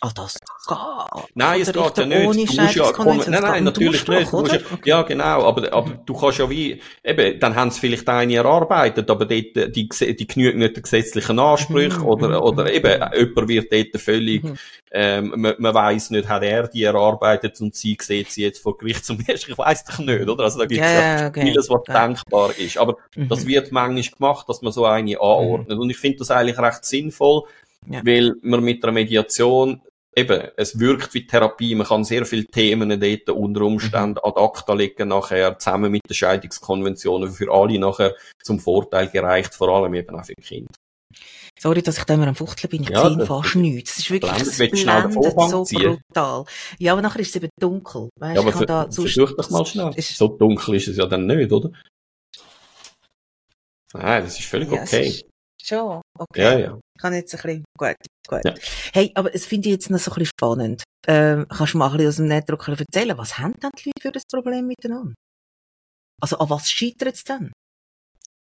Ah, 0.00 0.12
das 0.14 0.34
geht. 0.34 0.78
Nein, 1.34 1.60
es 1.60 1.72
geht 1.72 1.98
ja 1.98 2.06
nicht. 2.06 2.22
Du 2.22 2.62
musst 2.62 2.76
ja 2.76 2.92
kommen. 2.92 3.20
Nein, 3.26 3.42
nein, 3.42 3.64
natürlich 3.64 4.06
nicht. 4.06 4.32
Du 4.32 4.40
musst 4.40 4.52
ja, 4.52 4.60
ja, 4.84 5.02
genau. 5.02 5.44
Aber, 5.44 5.72
aber 5.72 5.90
du 6.06 6.14
kannst 6.14 6.38
ja 6.38 6.48
wie, 6.48 6.80
eben, 7.02 7.40
dann 7.40 7.56
haben 7.56 7.72
sie 7.72 7.80
vielleicht 7.80 8.08
eine 8.08 8.36
erarbeitet, 8.36 9.10
aber 9.10 9.24
dort, 9.24 9.74
die, 9.74 9.88
die 9.88 10.26
genügen 10.28 10.60
nicht 10.60 10.76
den 10.76 10.84
gesetzlichen 10.84 11.40
Ansprüchen, 11.40 12.02
mhm. 12.02 12.06
oder, 12.06 12.44
oder 12.44 12.72
eben, 12.72 12.92
jemand 13.12 13.48
wird 13.48 13.72
dort 13.72 14.00
völlig, 14.00 14.44
mhm. 14.44 14.58
ähm, 14.92 15.32
man, 15.34 15.54
man 15.58 15.74
weiss 15.74 16.10
nicht, 16.10 16.28
hat 16.28 16.44
er 16.44 16.68
die 16.68 16.84
erarbeitet 16.84 17.60
und 17.60 17.74
sie 17.74 17.98
sieht 18.00 18.30
sie 18.30 18.44
jetzt 18.44 18.62
vor 18.62 18.78
Gericht 18.78 19.04
zum 19.04 19.18
ersten, 19.26 19.50
ich 19.50 19.58
weiss 19.58 19.82
doch 19.82 19.98
nicht, 19.98 20.28
oder? 20.28 20.44
Also 20.44 20.60
da 20.60 20.66
gibt 20.66 20.80
es 20.80 20.92
ja, 20.92 21.22
ja 21.22 21.26
okay. 21.26 21.42
vieles, 21.42 21.68
was 21.68 21.80
ja. 21.88 22.06
denkbar 22.06 22.56
ist. 22.56 22.78
Aber 22.78 22.98
mhm. 23.16 23.28
das 23.28 23.44
wird 23.46 23.72
manchmal 23.72 24.16
gemacht, 24.16 24.48
dass 24.48 24.62
man 24.62 24.70
so 24.70 24.84
eine 24.84 25.20
anordnet. 25.20 25.76
Mhm. 25.76 25.82
Und 25.82 25.90
ich 25.90 25.98
finde 25.98 26.18
das 26.18 26.30
eigentlich 26.30 26.58
recht 26.58 26.84
sinnvoll, 26.84 27.42
ja. 27.86 28.04
Weil 28.04 28.34
man 28.42 28.62
mit 28.62 28.82
der 28.82 28.92
Mediation 28.92 29.82
eben, 30.14 30.48
es 30.56 30.78
wirkt 30.78 31.14
wie 31.14 31.26
Therapie, 31.26 31.74
man 31.74 31.86
kann 31.86 32.04
sehr 32.04 32.26
viele 32.26 32.44
Themen 32.46 32.88
dort 33.00 33.30
unter 33.30 33.62
Umständen 33.62 34.18
ad 34.22 34.40
acta 34.40 34.74
legen 34.74 35.08
nachher, 35.08 35.58
zusammen 35.58 35.92
mit 35.92 36.02
den 36.08 36.14
Scheidungskonventionen 36.14 37.30
für 37.30 37.52
alle 37.52 37.78
nachher 37.78 38.14
zum 38.42 38.58
Vorteil 38.58 39.08
gereicht, 39.08 39.54
vor 39.54 39.68
allem 39.68 39.94
eben 39.94 40.18
auch 40.18 40.24
für 40.24 40.34
Kinder. 40.34 40.72
Sorry, 41.58 41.82
dass 41.82 41.98
ich 41.98 42.04
da 42.04 42.14
immer 42.14 42.28
am 42.28 42.36
Fuchteln 42.36 42.70
bin. 42.70 42.82
Ich 42.82 42.90
ja, 42.90 43.08
sehe 43.08 43.26
fast 43.26 43.56
nichts. 43.56 43.92
Es 43.92 43.98
ist 43.98 44.10
wirklich 44.10 44.30
das 44.30 44.56
blendet 44.58 45.50
so 45.50 45.64
ziehen. 45.64 45.98
brutal. 46.06 46.44
Ja, 46.78 46.92
aber 46.92 47.02
nachher 47.02 47.20
ist 47.20 47.30
es 47.30 47.36
eben 47.36 47.48
dunkel. 47.58 48.10
Weißt, 48.20 48.36
ja, 48.36 48.42
aber 48.42 48.52
für, 48.52 48.66
da 48.66 48.88
versuch 48.88 49.32
doch 49.36 49.50
mal 49.50 49.66
schnell. 49.66 49.92
So 50.00 50.28
dunkel 50.28 50.76
ist 50.76 50.86
es 50.86 50.96
ja 50.96 51.06
dann 51.06 51.26
nicht, 51.26 51.50
oder? 51.50 51.72
Nein, 53.92 54.22
das 54.22 54.38
ist 54.38 54.46
völlig 54.46 54.70
ja, 54.70 54.82
okay. 54.82 55.20
Schon, 55.60 56.00
okay. 56.18 56.42
Ja, 56.42 56.58
ja. 56.58 56.80
Ich 56.96 57.00
kann 57.00 57.14
jetzt 57.14 57.34
ein 57.34 57.42
bisschen, 57.42 57.64
gut, 57.78 57.94
gut. 58.28 58.44
Ja. 58.44 58.54
Hey, 58.92 59.12
aber 59.14 59.34
es 59.34 59.46
finde 59.46 59.68
ich 59.68 59.74
jetzt 59.74 59.90
noch 59.90 59.98
so 59.98 60.10
ein 60.10 60.14
bisschen 60.14 60.32
spannend. 60.36 60.82
Ähm, 61.06 61.46
kannst 61.48 61.74
du 61.74 61.78
mal 61.78 61.86
ein 61.86 61.96
bisschen 61.96 62.08
aus 62.08 62.16
dem 62.16 62.26
Netzdruck 62.26 62.68
erzählen, 62.68 63.16
was 63.16 63.38
haben 63.38 63.54
denn 63.60 63.70
die 63.78 63.88
Leute 63.88 64.02
für 64.02 64.12
das 64.12 64.22
Problem 64.30 64.66
miteinander? 64.66 65.14
Also, 66.20 66.38
an 66.38 66.50
was 66.50 66.68
scheitert 66.68 67.14
es 67.14 67.24
denn? 67.24 67.52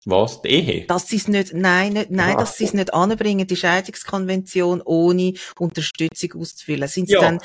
Was? 0.06 0.40
Die 0.42 0.48
Ehe? 0.48 0.86
Dass 0.86 1.08
sie 1.08 1.16
es 1.16 1.28
nicht, 1.28 1.52
nein, 1.52 1.92
nicht, 1.92 2.10
nein, 2.10 2.34
Ach. 2.36 2.40
dass 2.40 2.56
sie 2.56 2.64
es 2.64 2.72
nicht 2.72 2.94
anbringen, 2.94 3.46
die 3.46 3.56
Scheidungskonvention 3.56 4.80
ohne 4.82 5.34
Unterstützung 5.58 6.40
auszufüllen. 6.40 6.88
Sind 6.88 7.08
sie 7.08 7.14
ja. 7.14 7.20
dann 7.20 7.40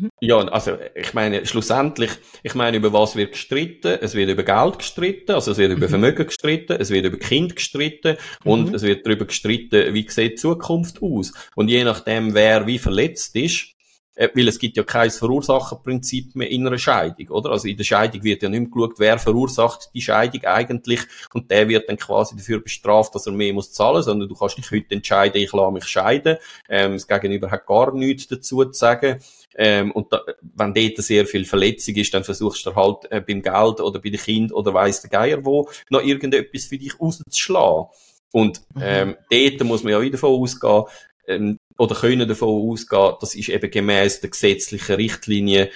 Mhm. 0.00 0.10
Ja, 0.20 0.38
also 0.38 0.78
ich 0.94 1.14
meine, 1.14 1.46
schlussendlich, 1.46 2.10
ich 2.42 2.54
meine, 2.54 2.76
über 2.76 2.92
was 2.92 3.16
wird 3.16 3.32
gestritten? 3.32 3.98
Es 4.00 4.14
wird 4.14 4.30
über 4.30 4.42
Geld 4.42 4.78
gestritten, 4.78 5.32
also 5.32 5.52
es 5.52 5.58
wird 5.58 5.72
über 5.72 5.86
mhm. 5.86 5.90
Vermögen 5.90 6.26
gestritten, 6.26 6.76
es 6.78 6.90
wird 6.90 7.06
über 7.06 7.18
Kind 7.18 7.56
gestritten 7.56 8.16
und 8.44 8.68
mhm. 8.68 8.74
es 8.74 8.82
wird 8.82 9.06
darüber 9.06 9.24
gestritten, 9.24 9.94
wie 9.94 10.08
sieht 10.08 10.32
die 10.32 10.34
Zukunft 10.36 11.02
aus. 11.02 11.32
Und 11.54 11.68
je 11.68 11.84
nachdem, 11.84 12.34
wer 12.34 12.66
wie 12.66 12.78
verletzt 12.78 13.34
ist, 13.36 13.76
äh, 14.16 14.30
weil 14.34 14.48
es 14.48 14.58
gibt 14.58 14.76
ja 14.76 14.82
kein 14.82 15.10
Verursacherprinzip 15.10 16.34
mehr 16.34 16.50
in 16.50 16.66
einer 16.66 16.78
Scheidung, 16.78 17.28
oder? 17.28 17.50
Also 17.50 17.68
in 17.68 17.76
der 17.76 17.84
Scheidung 17.84 18.24
wird 18.24 18.42
ja 18.42 18.48
nicht 18.48 18.60
mehr 18.60 18.70
geschaut, 18.70 18.98
wer 18.98 19.18
verursacht 19.18 19.90
die 19.94 20.00
Scheidung 20.00 20.42
eigentlich 20.44 21.00
und 21.34 21.50
der 21.50 21.68
wird 21.68 21.88
dann 21.88 21.98
quasi 21.98 22.34
dafür 22.34 22.60
bestraft, 22.60 23.14
dass 23.14 23.26
er 23.26 23.32
mehr 23.32 23.52
muss 23.52 23.72
zahlen, 23.72 24.02
sondern 24.02 24.28
du 24.28 24.34
kannst 24.34 24.56
dich 24.56 24.70
heute 24.70 24.94
entscheiden, 24.94 25.40
ich 25.40 25.52
lasse 25.52 25.72
mich 25.72 25.84
scheiden. 25.84 26.38
Ähm, 26.68 26.94
das 26.94 27.06
Gegenüber 27.06 27.50
hat 27.50 27.66
gar 27.66 27.94
nichts 27.94 28.26
dazu 28.26 28.64
zu 28.64 28.72
sagen. 28.72 29.20
Ähm, 29.56 29.90
und 29.92 30.12
da, 30.12 30.20
wenn 30.54 30.74
dort 30.74 30.98
sehr 30.98 31.26
viel 31.26 31.44
Verletzung 31.44 31.94
ist, 31.96 32.12
dann 32.12 32.24
versuchst 32.24 32.66
du 32.66 32.74
halt 32.74 33.10
äh, 33.10 33.20
beim 33.20 33.42
Geld 33.42 33.80
oder 33.80 34.00
bei 34.00 34.10
den 34.10 34.20
Kind 34.20 34.52
oder 34.52 34.74
weiss 34.74 35.00
der 35.00 35.10
Geier 35.10 35.44
wo 35.44 35.68
noch 35.88 36.02
irgendetwas 36.02 36.66
für 36.66 36.78
dich 36.78 37.00
rauszuschlagen. 37.00 37.86
Und 38.32 38.60
mhm. 38.74 38.82
ähm, 38.82 39.16
dort 39.30 39.64
muss 39.64 39.82
man 39.82 39.92
ja 39.92 40.00
wieder 40.00 40.12
davon 40.12 40.40
ausgehen, 40.40 40.84
ähm, 41.26 41.58
oder 41.78 41.94
können 41.94 42.28
davon 42.28 42.70
ausgehen, 42.70 43.14
das 43.20 43.34
ist 43.34 43.48
eben 43.48 43.70
gemäß 43.70 44.20
der 44.20 44.30
gesetzlichen 44.30 44.96
Richtlinie 44.96 45.70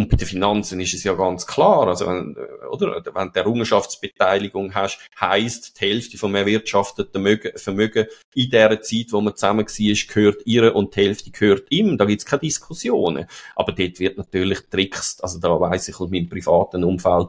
und 0.00 0.08
bei 0.08 0.16
den 0.16 0.26
Finanzen 0.26 0.80
ist 0.80 0.94
es 0.94 1.04
ja 1.04 1.12
ganz 1.12 1.46
klar, 1.46 1.86
also 1.86 2.06
wenn, 2.06 2.36
oder, 2.70 3.02
wenn 3.14 3.30
du 3.32 3.38
Errungenschaftsbeteiligung 3.38 4.74
hast, 4.74 4.98
heisst, 5.20 5.80
die 5.80 5.86
Hälfte 5.86 6.16
vom 6.16 6.34
erwirtschafteten 6.34 7.38
Vermögen 7.56 8.06
in 8.34 8.50
der 8.50 8.80
Zeit, 8.80 9.06
wo 9.10 9.20
man 9.20 9.36
zusammen 9.36 9.66
war, 9.66 10.14
gehört 10.14 10.42
ihr 10.46 10.74
und 10.74 10.96
die 10.96 11.00
Hälfte 11.02 11.30
gehört 11.30 11.66
ihm. 11.70 11.98
Da 11.98 12.06
gibt's 12.06 12.24
keine 12.24 12.40
Diskussionen. 12.40 13.26
Aber 13.54 13.72
dort 13.72 13.98
wird 14.00 14.16
natürlich 14.16 14.60
trickst, 14.70 15.22
also 15.22 15.38
da 15.38 15.60
weiss 15.60 15.88
ich 15.88 16.00
aus 16.00 16.10
meinem 16.10 16.28
privaten 16.28 16.82
Umfeld, 16.82 17.28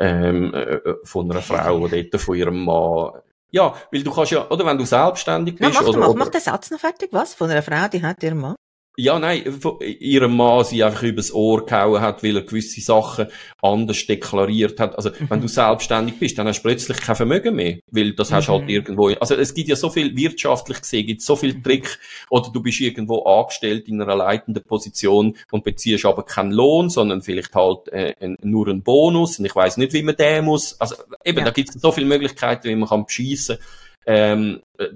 ähm, 0.00 0.52
äh, 0.52 0.74
äh, 0.74 0.96
von 1.04 1.30
einer 1.30 1.42
Frau, 1.42 1.86
die 1.86 2.10
dort 2.10 2.22
von 2.22 2.36
ihrem 2.36 2.64
Mann 2.64 3.12
ja, 3.50 3.72
weil 3.92 4.02
du 4.02 4.10
kannst 4.10 4.32
ja, 4.32 4.50
oder 4.50 4.66
wenn 4.66 4.76
du 4.76 4.84
selbstständig 4.84 5.54
bist. 5.54 5.72
Ja, 5.72 5.80
mach, 5.80 5.88
oder, 5.88 5.98
mach, 5.98 6.08
oder, 6.08 6.18
mach 6.18 6.28
den 6.28 6.40
Satz 6.40 6.72
noch 6.72 6.80
fertig, 6.80 7.10
was? 7.12 7.34
Von 7.34 7.48
einer 7.48 7.62
Frau, 7.62 7.86
die 7.86 8.02
hat 8.02 8.20
ihren 8.24 8.40
Mann? 8.40 8.56
Ja, 8.96 9.18
nein, 9.18 9.42
ihrem 9.80 10.36
Mann 10.36 10.64
sie 10.64 10.84
einfach 10.84 11.02
übers 11.02 11.32
Ohr 11.32 11.66
gehauen 11.66 12.00
hat, 12.00 12.22
weil 12.22 12.36
er 12.36 12.42
gewisse 12.42 12.80
Sachen 12.80 13.26
anders 13.60 14.06
deklariert 14.06 14.78
hat. 14.78 14.96
Also, 14.96 15.10
mhm. 15.10 15.30
wenn 15.30 15.40
du 15.40 15.48
selbstständig 15.48 16.20
bist, 16.20 16.38
dann 16.38 16.46
hast 16.46 16.60
du 16.60 16.68
plötzlich 16.68 16.98
kein 16.98 17.16
Vermögen 17.16 17.56
mehr, 17.56 17.78
weil 17.90 18.12
das 18.12 18.30
mhm. 18.30 18.34
hast 18.36 18.48
halt 18.48 18.68
irgendwo, 18.68 19.08
also 19.08 19.34
es 19.34 19.52
gibt 19.52 19.68
ja 19.68 19.74
so 19.74 19.90
viel 19.90 20.16
wirtschaftlich 20.16 20.80
gesehen, 20.80 21.06
gibt 21.06 21.22
so 21.22 21.34
viel 21.34 21.60
Trick, 21.60 21.98
oder 22.30 22.50
du 22.52 22.62
bist 22.62 22.80
irgendwo 22.80 23.24
angestellt 23.24 23.88
in 23.88 24.00
einer 24.00 24.14
leitenden 24.14 24.62
Position 24.62 25.36
und 25.50 25.64
beziehst 25.64 26.04
aber 26.04 26.22
keinen 26.22 26.52
Lohn, 26.52 26.88
sondern 26.88 27.20
vielleicht 27.20 27.52
halt 27.56 27.88
äh, 27.88 28.14
nur 28.42 28.68
einen 28.68 28.82
Bonus 28.82 29.40
und 29.40 29.44
ich 29.44 29.56
weiß 29.56 29.76
nicht, 29.76 29.92
wie 29.92 30.02
man 30.02 30.14
den 30.14 30.44
muss. 30.44 30.80
Also, 30.80 30.94
eben, 31.24 31.38
ja. 31.38 31.44
da 31.44 31.50
gibt 31.50 31.70
es 31.70 31.80
so 31.80 31.90
viele 31.90 32.06
Möglichkeiten, 32.06 32.68
wie 32.68 32.76
man 32.76 32.88
kann 32.88 33.06
beschießen. 33.06 33.58
Ähm, 34.06 34.60
äh, 34.78 34.86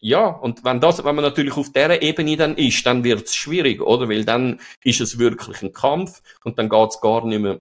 ja, 0.00 0.28
und 0.28 0.64
wenn 0.64 0.80
das, 0.80 1.04
wenn 1.04 1.14
man 1.14 1.24
natürlich 1.24 1.56
auf 1.56 1.72
der 1.72 2.02
Ebene 2.02 2.36
dann 2.36 2.56
ist, 2.56 2.86
dann 2.86 3.02
wird 3.02 3.26
es 3.26 3.34
schwierig, 3.34 3.80
oder? 3.80 4.08
Weil 4.08 4.24
dann 4.24 4.60
ist 4.84 5.00
es 5.00 5.18
wirklich 5.18 5.62
ein 5.62 5.72
Kampf 5.72 6.22
und 6.44 6.58
dann 6.58 6.68
geht 6.68 6.90
es 6.90 7.00
gar 7.00 7.26
nicht 7.26 7.40
mehr, 7.40 7.58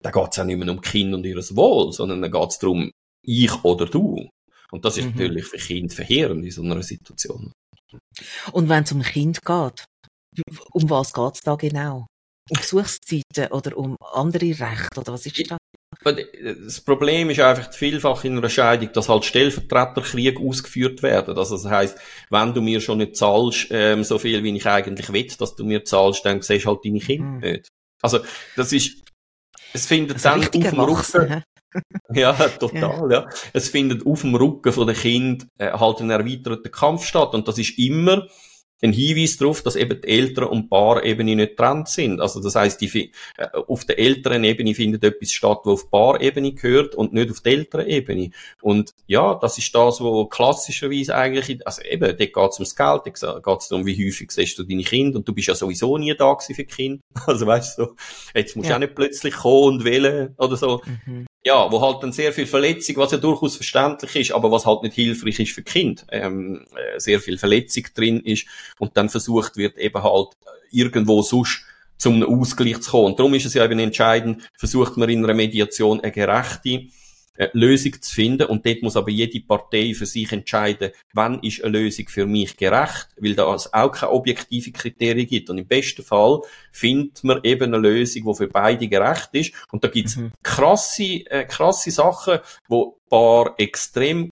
da 0.00 0.10
geht 0.10 0.32
es 0.32 0.38
auch 0.38 0.44
nicht 0.44 0.58
mehr 0.58 0.70
um 0.70 0.80
Kind 0.80 1.14
und 1.14 1.24
ihres 1.24 1.54
Wohl, 1.54 1.92
sondern 1.92 2.22
dann 2.22 2.32
geht 2.32 2.50
es 2.50 2.58
darum, 2.58 2.90
ich 3.22 3.64
oder 3.64 3.86
du. 3.86 4.28
Und 4.70 4.84
das 4.84 4.96
ist 4.96 5.04
mhm. 5.04 5.10
natürlich 5.12 5.44
für 5.44 5.58
Kind 5.58 5.92
verheerend 5.92 6.44
in 6.44 6.50
so 6.50 6.62
einer 6.62 6.82
Situation. 6.82 7.52
Und 8.52 8.68
wenn 8.68 8.82
es 8.82 8.92
um 8.92 9.02
Kind 9.02 9.44
geht, 9.44 9.84
um 10.72 10.90
was 10.90 11.12
geht 11.12 11.34
es 11.34 11.40
da 11.40 11.54
genau? 11.54 12.06
Um 12.50 12.58
Besuchszeiten 12.60 13.46
oder 13.50 13.76
um 13.76 13.96
andere 14.12 14.46
Rechte 14.46 15.00
oder 15.00 15.12
was 15.14 15.26
ist 15.26 15.50
das? 15.50 15.58
Das 16.02 16.80
Problem 16.80 17.30
ist 17.30 17.40
einfach 17.40 17.72
vielfach 17.72 18.24
in 18.24 18.36
einer 18.36 18.50
Scheidung, 18.50 18.92
dass 18.92 19.08
halt 19.08 19.24
Stellvertreterkrieg 19.24 20.38
ausgeführt 20.38 21.02
werden. 21.02 21.38
Also 21.38 21.56
das 21.56 21.64
heisst, 21.66 21.98
wenn 22.30 22.52
du 22.52 22.60
mir 22.60 22.80
schon 22.80 22.98
nicht 22.98 23.16
zahlst, 23.16 23.68
ähm, 23.70 24.04
so 24.04 24.18
viel, 24.18 24.42
wie 24.42 24.54
ich 24.54 24.66
eigentlich 24.66 25.12
will, 25.12 25.26
dass 25.38 25.56
du 25.56 25.64
mir 25.64 25.84
zahlst, 25.84 26.26
dann 26.26 26.42
siehst 26.42 26.66
du 26.66 26.70
halt 26.70 26.80
deine 26.84 26.98
Kinder 26.98 27.24
mhm. 27.24 27.38
nicht. 27.38 27.68
Also, 28.02 28.18
das 28.56 28.72
ist, 28.72 29.02
es 29.72 29.86
findet 29.86 30.16
also 30.16 30.28
dann 30.28 30.40
auf 30.40 30.50
dem 30.50 30.80
Rücken, 30.80 31.42
ja, 32.12 32.32
total, 32.32 33.10
ja. 33.10 33.20
ja. 33.22 33.28
Es 33.52 33.68
findet 33.70 34.06
auf 34.06 34.20
dem 34.20 34.34
Rücken 34.34 34.72
von 34.72 34.86
den 34.86 34.96
Kind 34.96 35.46
äh, 35.58 35.72
halt 35.72 36.00
ein 36.00 36.10
erweiterter 36.10 36.68
Kampf 36.68 37.04
statt 37.04 37.34
und 37.34 37.48
das 37.48 37.58
ist 37.58 37.78
immer 37.78 38.28
ein 38.82 38.92
Hinweis 38.92 39.36
darauf, 39.36 39.62
dass 39.62 39.76
eben 39.76 40.00
die 40.00 40.08
Eltern- 40.08 40.48
und 40.48 40.68
Paarebene 40.68 41.36
nicht 41.36 41.56
trennt 41.56 41.88
sind. 41.88 42.20
Also 42.20 42.40
das 42.40 42.54
heißt, 42.54 42.80
die, 42.80 43.12
äh, 43.36 43.46
auf 43.66 43.84
der 43.84 43.98
älteren 43.98 44.44
Ebene 44.44 44.74
findet 44.74 45.04
etwas 45.04 45.32
statt, 45.32 45.60
wo 45.64 45.72
auf 45.72 45.90
Paarebene 45.90 46.52
gehört 46.52 46.94
und 46.94 47.12
nicht 47.12 47.30
auf 47.30 47.40
der 47.40 47.52
älteren 47.52 47.86
Ebene. 47.86 48.30
Und 48.60 48.94
ja, 49.06 49.34
das 49.34 49.58
ist 49.58 49.74
das, 49.74 50.00
wo 50.00 50.26
klassischerweise 50.26 51.14
eigentlich, 51.14 51.66
also 51.66 51.82
eben, 51.82 52.16
dort 52.16 52.18
geht 52.18 52.50
es 52.50 52.58
ums 52.58 52.76
Geld, 52.76 53.02
dort 53.04 53.44
geht 53.44 53.58
es 53.60 53.68
darum, 53.68 53.86
wie 53.86 54.06
häufig 54.06 54.30
siehst 54.30 54.58
du 54.58 54.64
deine 54.64 54.84
Kinder 54.84 55.18
und 55.18 55.28
du 55.28 55.32
bist 55.32 55.48
ja 55.48 55.54
sowieso 55.54 55.96
nie 55.96 56.14
da 56.14 56.32
gewesen 56.32 56.54
für 56.54 56.64
die 56.64 56.74
Kinder. 56.74 57.02
Also 57.26 57.46
weißt 57.46 57.78
du, 57.78 57.94
jetzt 58.34 58.54
musst 58.54 58.68
du 58.68 58.70
ja. 58.70 58.76
auch 58.76 58.80
nicht 58.80 58.94
plötzlich 58.94 59.34
kommen 59.34 59.78
und 59.78 59.84
wählen 59.84 60.34
oder 60.36 60.56
so. 60.56 60.82
Mhm 61.06 61.26
ja, 61.44 61.70
wo 61.70 61.80
halt 61.80 62.02
dann 62.02 62.12
sehr 62.12 62.32
viel 62.32 62.46
Verletzung, 62.46 62.96
was 62.96 63.12
ja 63.12 63.18
durchaus 63.18 63.56
verständlich 63.56 64.16
ist, 64.16 64.32
aber 64.32 64.50
was 64.50 64.64
halt 64.64 64.82
nicht 64.82 64.94
hilfreich 64.94 65.38
ist 65.40 65.52
für 65.52 65.62
Kind, 65.62 66.06
ähm, 66.10 66.64
äh, 66.74 66.98
sehr 66.98 67.20
viel 67.20 67.36
Verletzung 67.36 67.84
drin 67.94 68.20
ist 68.20 68.46
und 68.78 68.96
dann 68.96 69.10
versucht 69.10 69.56
wird 69.56 69.76
eben 69.76 70.02
halt 70.02 70.28
irgendwo 70.70 71.20
sonst 71.22 71.62
zum 71.98 72.22
Ausgleich 72.22 72.80
zu 72.80 72.90
kommen. 72.90 73.06
Und 73.06 73.18
darum 73.18 73.34
ist 73.34 73.44
es 73.44 73.54
ja 73.54 73.64
eben 73.64 73.78
entscheidend, 73.78 74.50
versucht 74.56 74.96
man 74.96 75.08
in 75.08 75.22
einer 75.22 75.34
Mediation 75.34 76.00
eine 76.00 76.12
gerechte 76.12 76.86
äh, 77.36 77.48
Lösung 77.52 78.00
zu 78.00 78.14
finden. 78.14 78.46
Und 78.46 78.64
dort 78.64 78.82
muss 78.82 78.96
aber 78.96 79.10
jede 79.10 79.40
Partei 79.40 79.94
für 79.94 80.06
sich 80.06 80.30
entscheiden, 80.32 80.92
wann 81.12 81.40
ist 81.40 81.64
eine 81.64 81.78
Lösung 81.78 82.08
für 82.08 82.26
mich 82.26 82.56
gerecht, 82.56 83.08
weil 83.18 83.34
da 83.34 83.52
es 83.54 83.72
auch 83.72 83.92
keine 83.92 84.12
objektive 84.12 84.72
Kriterien 84.72 85.26
gibt. 85.26 85.50
Und 85.50 85.58
im 85.58 85.66
besten 85.66 86.02
Fall 86.02 86.40
findet 86.72 87.24
man 87.24 87.40
eben 87.42 87.74
eine 87.74 87.78
Lösung, 87.78 88.24
die 88.24 88.34
für 88.36 88.48
beide 88.48 88.88
gerecht 88.88 89.30
ist. 89.32 89.52
Und 89.72 89.84
da 89.84 89.88
gibt's 89.88 90.16
mhm. 90.16 90.32
krasse, 90.42 91.26
äh, 91.26 91.44
krasse 91.44 91.90
Sachen, 91.90 92.38
wo 92.68 92.98
paar 93.08 93.54
extrem 93.58 94.30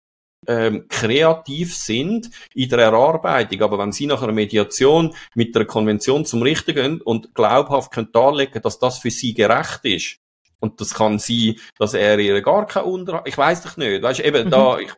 ähm, 0.46 0.86
kreativ 0.88 1.74
sind 1.76 2.30
in 2.54 2.68
der 2.68 2.78
Erarbeitung. 2.78 3.62
Aber 3.62 3.78
wenn 3.78 3.92
Sie 3.92 4.06
nach 4.06 4.22
einer 4.22 4.32
Mediation 4.32 5.14
mit 5.34 5.54
der 5.54 5.64
Konvention 5.64 6.24
zum 6.24 6.42
Richter 6.42 6.72
gehen 6.72 7.00
und 7.00 7.34
glaubhaft 7.34 7.92
können 7.92 8.12
darlegen, 8.12 8.62
dass 8.62 8.78
das 8.78 8.98
für 8.98 9.10
Sie 9.10 9.34
gerecht 9.34 9.84
ist, 9.84 10.18
und 10.60 10.80
das 10.80 10.94
kann 10.94 11.18
sein, 11.18 11.56
dass 11.78 11.94
er 11.94 12.18
ihr 12.18 12.40
gar 12.42 12.66
kein 12.66 12.84
Unterhalt, 12.84 13.28
ich 13.28 13.38
weiß 13.38 13.62
doch 13.62 13.76
nicht, 13.76 14.02
weißt 14.02 14.20
eben 14.20 14.46
mhm. 14.46 14.50
da, 14.50 14.78
ich, 14.78 14.90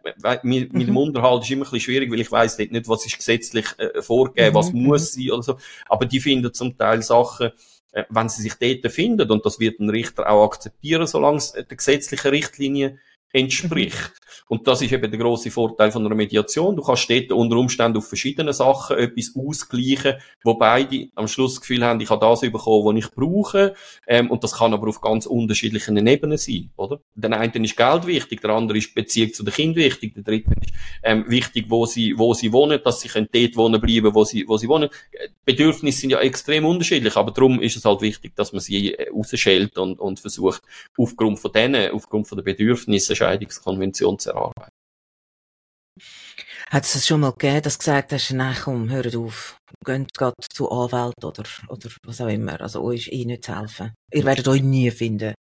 mit, 0.42 0.72
mit 0.72 0.86
dem 0.86 0.90
mhm. 0.90 0.96
Unterhalt 0.96 1.42
ist 1.42 1.50
immer 1.50 1.61
ein 1.61 1.70
bisschen 1.70 1.80
schwierig, 1.80 2.11
weil 2.11 2.20
ich 2.20 2.32
weiß 2.32 2.58
nicht, 2.58 2.88
was 2.88 3.06
ist 3.06 3.16
gesetzlich 3.16 3.66
äh, 3.78 4.00
vorgegeben, 4.00 4.50
mhm. 4.50 4.54
was 4.54 4.72
muss 4.72 5.12
sein 5.12 5.30
oder 5.30 5.42
so. 5.42 5.56
Aber 5.88 6.06
die 6.06 6.20
finden 6.20 6.52
zum 6.54 6.76
Teil 6.76 7.02
Sachen, 7.02 7.50
äh, 7.92 8.04
wenn 8.08 8.28
sie 8.28 8.42
sich 8.42 8.54
dort 8.54 8.92
finden, 8.92 9.30
und 9.30 9.44
das 9.44 9.61
wird 9.61 9.80
ein 9.80 9.90
Richter 9.90 10.30
auch 10.30 10.44
akzeptieren, 10.44 11.06
solange 11.06 11.38
es 11.38 11.52
der 11.52 11.64
gesetzlichen 11.64 12.28
Richtlinie 12.28 12.98
entspricht. 13.33 14.12
Und 14.51 14.66
das 14.66 14.83
ist 14.83 14.91
eben 14.91 15.09
der 15.09 15.20
große 15.20 15.51
Vorteil 15.51 15.93
von 15.93 16.05
einer 16.05 16.14
Mediation. 16.14 16.74
Du 16.74 16.83
kannst 16.83 17.09
dort 17.09 17.31
unter 17.31 17.57
Umständen 17.57 17.99
auf 17.99 18.09
verschiedene 18.09 18.53
Sachen 18.53 18.99
etwas 18.99 19.33
ausgleichen, 19.37 20.14
wo 20.43 20.55
beide 20.55 21.09
am 21.14 21.28
Schluss 21.28 21.55
das 21.55 21.61
Gefühl 21.61 21.85
haben, 21.85 22.01
ich 22.01 22.11
habe 22.11 22.26
das 22.26 22.41
bekommen, 22.41 22.85
was 22.85 23.05
ich 23.05 23.14
brauche. 23.14 23.74
Ähm, 24.09 24.28
und 24.28 24.43
das 24.43 24.59
kann 24.59 24.74
aber 24.74 24.89
auf 24.89 25.01
ganz 25.01 25.26
unterschiedlichen 25.26 26.05
Ebenen 26.05 26.37
sein, 26.37 26.70
oder? 26.76 27.01
Der 27.14 27.39
eine 27.39 27.53
ist 27.64 27.76
Geld 27.76 28.07
wichtig, 28.09 28.41
der 28.41 28.51
andere 28.51 28.78
ist 28.78 28.93
Beziehung 28.93 29.33
zu 29.33 29.45
den 29.45 29.55
Kindern 29.55 29.85
wichtig, 29.85 30.14
der 30.14 30.24
dritte 30.24 30.51
ist 30.61 30.72
ähm, 31.05 31.24
wichtig, 31.28 31.66
wo 31.68 31.87
sie, 31.87 32.18
wo 32.18 32.35
sie 32.35 32.53
wohnen, 32.53 32.81
dass 32.85 33.01
sie 33.01 33.09
können 33.09 33.28
dort 33.33 33.57
wohnen 33.57 33.81
bleiben, 33.81 34.14
wo 34.14 34.24
sie, 34.24 34.49
wo 34.49 34.57
sie 34.57 34.68
wohnen. 34.68 34.89
Bedürfnisse 35.45 36.01
sind 36.01 36.11
ja 36.11 36.18
extrem 36.18 36.66
unterschiedlich, 36.66 37.16
aber 37.16 37.31
darum 37.31 37.62
ist 37.62 37.76
es 37.76 37.85
halt 37.85 38.01
wichtig, 38.01 38.35
dass 38.35 38.53
man 38.53 38.61
sie 38.61 38.95
äh, 38.95 39.11
rausschält 39.11 39.78
und, 39.78 40.01
und 40.01 40.18
versucht, 40.18 40.62
aufgrund 40.99 41.39
von 41.39 41.53
denen, 41.53 41.93
aufgrund 41.93 42.26
von 42.26 42.37
den 42.37 42.45
Bedürfnissen 42.45 43.14
Scheidungskonvention 43.21 44.18
zu 44.18 44.31
erarbeiten. 44.31 44.71
Hat 46.71 46.85
es 46.85 47.07
schon 47.07 47.21
mal 47.21 47.33
gegeben, 47.33 47.62
dass 47.62 47.79
du 47.79 47.81
gesagt 47.81 48.12
hast, 48.12 48.31
nein, 48.33 48.57
komm, 48.62 48.91
hört 48.91 49.14
auf, 49.16 49.59
geht 49.85 50.14
gerade 50.14 50.37
zu 50.53 50.71
Anwalt 50.71 51.23
oder, 51.25 51.45
oder 51.68 51.91
was 52.05 52.21
auch 52.21 52.29
immer. 52.29 52.61
Also 52.61 52.83
euch 52.83 53.09
ist 53.09 53.12
eh 53.12 53.25
nicht 53.25 53.45
zu 53.45 53.59
helfen. 53.59 53.93
Ihr 54.12 54.25
werdet 54.25 54.47
euch 54.49 54.62
nie 54.62 54.91
finden. 54.91 55.35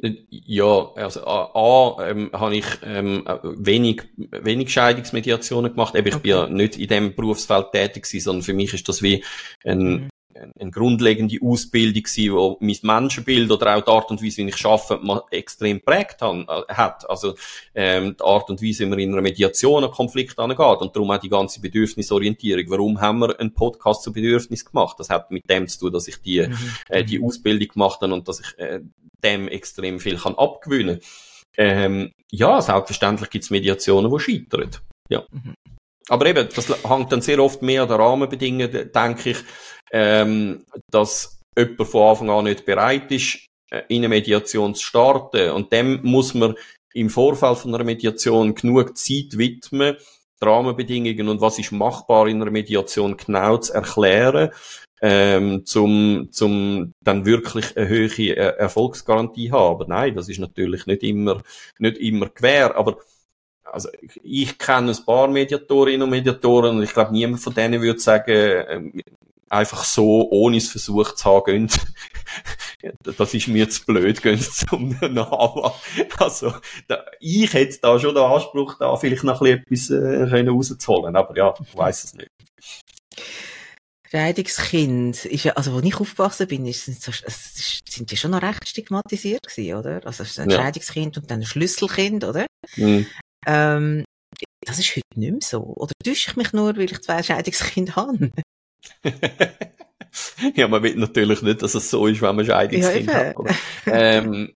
Ja, 0.00 0.92
also 0.94 1.26
A, 1.26 1.96
a 1.98 2.08
ähm, 2.08 2.30
habe 2.32 2.56
ich 2.56 2.66
ähm, 2.84 3.24
wenig, 3.42 4.04
wenig 4.16 4.72
Scheidungsmediationen 4.72 5.72
gemacht. 5.72 5.96
Eben, 5.96 6.06
ich 6.06 6.14
okay. 6.14 6.22
bin 6.22 6.30
ja 6.30 6.46
nicht 6.48 6.76
in 6.76 6.86
dem 6.86 7.16
Berufsfeld 7.16 7.72
tätig 7.72 8.04
gewesen, 8.04 8.24
sondern 8.24 8.42
für 8.44 8.54
mich 8.54 8.72
ist 8.72 8.88
das 8.88 9.02
wie 9.02 9.24
ein, 9.64 9.78
mhm 9.78 10.08
eine 10.58 10.70
grundlegende 10.70 11.38
Ausbildung 11.42 12.02
gewesen, 12.02 12.32
wo 12.32 12.56
mein 12.60 12.76
Menschenbild 12.82 13.50
oder 13.50 13.76
auch 13.76 13.84
die 13.84 13.90
Art 13.90 14.10
und 14.10 14.22
Weise, 14.22 14.38
wie 14.38 14.48
ich 14.48 14.64
arbeite, 14.64 15.24
extrem 15.30 15.80
prägt 15.80 16.20
hat. 16.22 17.08
Also 17.08 17.34
ähm, 17.74 18.16
die 18.18 18.24
Art 18.24 18.50
und 18.50 18.62
Weise, 18.62 18.84
wie 18.84 18.88
man 18.90 18.98
in 18.98 19.12
einer 19.12 19.22
Mediation 19.22 19.84
einen 19.84 19.92
Konflikt 19.92 20.38
angeht 20.38 20.80
und 20.80 20.94
darum 20.94 21.10
auch 21.10 21.18
die 21.18 21.28
ganze 21.28 21.60
Bedürfnisorientierung. 21.60 22.64
Warum 22.68 23.00
haben 23.00 23.20
wir 23.20 23.38
einen 23.38 23.52
Podcast 23.52 24.02
zu 24.02 24.12
Bedürfnis 24.12 24.64
gemacht? 24.64 24.98
Das 24.98 25.10
hat 25.10 25.30
mit 25.30 25.48
dem 25.48 25.66
zu 25.66 25.78
tun, 25.78 25.92
dass 25.92 26.08
ich 26.08 26.20
die, 26.22 26.46
mhm. 26.46 26.56
äh, 26.88 27.04
die 27.04 27.22
Ausbildung 27.22 27.68
gemacht 27.68 28.00
habe 28.00 28.14
und 28.14 28.28
dass 28.28 28.40
ich 28.40 28.58
äh, 28.58 28.80
dem 29.22 29.48
extrem 29.48 30.00
viel 30.00 30.16
kann 30.16 30.34
abgewöhnen. 30.34 31.00
Ähm, 31.56 32.12
ja, 32.30 32.60
selbstverständlich 32.60 33.30
gibt 33.30 33.44
es 33.44 33.50
Mediationen, 33.50 34.12
die 34.12 34.20
scheitern. 34.20 34.70
Ja. 35.08 35.24
Mhm. 35.30 35.54
Aber 36.08 36.26
eben, 36.26 36.48
das 36.54 36.68
hängt 36.84 37.12
dann 37.12 37.20
sehr 37.20 37.38
oft 37.42 37.62
mehr 37.62 37.82
an 37.82 37.88
den 37.88 38.00
Rahmenbedingungen, 38.00 38.90
denke 38.92 39.30
ich, 39.30 39.38
ähm, 39.92 40.64
dass 40.90 41.40
jemand 41.56 41.88
von 41.88 42.08
Anfang 42.08 42.30
an 42.30 42.44
nicht 42.44 42.64
bereit 42.64 43.10
ist, 43.10 43.46
äh, 43.70 43.82
in 43.88 43.98
eine 43.98 44.08
Mediation 44.08 44.74
zu 44.74 44.82
starten. 44.82 45.50
Und 45.50 45.72
dem 45.72 46.00
muss 46.02 46.34
man 46.34 46.54
im 46.94 47.10
Vorfeld 47.10 47.58
von 47.58 47.74
einer 47.74 47.84
Mediation 47.84 48.54
genug 48.54 48.96
Zeit 48.96 49.36
widmen, 49.36 49.96
die 50.40 50.46
Rahmenbedingungen 50.46 51.28
und 51.28 51.40
was 51.40 51.58
ist 51.58 51.72
machbar 51.72 52.28
in 52.28 52.40
einer 52.40 52.50
Mediation 52.50 53.16
genau 53.16 53.58
zu 53.58 53.74
erklären, 53.74 54.50
ähm, 55.00 55.64
zum, 55.64 56.28
zum 56.30 56.92
dann 57.04 57.24
wirklich 57.24 57.76
eine 57.76 57.88
höhere 57.88 58.36
äh, 58.36 58.56
Erfolgsgarantie 58.58 59.50
haben. 59.52 59.74
Aber 59.74 59.86
nein, 59.86 60.14
das 60.14 60.28
ist 60.28 60.38
natürlich 60.38 60.86
nicht 60.86 61.02
immer, 61.02 61.42
nicht 61.78 61.98
immer 61.98 62.28
gewähr. 62.28 62.76
Aber 62.76 62.98
also 63.72 63.88
ich 64.22 64.58
kenne 64.58 64.92
ein 64.92 65.04
paar 65.04 65.28
Mediatorinnen 65.28 66.02
und 66.02 66.10
Mediatoren 66.10 66.76
und 66.76 66.82
ich 66.82 66.92
glaube, 66.92 67.12
niemand 67.12 67.40
von 67.40 67.54
denen 67.54 67.80
würde 67.80 68.00
sagen, 68.00 68.64
ähm, 68.68 69.02
einfach 69.50 69.84
so, 69.84 70.28
ohne 70.30 70.58
es 70.58 70.70
versucht 70.70 71.18
zu 71.18 71.24
haben, 71.24 71.68
das 73.02 73.34
ist 73.34 73.48
mir 73.48 73.68
zu 73.68 73.84
blöd, 73.84 74.22
gehen 74.22 74.40
zum 74.40 74.96
Namen. 75.00 75.72
Also, 76.18 76.54
da, 76.86 77.04
ich 77.20 77.52
hätte 77.52 77.78
da 77.80 77.98
schon 77.98 78.14
den 78.14 78.24
Anspruch, 78.24 78.76
da 78.78 78.96
vielleicht 78.96 79.24
noch 79.24 79.40
ein 79.40 79.64
bisschen 79.68 80.02
etwas 80.02 80.32
äh, 80.32 80.48
rauszuholen, 80.48 81.16
aber 81.16 81.36
ja, 81.36 81.54
ich 81.60 81.76
weiss 81.76 82.04
es 82.04 82.14
nicht. 82.14 82.30
Scheidungskind 84.10 85.26
ist 85.26 85.44
ja, 85.44 85.52
also, 85.52 85.74
wo 85.74 85.80
ich 85.80 85.96
aufgewachsen 85.96 86.48
bin, 86.48 86.64
ist, 86.64 86.86
sind, 86.86 87.00
so, 87.00 87.12
sind 87.12 88.10
die 88.10 88.16
schon 88.16 88.30
noch 88.30 88.40
recht 88.40 88.66
stigmatisiert 88.66 89.46
gewesen, 89.46 89.76
oder? 89.76 90.00
Also, 90.06 90.24
ein 90.40 90.48
ja. 90.48 90.56
Scheidungskind 90.56 91.18
und 91.18 91.30
dann 91.30 91.40
ein 91.40 91.46
Schlüsselkind, 91.46 92.24
oder? 92.24 92.46
Mhm. 92.76 93.06
Ähm, 93.48 94.04
das 94.60 94.78
ist 94.78 94.90
heute 94.90 95.02
nicht 95.16 95.32
mehr 95.32 95.40
so. 95.42 95.62
Oder 95.62 95.92
täusche 96.04 96.30
ich 96.30 96.36
mich 96.36 96.52
nur, 96.52 96.76
weil 96.76 96.90
ich 96.90 97.00
zwei 97.00 97.22
Scheidungskinder 97.22 97.96
habe? 97.96 98.30
ja, 100.54 100.68
man 100.68 100.82
will 100.82 100.96
natürlich 100.96 101.42
nicht, 101.42 101.62
dass 101.62 101.74
es 101.74 101.90
so 101.90 102.06
ist, 102.06 102.20
wenn 102.20 102.36
man 102.36 102.44
Scheidungskind 102.44 103.08
ja, 103.08 103.14
hat. 103.14 103.36
ähm, 103.86 104.52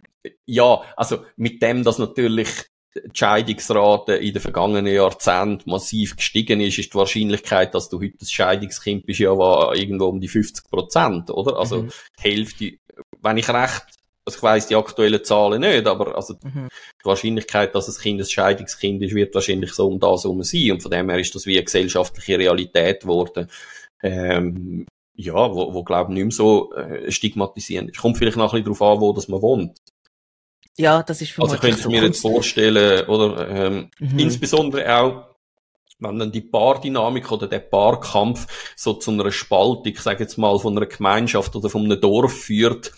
ja, 0.46 0.82
also 0.96 1.24
mit 1.36 1.62
dem, 1.62 1.82
dass 1.82 1.98
natürlich 1.98 2.48
die 2.94 3.00
Scheidungsrate 3.14 4.14
in 4.16 4.34
den 4.34 4.42
vergangenen 4.42 4.92
Jahrzehnten 4.92 5.70
massiv 5.70 6.16
gestiegen 6.16 6.60
ist, 6.60 6.78
ist 6.78 6.92
die 6.92 6.98
Wahrscheinlichkeit, 6.98 7.74
dass 7.74 7.88
du 7.88 8.00
heute 8.00 8.18
ein 8.20 8.26
Scheidungskind 8.26 9.06
bist, 9.06 9.20
ja 9.20 9.32
irgendwo 9.72 10.06
um 10.06 10.20
die 10.20 10.28
50 10.28 10.70
Prozent, 10.70 11.30
oder? 11.30 11.58
Also 11.58 11.84
mhm. 11.84 11.92
die 12.18 12.22
Hälfte, 12.22 12.72
wenn 13.22 13.38
ich 13.38 13.48
recht 13.48 13.86
also 14.24 14.36
ich 14.36 14.42
weiss 14.42 14.66
die 14.68 14.76
aktuellen 14.76 15.24
Zahlen 15.24 15.60
nicht, 15.60 15.86
aber 15.86 16.14
also 16.14 16.34
mhm. 16.42 16.68
die 17.00 17.04
Wahrscheinlichkeit, 17.04 17.74
dass 17.74 17.88
ein 17.88 18.00
Kind 18.00 18.20
ein 18.20 18.26
Scheidungskind 18.26 19.02
ist, 19.02 19.14
wird 19.14 19.34
wahrscheinlich 19.34 19.72
so 19.72 19.88
um 19.88 19.98
das 19.98 20.24
herum 20.24 20.42
sein. 20.42 20.72
Und 20.72 20.82
von 20.82 20.90
dem 20.90 21.10
her 21.10 21.18
ist 21.18 21.34
das 21.34 21.46
wie 21.46 21.56
eine 21.56 21.64
gesellschaftliche 21.64 22.38
Realität 22.38 23.00
geworden, 23.00 23.48
ähm, 24.02 24.86
ja, 25.14 25.34
wo, 25.34 25.74
wo 25.74 25.82
glaube 25.82 26.12
ich 26.12 26.14
nicht 26.14 26.24
mehr 26.24 26.32
so 26.32 26.72
äh, 26.74 27.10
stigmatisierend 27.10 27.90
ist. 27.90 28.00
Kommt 28.00 28.16
vielleicht 28.16 28.36
noch 28.36 28.54
ein 28.54 28.62
bisschen 28.62 28.78
darauf 28.78 28.96
an, 28.96 29.00
wo 29.00 29.12
das 29.12 29.28
man 29.28 29.42
wohnt. 29.42 29.78
Ja, 30.78 31.02
das 31.02 31.20
ist 31.20 31.38
Also 31.38 31.56
könnte 31.56 31.80
ich 31.80 31.86
mir 31.86 32.02
jetzt 32.02 32.22
vorstellen, 32.22 33.06
oder 33.06 33.48
ähm, 33.48 33.90
mhm. 33.98 34.18
insbesondere 34.18 34.96
auch, 34.96 35.24
wenn 35.98 36.18
dann 36.18 36.32
die 36.32 36.40
Paardynamik 36.40 37.30
oder 37.30 37.46
der 37.46 37.60
Paarkampf 37.60 38.72
so 38.74 38.94
zu 38.94 39.10
einer 39.10 39.30
Spaltung, 39.30 39.92
ich 39.92 40.00
sage 40.00 40.24
jetzt 40.24 40.38
mal, 40.38 40.58
von 40.58 40.76
einer 40.76 40.86
Gemeinschaft 40.86 41.54
oder 41.54 41.68
von 41.68 41.84
einem 41.84 42.00
Dorf 42.00 42.32
führt, 42.32 42.92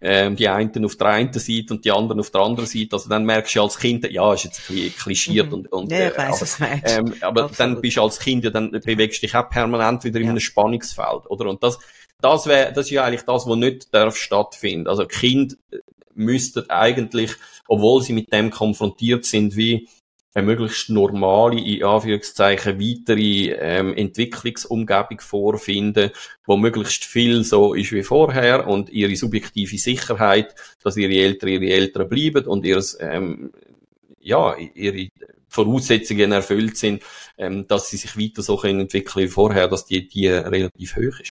ähm, 0.00 0.36
die 0.36 0.48
einen 0.48 0.84
auf 0.84 0.96
der 0.96 1.08
einen 1.08 1.32
Seite 1.32 1.74
und 1.74 1.84
die 1.84 1.90
anderen 1.90 2.20
auf 2.20 2.30
der 2.30 2.40
anderen 2.40 2.66
Seite. 2.66 2.88
Also 2.92 3.08
dann 3.08 3.24
merkst 3.24 3.54
du 3.54 3.62
als 3.62 3.78
Kind, 3.78 4.10
ja, 4.10 4.32
ist 4.32 4.44
jetzt 4.44 4.60
ein 4.68 4.74
bisschen 4.74 4.96
klischiert 4.96 5.46
mhm. 5.48 5.54
und, 5.54 5.72
und 5.72 5.92
ja, 5.92 6.08
ich 6.08 6.16
weiss, 6.16 6.40
was 6.40 6.58
ähm, 6.60 7.14
aber 7.20 7.44
Absolut. 7.44 7.60
dann 7.60 7.80
bist 7.80 7.96
du 7.96 8.02
als 8.02 8.18
Kind 8.18 8.44
ja, 8.44 8.50
dann 8.50 8.70
bewegst 8.70 9.22
du 9.22 9.26
dich 9.26 9.36
auch 9.36 9.48
permanent 9.50 10.04
wieder 10.04 10.18
in 10.18 10.26
ja. 10.26 10.30
einem 10.30 10.40
Spannungsfeld, 10.40 11.28
oder? 11.28 11.48
Und 11.50 11.62
das, 11.62 11.78
das 12.20 12.46
wäre, 12.46 12.72
das 12.72 12.86
ist 12.86 12.92
ja 12.92 13.04
eigentlich 13.04 13.22
das, 13.22 13.46
was 13.46 13.56
nicht 13.56 13.92
darf 13.94 14.16
stattfinden. 14.16 14.86
Also 14.86 15.06
Kind 15.06 15.58
müssten 16.14 16.68
eigentlich, 16.68 17.32
obwohl 17.68 18.02
sie 18.02 18.12
mit 18.12 18.32
dem 18.32 18.50
konfrontiert 18.50 19.24
sind, 19.24 19.56
wie 19.56 19.88
eine 20.34 20.46
möglichst 20.46 20.90
normale, 20.90 21.60
in 21.60 21.82
Anführungszeichen, 21.82 22.80
weitere 22.80 23.50
ähm, 23.58 23.94
Entwicklungsumgebung 23.94 25.20
vorfinden, 25.20 26.10
wo 26.44 26.56
möglichst 26.56 27.04
viel 27.04 27.42
so 27.42 27.74
ist 27.74 27.92
wie 27.92 28.04
vorher 28.04 28.66
und 28.66 28.90
ihre 28.90 29.16
subjektive 29.16 29.76
Sicherheit, 29.76 30.54
dass 30.82 30.96
ihre 30.96 31.14
Eltern 31.14 31.48
ihre 31.48 31.70
Eltern 31.70 32.08
bleiben 32.08 32.46
und 32.46 32.64
ihres, 32.64 32.96
ähm, 33.00 33.52
ja, 34.20 34.56
ihre 34.56 35.08
Voraussetzungen 35.48 36.30
erfüllt 36.30 36.76
sind, 36.76 37.02
ähm, 37.36 37.66
dass 37.66 37.90
sie 37.90 37.96
sich 37.96 38.16
weiter 38.16 38.42
so 38.42 38.56
können 38.56 38.80
entwickeln 38.80 39.24
wie 39.24 39.30
vorher, 39.30 39.66
dass 39.66 39.84
die, 39.84 40.06
die 40.06 40.28
relativ 40.28 40.96
hoch 40.96 41.20
ist. 41.20 41.30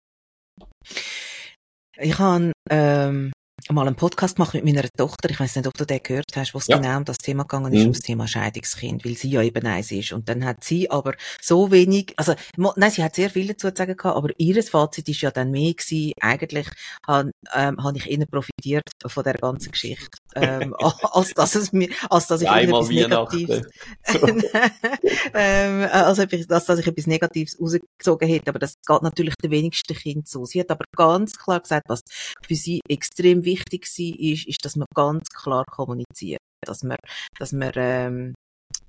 Ich 1.97 2.19
habe 2.19 2.53
ähm, 2.71 3.33
mal 3.71 3.87
einen 3.87 3.97
Podcast 3.97 4.37
gemacht 4.37 4.55
mit 4.55 4.65
meiner 4.65 4.89
Tochter. 4.97 5.31
Ich 5.31 5.41
weiß 5.41 5.57
nicht, 5.57 5.67
ob 5.67 5.75
du 5.75 5.87
den 5.87 6.03
gehört 6.03 6.37
hast, 6.37 6.55
wo 6.55 6.59
es 6.59 6.67
ja. 6.67 6.77
genau 6.77 6.99
um 6.99 7.05
das 7.05 7.19
Thema 7.19 7.45
gegangen 7.45 7.73
ist, 7.73 7.81
mhm. 7.81 7.87
um 7.87 7.93
das 7.93 8.03
Thema 8.03 8.29
Scheidungskind, 8.29 9.05
weil 9.05 9.17
sie 9.17 9.31
ja 9.31 9.43
eben 9.43 9.67
eins 9.67 9.91
ist. 9.91 10.13
Und 10.13 10.29
dann 10.29 10.45
hat 10.45 10.63
sie 10.63 10.91
aber 10.91 11.15
so 11.41 11.71
wenig, 11.71 12.13
also, 12.17 12.35
nein, 12.57 12.91
sie 12.91 13.03
hat 13.03 13.15
sehr 13.15 13.31
viel 13.31 13.49
dazu 13.49 13.71
zu 13.71 13.77
sagen 13.77 13.97
gehabt, 13.97 14.17
aber 14.17 14.31
ihres 14.39 14.69
Fazit 14.69 15.09
ist 15.09 15.23
ja 15.23 15.31
dann 15.31 15.51
mehr 15.51 15.73
gewesen, 15.73 16.13
eigentlich 16.21 16.69
habe 17.07 17.33
ähm, 17.55 17.83
hab 17.83 17.97
ich 17.97 18.11
eher 18.11 18.27
profitiert 18.27 18.85
von 19.07 19.25
der 19.25 19.35
ganzen 19.35 19.73
Geschichte, 19.73 20.19
ähm, 20.35 20.75
als 20.79 21.35
dass 21.35 21.55
es 21.55 21.73
mir, 21.73 21.89
als 22.11 22.27
dass 22.27 22.43
ich 22.43 22.49
etwas 22.49 22.89
Negatives, 22.89 23.67
ähm, 25.35 25.89
als, 25.91 26.19
als 26.19 26.65
dass 26.67 26.79
ich 26.79 26.87
etwas 26.87 27.07
Negatives 27.07 27.59
rausgezogen 27.61 28.29
hätte. 28.29 28.51
Aber 28.51 28.59
das 28.59 28.75
geht 28.87 29.03
natürlich 29.03 29.35
den 29.37 29.51
wenigsten 29.51 29.95
Kind 29.95 30.29
so. 30.29 30.45
Sie 30.45 30.61
hat 30.61 30.71
aber 30.71 30.85
ganz 30.97 31.37
klar 31.37 31.61
gesagt, 31.61 31.89
was 31.89 32.03
für 32.47 32.55
sie 32.55 32.81
extrem 32.89 33.45
wichtig 33.45 33.65
wichtig 33.65 33.87
war, 33.99 34.33
ist, 34.33 34.47
ist, 34.47 34.65
dass 34.65 34.77
man 34.77 34.87
ganz 34.95 35.29
klar 35.29 35.65
kommuniziert. 35.65 36.41
Dass 36.65 36.83
man, 36.83 36.97
dass 37.39 37.53
man, 37.53 37.73
ähm, 37.77 38.35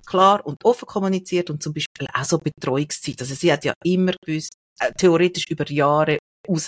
klar 0.06 0.46
und 0.46 0.64
offen 0.64 0.86
kommuniziert 0.86 1.50
und 1.50 1.62
zum 1.62 1.74
Beispiel 1.74 2.08
auch 2.14 2.24
so 2.24 2.38
Betreuungszeit. 2.38 3.20
Also 3.20 3.36
sie 3.36 3.52
hat 3.52 3.66
ja 3.66 3.74
immer 3.84 4.14
gewusst, 4.24 4.56
äh, 4.80 4.92
theoretisch 4.94 5.46
über 5.50 5.70
Jahre 5.70 6.20
raus, 6.48 6.68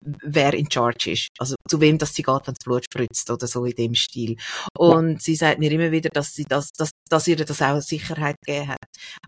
wer 0.00 0.54
in 0.54 0.70
charge 0.70 1.12
ist. 1.12 1.28
Also 1.38 1.54
zu 1.68 1.80
wem 1.80 1.98
das 1.98 2.14
sie 2.14 2.22
geht, 2.22 2.46
wenn 2.46 2.54
das 2.54 2.64
Blut 2.64 2.84
spritzt 2.84 3.30
oder 3.30 3.46
so 3.46 3.64
in 3.64 3.74
dem 3.74 3.94
Stil. 3.94 4.36
Und 4.76 5.12
ja. 5.12 5.18
sie 5.18 5.36
sagt 5.36 5.58
mir 5.58 5.70
immer 5.70 5.90
wieder, 5.90 6.10
dass 6.10 6.34
sie 6.34 6.44
das, 6.44 6.70
dass, 6.76 6.90
dass 7.08 7.26
ihr 7.28 7.36
das 7.36 7.62
auch 7.62 7.80
Sicherheit 7.80 8.36
gegeben 8.44 8.68
hat. 8.68 8.78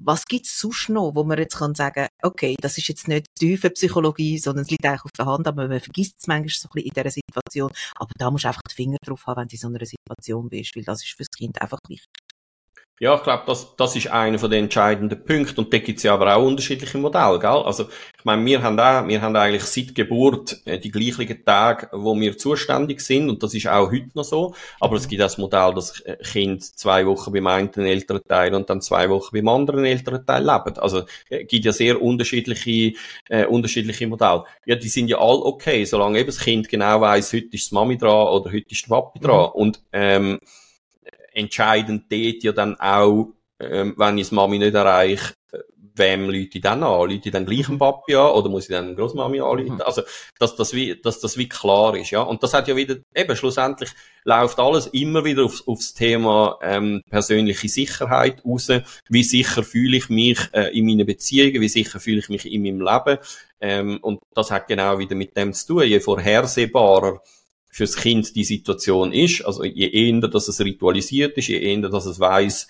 Was 0.01 0.25
gibt's 0.25 0.59
sonst 0.59 0.89
noch, 0.89 1.15
wo 1.15 1.25
man 1.25 1.39
jetzt 1.39 1.57
kann 1.57 1.75
sagen, 1.75 2.09
okay, 2.23 2.57
das 2.61 2.79
ist 2.79 2.89
jetzt 2.89 3.09
nicht 3.09 3.27
tiefe 3.39 3.71
Psychologie, 3.71 4.39
sondern 4.39 4.65
es 4.65 4.71
liegt 4.71 4.85
eigentlich 4.85 5.05
auf 5.05 5.13
der 5.17 5.27
Hand, 5.27 5.47
aber 5.47 5.69
man 5.69 5.81
vergisst 5.81 6.17
es 6.19 6.27
manchmal 6.27 6.49
so 6.49 6.69
ein 6.69 6.73
bisschen 6.75 6.89
in 6.89 6.95
dieser 6.95 7.11
Situation. 7.11 7.71
Aber 7.97 8.11
da 8.19 8.31
musst 8.31 8.45
du 8.45 8.49
einfach 8.49 8.63
die 8.71 8.75
Finger 8.75 8.99
drauf 9.05 9.27
haben, 9.27 9.43
wenn 9.43 9.49
du 9.49 9.55
in 9.55 9.59
so 9.59 9.69
einer 9.69 9.85
Situation 9.85 10.49
bist, 10.49 10.77
weil 10.77 10.85
das 10.85 11.03
ist 11.03 11.15
fürs 11.17 11.31
Kind 11.31 11.61
einfach 11.61 11.79
wichtig. 11.89 12.22
Ja, 13.01 13.17
ich 13.17 13.25
glaube, 13.25 13.43
das, 13.49 13.75
das 13.75 13.97
ist 13.97 14.13
einer 14.13 14.39
von 14.39 14.49
den 14.49 14.65
entscheidenden 14.65 15.25
Punkten. 15.25 15.59
Und 15.59 15.73
da 15.73 15.79
gibt's 15.79 16.05
ja 16.05 16.15
aber 16.15 16.37
auch 16.37 16.47
unterschiedliche 16.47 16.99
Modelle, 16.99 17.41
gell? 17.41 17.51
Also, 17.51 17.89
ich 18.17 18.25
meine, 18.25 18.45
wir 18.45 18.63
haben 18.63 18.79
auch, 18.79 19.09
wir 19.09 19.21
haben 19.21 19.35
eigentlich 19.35 19.65
seit 19.65 19.93
Geburt 19.95 20.61
äh, 20.67 20.79
die 20.79 20.93
gleichen 20.93 21.45
Tage, 21.45 21.89
wo 21.91 22.15
wir 22.15 22.39
zuständig 22.39 23.01
sind. 23.01 23.29
Und 23.29 23.43
das 23.43 23.55
ist 23.55 23.67
auch 23.67 23.91
heute 23.91 24.11
noch 24.15 24.23
so. 24.23 24.55
Aber 24.79 24.95
es 24.95 25.09
gibt 25.09 25.21
auch 25.21 25.25
das 25.25 25.37
Modell, 25.37 25.75
dass 25.75 25.99
äh, 26.03 26.17
Kind 26.23 26.63
zwei 26.63 27.05
Wochen 27.05 27.33
beim 27.33 27.49
einen 27.49 27.73
Elternteil 27.75 28.55
und 28.55 28.71
dann 28.71 28.81
zwei 28.81 29.11
Wochen 29.11 29.35
beim 29.35 29.49
anderen 29.49 29.85
Elternteil 29.85 30.45
leben. 30.45 30.79
Also, 30.79 30.99
es 31.29 31.39
äh, 31.39 31.45
gibt 31.45 31.65
ja 31.65 31.73
sehr 31.73 32.01
unterschiedliche, 32.01 32.97
äh, 33.29 33.47
unterschiedliche 33.47 34.07
Modelle. 34.07 34.45
Ja, 34.65 34.77
die 34.77 34.89
sind 34.89 35.09
ja 35.09 35.19
alle 35.19 35.45
okay, 35.45 35.85
solange 35.87 36.21
eben 36.21 36.29
das 36.29 36.39
Kind 36.39 36.69
genau 36.69 37.01
weiss, 37.01 37.33
heute 37.33 37.49
ist 37.51 37.73
die 37.73 37.75
Mami 37.75 37.99
dran 37.99 38.29
oder 38.29 38.53
heute 38.53 38.71
ist 38.71 38.85
der 38.85 38.95
Papi 38.95 39.19
dran. 39.19 39.47
Mhm. 39.47 39.61
Und, 39.61 39.83
ähm, 39.93 40.39
entscheidend 41.35 42.05
dort 42.11 42.43
ja 42.43 42.53
dann 42.53 42.79
auch, 42.79 43.29
ähm, 43.61 43.95
wenn 43.97 44.19
ich 44.19 44.33
Mami 44.33 44.59
nicht 44.59 44.75
erreiche, 44.75 45.35
wem 45.95 46.27
Leute 46.27 46.51
ich 46.55 46.61
dann 46.61 46.83
an? 46.83 47.09
Leute 47.09 47.31
dann 47.31 47.47
gleich 47.47 47.69
einen 47.69 47.79
Papi 47.79 48.15
an 48.15 48.33
oder 48.33 48.49
muss 48.49 48.65
ich 48.65 48.71
dann 48.71 48.97
Großmami 48.97 49.41
anrufen? 49.41 49.75
Mhm. 49.75 49.83
Also, 49.83 50.03
dass 50.39 50.57
das 50.57 50.73
wie, 50.73 51.01
dass 51.01 51.21
das 51.21 51.37
wie 51.37 51.49
klar 51.49 51.97
ist, 51.97 52.11
ja. 52.11 52.23
Und 52.23 52.43
das 52.43 52.55
hat 52.55 52.69
ja 52.69 52.77
wieder, 52.77 52.97
eben, 53.15 53.37
schlussendlich 53.37 53.91
läuft 54.25 54.59
alles 54.59 54.87
immer 54.89 55.25
wieder 55.25 55.45
aufs, 55.45 55.67
aufs 55.67 55.95
Thema, 55.95 56.59
ähm, 56.63 57.03
persönliche 57.11 57.69
Sicherheit 57.69 58.45
raus. 58.45 58.69
Wie 59.09 59.25
sicher 59.25 59.63
fühle 59.63 59.97
ich 59.97 60.09
mich, 60.09 60.39
äh, 60.53 60.77
in 60.77 60.87
meinen 60.87 61.07
Beziehungen? 61.07 61.61
Wie 61.61 61.69
sicher 61.69 62.01
fühle 62.01 62.19
ich 62.19 62.29
mich 62.29 62.51
in 62.51 62.63
meinem 62.63 62.81
Leben? 62.81 63.19
Ähm, 63.61 63.99
und 64.03 64.21
das 64.35 64.51
hat 64.51 64.69
genau 64.69 64.99
wieder 64.99 65.15
mit 65.15 65.37
dem 65.37 65.53
zu 65.53 65.67
tun. 65.67 65.83
Je 65.85 66.01
vorhersehbarer 66.01 67.21
fürs 67.73 67.97
Kind 67.97 68.37
die 68.37 68.45
Situation 68.45 69.13
ist. 69.13 69.45
Also 69.45 69.65
je 69.65 69.89
eher, 69.89 70.21
dass 70.29 70.49
es 70.49 70.61
ritualisiert 70.61 71.37
ist, 71.39 71.49
je 71.49 71.59
eher, 71.59 71.89
dass 71.89 72.07
es 72.07 72.21
weiß, 72.21 72.69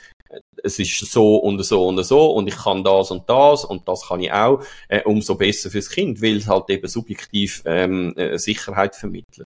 es 0.62 0.78
ist 0.78 0.98
so 0.98 1.36
und 1.36 1.62
so 1.62 1.86
und 1.88 2.02
so 2.04 2.30
und 2.32 2.46
ich 2.46 2.56
kann 2.56 2.84
das 2.84 3.10
und 3.10 3.28
das 3.28 3.64
und 3.64 3.86
das 3.86 4.08
kann 4.08 4.20
ich 4.20 4.32
auch, 4.32 4.62
äh, 4.88 5.02
umso 5.02 5.34
besser 5.34 5.70
fürs 5.70 5.90
Kind, 5.90 6.22
weil 6.22 6.36
es 6.36 6.46
halt 6.46 6.70
eben 6.70 6.86
subjektiv 6.86 7.62
ähm, 7.66 8.16
äh, 8.16 8.38
Sicherheit 8.38 8.94
vermittelt. 8.94 9.48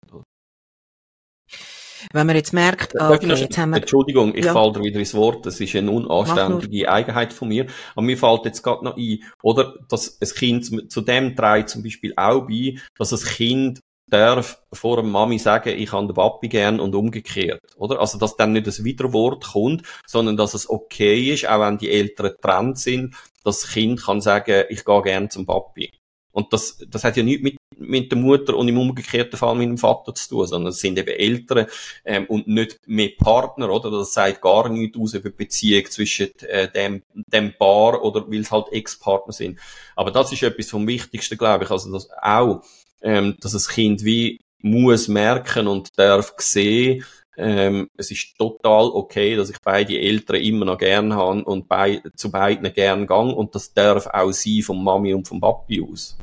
Wenn 2.12 2.26
man 2.26 2.34
jetzt 2.34 2.52
merkt, 2.52 3.00
okay, 3.00 3.32
jetzt 3.34 3.56
haben 3.58 3.70
wir... 3.70 3.76
Entschuldigung, 3.76 4.34
ich 4.34 4.46
ja. 4.46 4.52
falle 4.52 4.72
dir 4.72 4.82
wieder 4.82 4.98
ins 4.98 5.14
Wort, 5.14 5.46
das 5.46 5.60
ist 5.60 5.76
eine 5.76 5.90
unanständige 5.90 6.90
Eigenheit 6.90 7.32
von 7.32 7.48
mir, 7.48 7.66
aber 7.94 8.02
mir 8.02 8.18
fällt 8.18 8.44
jetzt 8.46 8.62
gerade 8.62 8.84
noch 8.84 8.96
ein, 8.96 9.22
oder, 9.42 9.74
dass 9.88 10.20
ein 10.20 10.28
Kind, 10.30 10.90
zu 10.90 11.00
dem 11.02 11.36
trägt 11.36 11.68
zum 11.68 11.84
Beispiel 11.84 12.12
auch 12.16 12.48
bei, 12.48 12.76
dass 12.98 13.12
ein 13.12 13.20
Kind 13.20 13.80
darf 14.12 14.62
vor 14.72 14.96
der 14.96 15.04
Mami 15.04 15.38
sagen, 15.38 15.70
ich 15.70 15.92
habe 15.92 16.06
den 16.06 16.14
Papi 16.14 16.48
gern 16.48 16.80
und 16.80 16.94
umgekehrt, 16.94 17.62
oder? 17.76 18.00
Also, 18.00 18.18
dass 18.18 18.36
dann 18.36 18.52
nicht 18.52 18.66
das 18.66 18.84
Widerwort 18.84 19.44
kommt, 19.52 19.82
sondern 20.06 20.36
dass 20.36 20.54
es 20.54 20.68
okay 20.68 21.32
ist, 21.32 21.48
auch 21.48 21.60
wenn 21.60 21.78
die 21.78 21.90
Eltern 21.90 22.32
getrennt 22.32 22.78
sind, 22.78 23.14
dass 23.44 23.60
das 23.60 23.70
Kind 23.72 24.02
kann 24.02 24.20
sagen, 24.20 24.64
ich 24.68 24.84
gehe 24.84 25.02
gern 25.02 25.30
zum 25.30 25.46
Papi. 25.46 25.90
Und 26.32 26.52
das, 26.52 26.78
das 26.88 27.04
hat 27.04 27.16
ja 27.16 27.22
nichts 27.22 27.42
mit, 27.42 27.56
mit 27.76 28.10
der 28.10 28.18
Mutter 28.18 28.56
und 28.56 28.68
im 28.68 28.78
umgekehrten 28.78 29.36
Fall 29.36 29.54
mit 29.54 29.68
dem 29.68 29.76
Vater 29.76 30.14
zu 30.14 30.30
tun, 30.30 30.46
sondern 30.46 30.70
es 30.70 30.80
sind 30.80 30.98
eben 30.98 31.08
Eltern 31.08 31.66
ähm, 32.04 32.24
und 32.26 32.48
nicht 32.48 32.80
mehr 32.86 33.10
Partner, 33.18 33.70
oder? 33.70 33.90
Das 33.90 34.14
sagt 34.14 34.40
gar 34.40 34.68
nichts 34.70 34.98
aus 34.98 35.12
über 35.12 35.30
Beziehung 35.30 35.84
zwischen 35.90 36.30
äh, 36.40 36.70
dem, 36.70 37.02
dem 37.12 37.52
Paar 37.58 38.02
oder 38.02 38.30
weil 38.30 38.40
es 38.40 38.50
halt 38.50 38.72
Ex-Partner 38.72 39.32
sind. 39.32 39.58
Aber 39.94 40.10
das 40.10 40.32
ist 40.32 40.42
etwas 40.42 40.70
vom 40.70 40.86
Wichtigsten, 40.86 41.36
glaube 41.36 41.64
ich. 41.64 41.70
Also 41.70 41.92
das 41.92 42.08
auch, 42.22 42.62
ähm, 43.02 43.36
dass 43.40 43.52
das 43.52 43.68
Kind 43.68 44.04
wie 44.04 44.40
muss 44.62 45.08
merken 45.08 45.66
und 45.66 45.88
darf 45.96 46.34
sehen, 46.38 47.04
ähm, 47.36 47.88
es 47.96 48.10
ist 48.10 48.36
total 48.36 48.86
okay, 48.86 49.36
dass 49.36 49.50
ich 49.50 49.56
beide 49.62 49.98
Eltern 49.98 50.36
immer 50.36 50.64
noch 50.66 50.78
gern 50.78 51.14
habe 51.14 51.44
und 51.44 51.66
bei, 51.66 52.02
zu 52.14 52.30
beiden 52.30 52.72
gern 52.74 53.06
gang 53.06 53.34
und 53.34 53.54
das 53.54 53.72
darf 53.72 54.06
auch 54.06 54.32
sein 54.32 54.62
vom 54.62 54.84
Mami 54.84 55.14
und 55.14 55.26
vom 55.26 55.40
Papi 55.40 55.82
aus. 55.82 56.16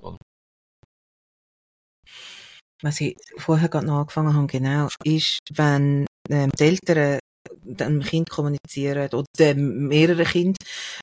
Was 2.82 3.02
ich 3.02 3.18
vorher 3.38 3.68
gerade 3.68 3.88
noch 3.88 4.00
angefangen 4.00 4.34
habe, 4.34 4.48
genau, 4.48 4.88
ist, 5.04 5.40
wenn 5.52 6.06
ähm, 6.30 6.50
die 6.58 6.64
Eltern 6.64 7.19
dem 7.76 8.02
Kind 8.02 8.30
kommunizieren 8.30 9.10
oder 9.14 9.56
mehrere 9.56 10.24
Kinder, 10.24 10.58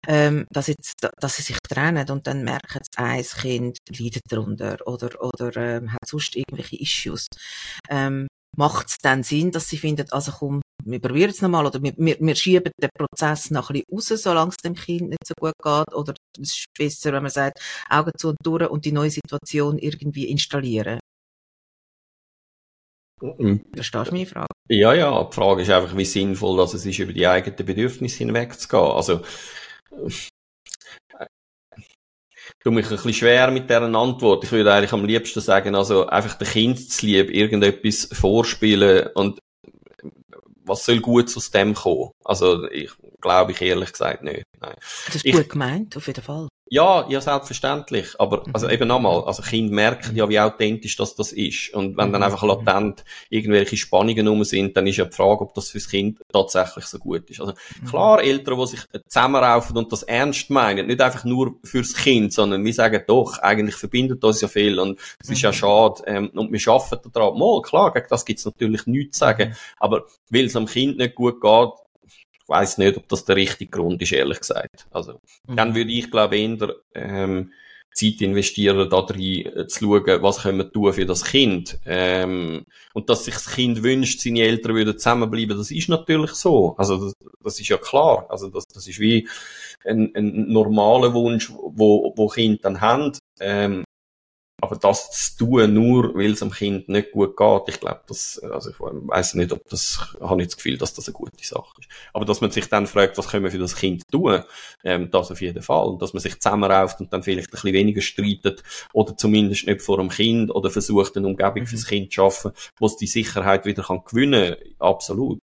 ähm, 0.07 0.47
dass, 0.51 0.67
jetzt, 0.69 0.95
dass 1.19 1.37
sie 1.37 1.43
sich 1.43 1.59
trennen 1.61 2.09
und 2.11 2.27
dann 2.27 2.45
merken, 2.45 2.81
ein 2.97 3.23
Kind 3.23 3.79
leidet 3.89 4.23
darunter 4.29 4.79
oder, 4.87 5.11
oder 5.21 5.57
ähm, 5.57 5.93
hat 5.93 6.07
sonst 6.07 6.37
irgendwelche 6.37 6.81
Issues. 6.81 7.27
Ähm, 7.89 8.27
macht 8.57 8.89
es 8.89 8.97
dann 8.99 9.23
Sinn, 9.23 9.51
dass 9.51 9.69
sie 9.69 9.79
finden, 9.79 10.07
also 10.11 10.33
komm, 10.33 10.63
wir 10.85 11.01
probieren 11.01 11.31
es 11.31 11.43
nochmal 11.43 11.67
oder 11.67 11.83
wir, 11.83 11.93
wir, 11.97 12.17
wir 12.19 12.35
schieben 12.35 12.73
den 12.81 12.91
Prozess 12.97 13.51
noch 13.51 13.71
ein 13.71 13.83
bisschen 13.91 14.15
raus, 14.15 14.23
solange 14.23 14.51
es 14.51 14.57
dem 14.57 14.75
Kind 14.75 15.11
nicht 15.11 15.27
so 15.27 15.35
gut 15.39 15.53
geht 15.63 15.95
oder 15.95 16.15
es 16.41 16.51
ist 16.51 16.67
besser, 16.77 17.13
wenn 17.13 17.23
man 17.23 17.31
sagt, 17.31 17.61
Augen 17.89 18.13
zu 18.17 18.29
und 18.29 18.39
durch 18.43 18.69
und 18.71 18.85
die 18.85 18.93
neue 18.93 19.11
Situation 19.11 19.79
irgendwie 19.79 20.29
installieren. 20.29 21.01
Mhm. 23.21 23.65
Verstehst 23.75 24.11
du 24.11 24.15
meine 24.15 24.27
Frage? 24.27 24.47
Ja, 24.69 24.93
ja, 24.93 25.25
die 25.25 25.35
Frage 25.35 25.63
ist 25.63 25.71
einfach, 25.71 25.97
wie 25.97 26.05
sinnvoll 26.05 26.57
dass 26.59 26.75
es 26.75 26.85
ist, 26.85 26.99
über 26.99 27.13
die 27.13 27.27
eigenen 27.27 27.65
Bedürfnisse 27.65 28.19
hinwegzugehen. 28.19 28.93
Also, 28.93 29.23
tue 32.61 32.73
mich 32.73 32.87
ein 32.87 32.91
bisschen 32.91 33.13
schwer 33.13 33.51
mit 33.51 33.71
deren 33.71 33.95
Antwort. 33.95 34.45
Ich 34.45 34.53
würde 34.53 34.73
eigentlich 34.73 34.93
am 34.93 35.05
liebsten 35.05 35.41
sagen, 35.41 35.75
also 35.75 36.07
einfach 36.07 36.35
dem 36.35 36.49
Kind 36.49 36.91
zu 36.91 37.07
lieb 37.07 37.31
irgendetwas 37.31 38.09
vorspielen 38.13 39.09
und 39.15 39.39
was 40.65 40.85
soll 40.85 41.01
gut 41.01 41.35
aus 41.37 41.51
dem 41.51 41.75
kommen? 41.75 42.11
Also 42.25 42.69
ich 42.71 42.91
glaube 43.27 43.53
ich 43.53 43.61
ehrlich 43.61 43.93
gesagt 43.93 44.23
nicht. 44.23 44.45
Nein. 44.61 44.75
Das 45.07 45.17
ist 45.17 45.25
ich, 45.25 45.35
gut 45.35 45.49
gemeint, 45.49 45.97
auf 45.97 46.07
jeden 46.07 46.23
Fall. 46.23 46.49
Ja, 46.69 47.07
ja, 47.09 47.21
selbstverständlich. 47.21 48.09
Aber, 48.19 48.39
mhm. 48.39 48.53
also 48.53 48.69
eben 48.69 48.89
nochmal, 48.89 49.23
also 49.25 49.43
Kinder 49.43 49.73
merken 49.73 50.17
ja, 50.17 50.29
wie 50.29 50.41
authentisch 50.41 50.97
das, 50.97 51.15
das 51.15 51.33
ist. 51.33 51.73
Und 51.75 51.97
wenn 51.97 52.13
dann 52.13 52.23
mhm. 52.23 52.25
einfach 52.25 52.43
latent 52.43 53.05
irgendwelche 53.31 53.77
Spannungen 53.77 54.27
rum 54.27 54.43
sind, 54.43 54.77
dann 54.77 54.87
ist 54.87 54.97
ja 54.97 55.05
die 55.05 55.15
Frage, 55.15 55.43
ob 55.43 55.55
das 55.55 55.71
fürs 55.71 55.89
Kind 55.89 56.21
tatsächlich 56.33 56.87
so 56.87 56.99
gut 56.99 57.31
ist. 57.31 57.41
Also, 57.41 57.53
mhm. 57.53 57.87
klar, 57.87 58.21
Eltern, 58.21 58.59
die 58.59 58.67
sich 58.67 58.81
zusammenraufen 59.07 59.77
und 59.77 59.93
das 59.93 60.03
ernst 60.03 60.51
meinen, 60.51 60.89
nicht 60.89 61.01
einfach 61.01 61.25
nur 61.25 61.55
fürs 61.63 61.95
Kind, 61.95 62.33
sondern 62.33 62.65
wir 62.65 62.75
sagen 62.75 63.03
doch, 63.07 63.39
eigentlich 63.39 63.77
verbindet 63.77 64.25
uns 64.25 64.41
ja 64.41 64.49
viel 64.49 64.81
und 64.81 64.99
es 65.21 65.31
ist 65.31 65.43
ja 65.43 65.53
schade, 65.53 66.03
ähm, 66.07 66.31
und 66.35 66.53
wir 66.53 66.73
arbeiten 66.73 67.13
daran. 67.13 67.39
Mal, 67.39 67.63
klar, 67.63 67.93
gegen 67.93 68.07
das 68.11 68.25
gibt's 68.25 68.45
natürlich 68.45 68.87
nichts 68.87 69.19
zu 69.19 69.25
sagen. 69.25 69.55
Aber 69.79 70.07
weil 70.31 70.47
es 70.47 70.57
am 70.57 70.67
Kind 70.67 70.99
nicht 70.99 71.15
gut 71.15 71.41
geht, 71.41 71.86
weiß 72.47 72.79
nicht, 72.79 72.97
ob 72.97 73.09
das 73.09 73.25
der 73.25 73.37
richtige 73.37 73.71
Grund 73.71 74.01
ist, 74.03 74.13
ehrlich 74.13 74.41
gesagt. 74.41 74.87
Also, 74.91 75.21
mhm. 75.47 75.57
dann 75.57 75.75
würde 75.75 75.91
ich, 75.91 76.11
glaube 76.11 76.37
ich, 76.37 76.43
eher, 76.43 76.75
ähm, 76.95 77.53
Zeit 77.97 78.21
investieren, 78.21 78.91
da 78.91 79.03
drin 79.03 79.47
äh, 79.47 79.67
zu 79.67 79.85
schauen, 79.85 80.23
was 80.23 80.43
können 80.43 80.59
wir 80.59 80.71
tun 80.71 80.93
für 80.93 81.07
das 81.07 81.25
Kind. 81.25 81.79
Ähm, 81.87 82.67
und 82.93 83.09
dass 83.09 83.25
sich 83.25 83.35
das 83.35 83.51
Kind 83.51 83.83
wünscht, 83.83 84.21
seine 84.21 84.41
Eltern 84.41 84.75
würden 84.75 84.99
zusammenbleiben, 84.99 85.57
das 85.57 85.71
ist 85.71 85.89
natürlich 85.89 86.33
so. 86.33 86.75
Also 86.77 86.99
das, 86.99 87.15
das 87.43 87.59
ist 87.59 87.69
ja 87.69 87.79
klar. 87.79 88.27
Also 88.29 88.49
das, 88.49 88.67
das 88.67 88.87
ist 88.87 89.01
wie 89.01 89.27
ein, 89.85 90.13
ein 90.15 90.53
normaler 90.53 91.15
Wunsch, 91.15 91.51
wo, 91.51 92.13
wo 92.15 92.29
Kinder 92.29 92.59
dann 92.63 92.81
haben. 92.83 93.13
Ähm, 93.41 93.85
aber 94.63 94.77
das 94.77 95.11
zu 95.11 95.45
tun, 95.45 95.75
nur 95.75 96.15
weil 96.15 96.33
es 96.33 96.39
dem 96.39 96.51
Kind 96.51 96.89
nicht 96.89 97.13
gut 97.13 97.37
geht, 97.37 97.63
ich 97.69 97.79
glaube, 97.79 98.01
das, 98.09 98.39
also 98.39 98.71
ich 98.71 98.77
weiß 98.81 99.35
nicht, 99.35 99.53
ob 99.53 99.69
das, 99.69 100.17
habe 100.21 100.37
nicht 100.37 100.53
das 100.53 100.57
Gefühl, 100.57 100.79
dass 100.79 100.95
das 100.95 101.07
eine 101.07 101.13
gute 101.13 101.45
Sache 101.45 101.75
ist. 101.79 101.89
Aber 102.15 102.25
dass 102.25 102.41
man 102.41 102.51
sich 102.51 102.67
dann 102.69 102.87
fragt, 102.87 103.19
was 103.19 103.29
können 103.29 103.45
wir 103.45 103.51
für 103.51 103.59
das 103.59 103.77
Kind 103.77 104.09
tun, 104.11 104.43
ähm, 104.83 105.11
das 105.11 105.31
auf 105.31 105.43
jeden 105.43 105.63
Fall. 105.63 105.87
Und 105.89 106.01
dass 106.01 106.15
man 106.15 106.23
sich 106.23 106.41
zusammenrauft 106.41 107.01
und 107.01 107.13
dann 107.13 107.23
vielleicht 107.23 107.49
ein 107.49 107.51
bisschen 107.51 107.75
weniger 107.75 108.01
streitet 108.01 108.63
oder 108.95 109.15
zumindest 109.17 109.67
nicht 109.67 109.83
vor 109.83 109.99
dem 109.99 110.09
Kind 110.09 110.51
oder 110.51 110.71
versucht, 110.71 111.17
eine 111.17 111.27
Umgebung 111.27 111.63
mhm. 111.63 111.67
fürs 111.67 111.87
Kind 111.87 112.11
zu 112.11 112.15
schaffen, 112.15 112.53
wo 112.79 112.87
es 112.87 112.97
die 112.97 113.07
Sicherheit 113.07 113.67
wieder 113.67 113.83
kann 113.83 114.05
gewinnen 114.07 114.57
kann. 114.57 114.89
Absolut. 114.89 115.39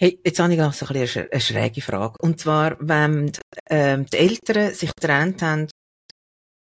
Hey, 0.00 0.20
jetzt 0.24 0.38
habe 0.38 0.52
ich 0.52 0.58
noch 0.60 0.72
so 0.72 0.86
ein 0.86 0.92
bisschen 0.92 1.26
eine 1.28 1.40
schräge 1.40 1.80
Frage. 1.80 2.14
Und 2.20 2.38
zwar, 2.38 2.76
wenn 2.78 3.32
ähm, 3.68 4.06
die 4.06 4.16
Eltern 4.16 4.72
sich 4.72 4.94
getrennt 4.94 5.42
haben 5.42 5.66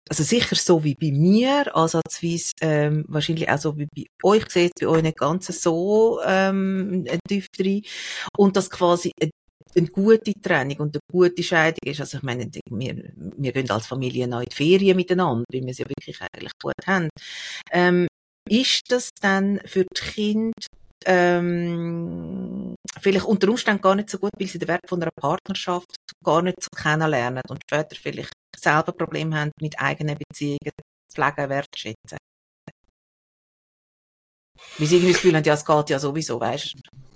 also 0.10 0.24
sicher 0.24 0.55
so 0.55 0.84
wie 0.84 0.95
bei 0.95 1.12
mir, 1.12 1.76
ansatzweise 1.76 2.51
ähm, 2.62 3.05
wahrscheinlich 3.07 3.49
auch 3.49 3.60
so 3.60 3.78
wie 3.78 3.88
bei 3.95 4.05
euch, 4.24 4.49
seht 4.49 4.74
bei 4.80 4.88
euch 4.88 5.03
nicht 5.03 5.18
ganz 5.18 5.47
so 5.47 6.20
ähm, 6.26 7.05
tief 7.28 7.47
drin. 7.49 7.84
Und 8.36 8.57
das 8.57 8.70
quasi 8.70 9.12
eine, 9.22 9.32
eine 9.78 9.88
gute 9.88 10.34
Trennung 10.34 10.78
und 10.78 10.95
eine 10.95 11.01
gute 11.12 11.43
Scheidung 11.43 11.80
ist. 11.86 11.99
Also 12.01 12.18
ich 12.18 12.24
meine, 12.24 12.49
wir, 12.70 13.12
wir 13.16 13.51
gehen 13.51 13.70
als 13.70 13.88
Familie 13.88 14.28
noch 14.28 14.39
in 14.39 14.47
die 14.49 14.55
Ferien 14.55 14.97
miteinander, 14.97 15.45
weil 15.51 15.62
wir 15.62 15.72
es 15.72 15.78
ja 15.78 15.88
wirklich 15.88 16.20
eigentlich 16.22 16.53
gut 16.62 16.74
haben. 16.88 17.10
Ähm, 17.72 18.07
ist 18.49 18.91
das 18.91 19.10
dann 19.22 19.62
für 19.66 19.86
die 19.86 20.01
Kinder 20.01 20.51
ähm, 21.05 22.68
vielleicht 23.01 23.25
unter 23.25 23.49
Umständen 23.49 23.81
gar 23.81 23.95
nicht 23.95 24.09
so 24.09 24.17
gut, 24.17 24.31
weil 24.37 24.47
sie 24.47 24.59
den 24.59 24.67
Wert 24.67 24.87
von 24.87 25.01
einer 25.01 25.11
Partnerschaft 25.11 25.95
gar 26.23 26.41
nicht 26.41 26.61
so 26.61 26.69
kennenlernen 26.75 27.43
und 27.49 27.61
später 27.63 27.95
vielleicht 27.95 28.33
selber 28.55 28.91
Probleme 28.91 29.39
haben, 29.39 29.51
mit 29.61 29.79
eigenen 29.79 30.17
Beziehungen 30.17 30.71
pflegen, 31.11 31.49
wertschätzen. 31.49 32.17
Wie 34.77 34.85
sie 34.85 34.95
irgendwie 34.95 35.13
das 35.13 35.21
Gefühl 35.21 35.35
haben, 35.35 35.43
ja, 35.43 35.53
es 35.53 35.65
geht 35.65 35.89
ja 35.89 35.99
sowieso, 35.99 36.39
weißt 36.39 36.75
du? 36.75 37.09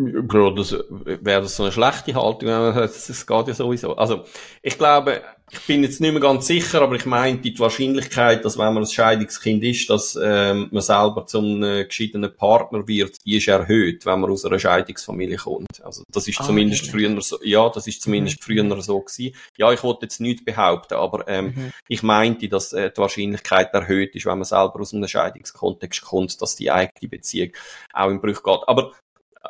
Bro, 0.00 0.52
das 0.52 0.72
wäre 0.90 1.42
das 1.42 1.56
so 1.56 1.64
eine 1.64 1.72
schlechte 1.72 2.14
Haltung, 2.14 2.48
wenn 2.48 2.60
man 2.60 2.74
sagt, 2.74 2.94
es 2.94 3.26
geht 3.26 3.48
ja 3.48 3.54
sowieso. 3.54 3.96
Also, 3.96 4.24
ich 4.62 4.78
glaube, 4.78 5.22
ich 5.50 5.60
bin 5.66 5.82
jetzt 5.82 6.00
nicht 6.00 6.12
mehr 6.12 6.20
ganz 6.20 6.46
sicher, 6.46 6.82
aber 6.82 6.94
ich 6.94 7.06
meine, 7.06 7.38
die 7.38 7.58
Wahrscheinlichkeit, 7.58 8.44
dass 8.44 8.58
wenn 8.58 8.74
man 8.74 8.84
ein 8.84 8.86
Scheidungskind 8.86 9.64
ist, 9.64 9.90
dass 9.90 10.18
ähm, 10.22 10.68
man 10.70 10.82
selber 10.82 11.26
zum 11.26 11.62
äh, 11.64 11.84
gescheitenen 11.84 12.34
Partner 12.34 12.86
wird, 12.86 13.16
die 13.24 13.38
ist 13.38 13.48
erhöht, 13.48 14.04
wenn 14.06 14.20
man 14.20 14.30
aus 14.30 14.44
einer 14.44 14.58
Scheidungsfamilie 14.58 15.36
kommt. 15.38 15.82
Also 15.82 16.04
das 16.12 16.28
ist 16.28 16.40
ah, 16.40 16.44
zumindest 16.44 16.82
okay. 16.82 16.90
früher 16.92 17.20
so, 17.20 17.38
ja, 17.42 17.68
das 17.68 17.86
ist 17.86 18.02
zumindest 18.02 18.40
mhm. 18.40 18.44
früher 18.44 18.82
so 18.82 19.00
gewesen. 19.00 19.34
Ja, 19.56 19.72
ich 19.72 19.82
wollte 19.82 20.02
jetzt 20.02 20.20
nichts 20.20 20.44
behaupten, 20.44 20.94
aber 20.94 21.26
ähm, 21.28 21.46
mhm. 21.46 21.72
ich 21.88 22.02
meinte, 22.02 22.48
dass 22.48 22.72
äh, 22.72 22.90
die 22.90 23.00
Wahrscheinlichkeit 23.00 23.72
erhöht 23.72 24.14
ist, 24.14 24.26
wenn 24.26 24.38
man 24.38 24.44
selber 24.44 24.80
aus 24.80 24.92
einem 24.92 25.08
Scheidungskontext 25.08 26.02
kommt, 26.02 26.40
dass 26.40 26.56
die 26.56 26.70
eigene 26.70 27.08
Beziehung 27.08 27.50
auch 27.92 28.10
im 28.10 28.20
Bruch 28.20 28.42
geht. 28.42 28.60
Aber 28.66 28.92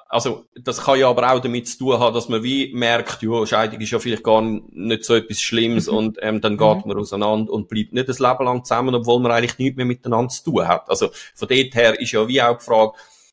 also, 0.09 0.47
das 0.55 0.83
kann 0.83 0.99
ja 0.99 1.09
aber 1.09 1.33
auch 1.33 1.41
damit 1.41 1.69
zu 1.69 1.79
tun 1.79 1.99
haben, 1.99 2.15
dass 2.15 2.29
man 2.29 2.43
wie 2.43 2.73
merkt, 2.75 3.23
ja, 3.23 3.47
Scheidung 3.47 3.81
ist 3.81 3.91
ja 3.91 3.99
vielleicht 3.99 4.25
gar 4.25 4.43
nicht 4.43 5.05
so 5.05 5.15
etwas 5.15 5.41
Schlimmes 5.41 5.87
mhm. 5.87 5.97
und 5.97 6.19
ähm, 6.23 6.41
dann 6.41 6.57
geht 6.57 6.77
mhm. 6.77 6.83
man 6.87 6.99
auseinander 6.99 7.53
und 7.53 7.69
bleibt 7.69 7.93
nicht 7.93 8.09
das 8.09 8.19
Leben 8.19 8.45
lang 8.45 8.65
zusammen, 8.65 8.95
obwohl 8.95 9.21
man 9.21 9.33
eigentlich 9.33 9.59
nichts 9.59 9.77
mehr 9.77 9.87
miteinander 9.87 10.29
zu 10.29 10.45
tun 10.45 10.69
hat. 10.69 10.89
Also, 10.89 11.11
von 11.35 11.49
dort 11.49 11.75
her 11.75 12.01
ist 12.01 12.13
ja 12.13 12.27
wie 12.27 12.43
auch 12.43 12.59
die 12.59 12.65
Frage, 12.65 12.93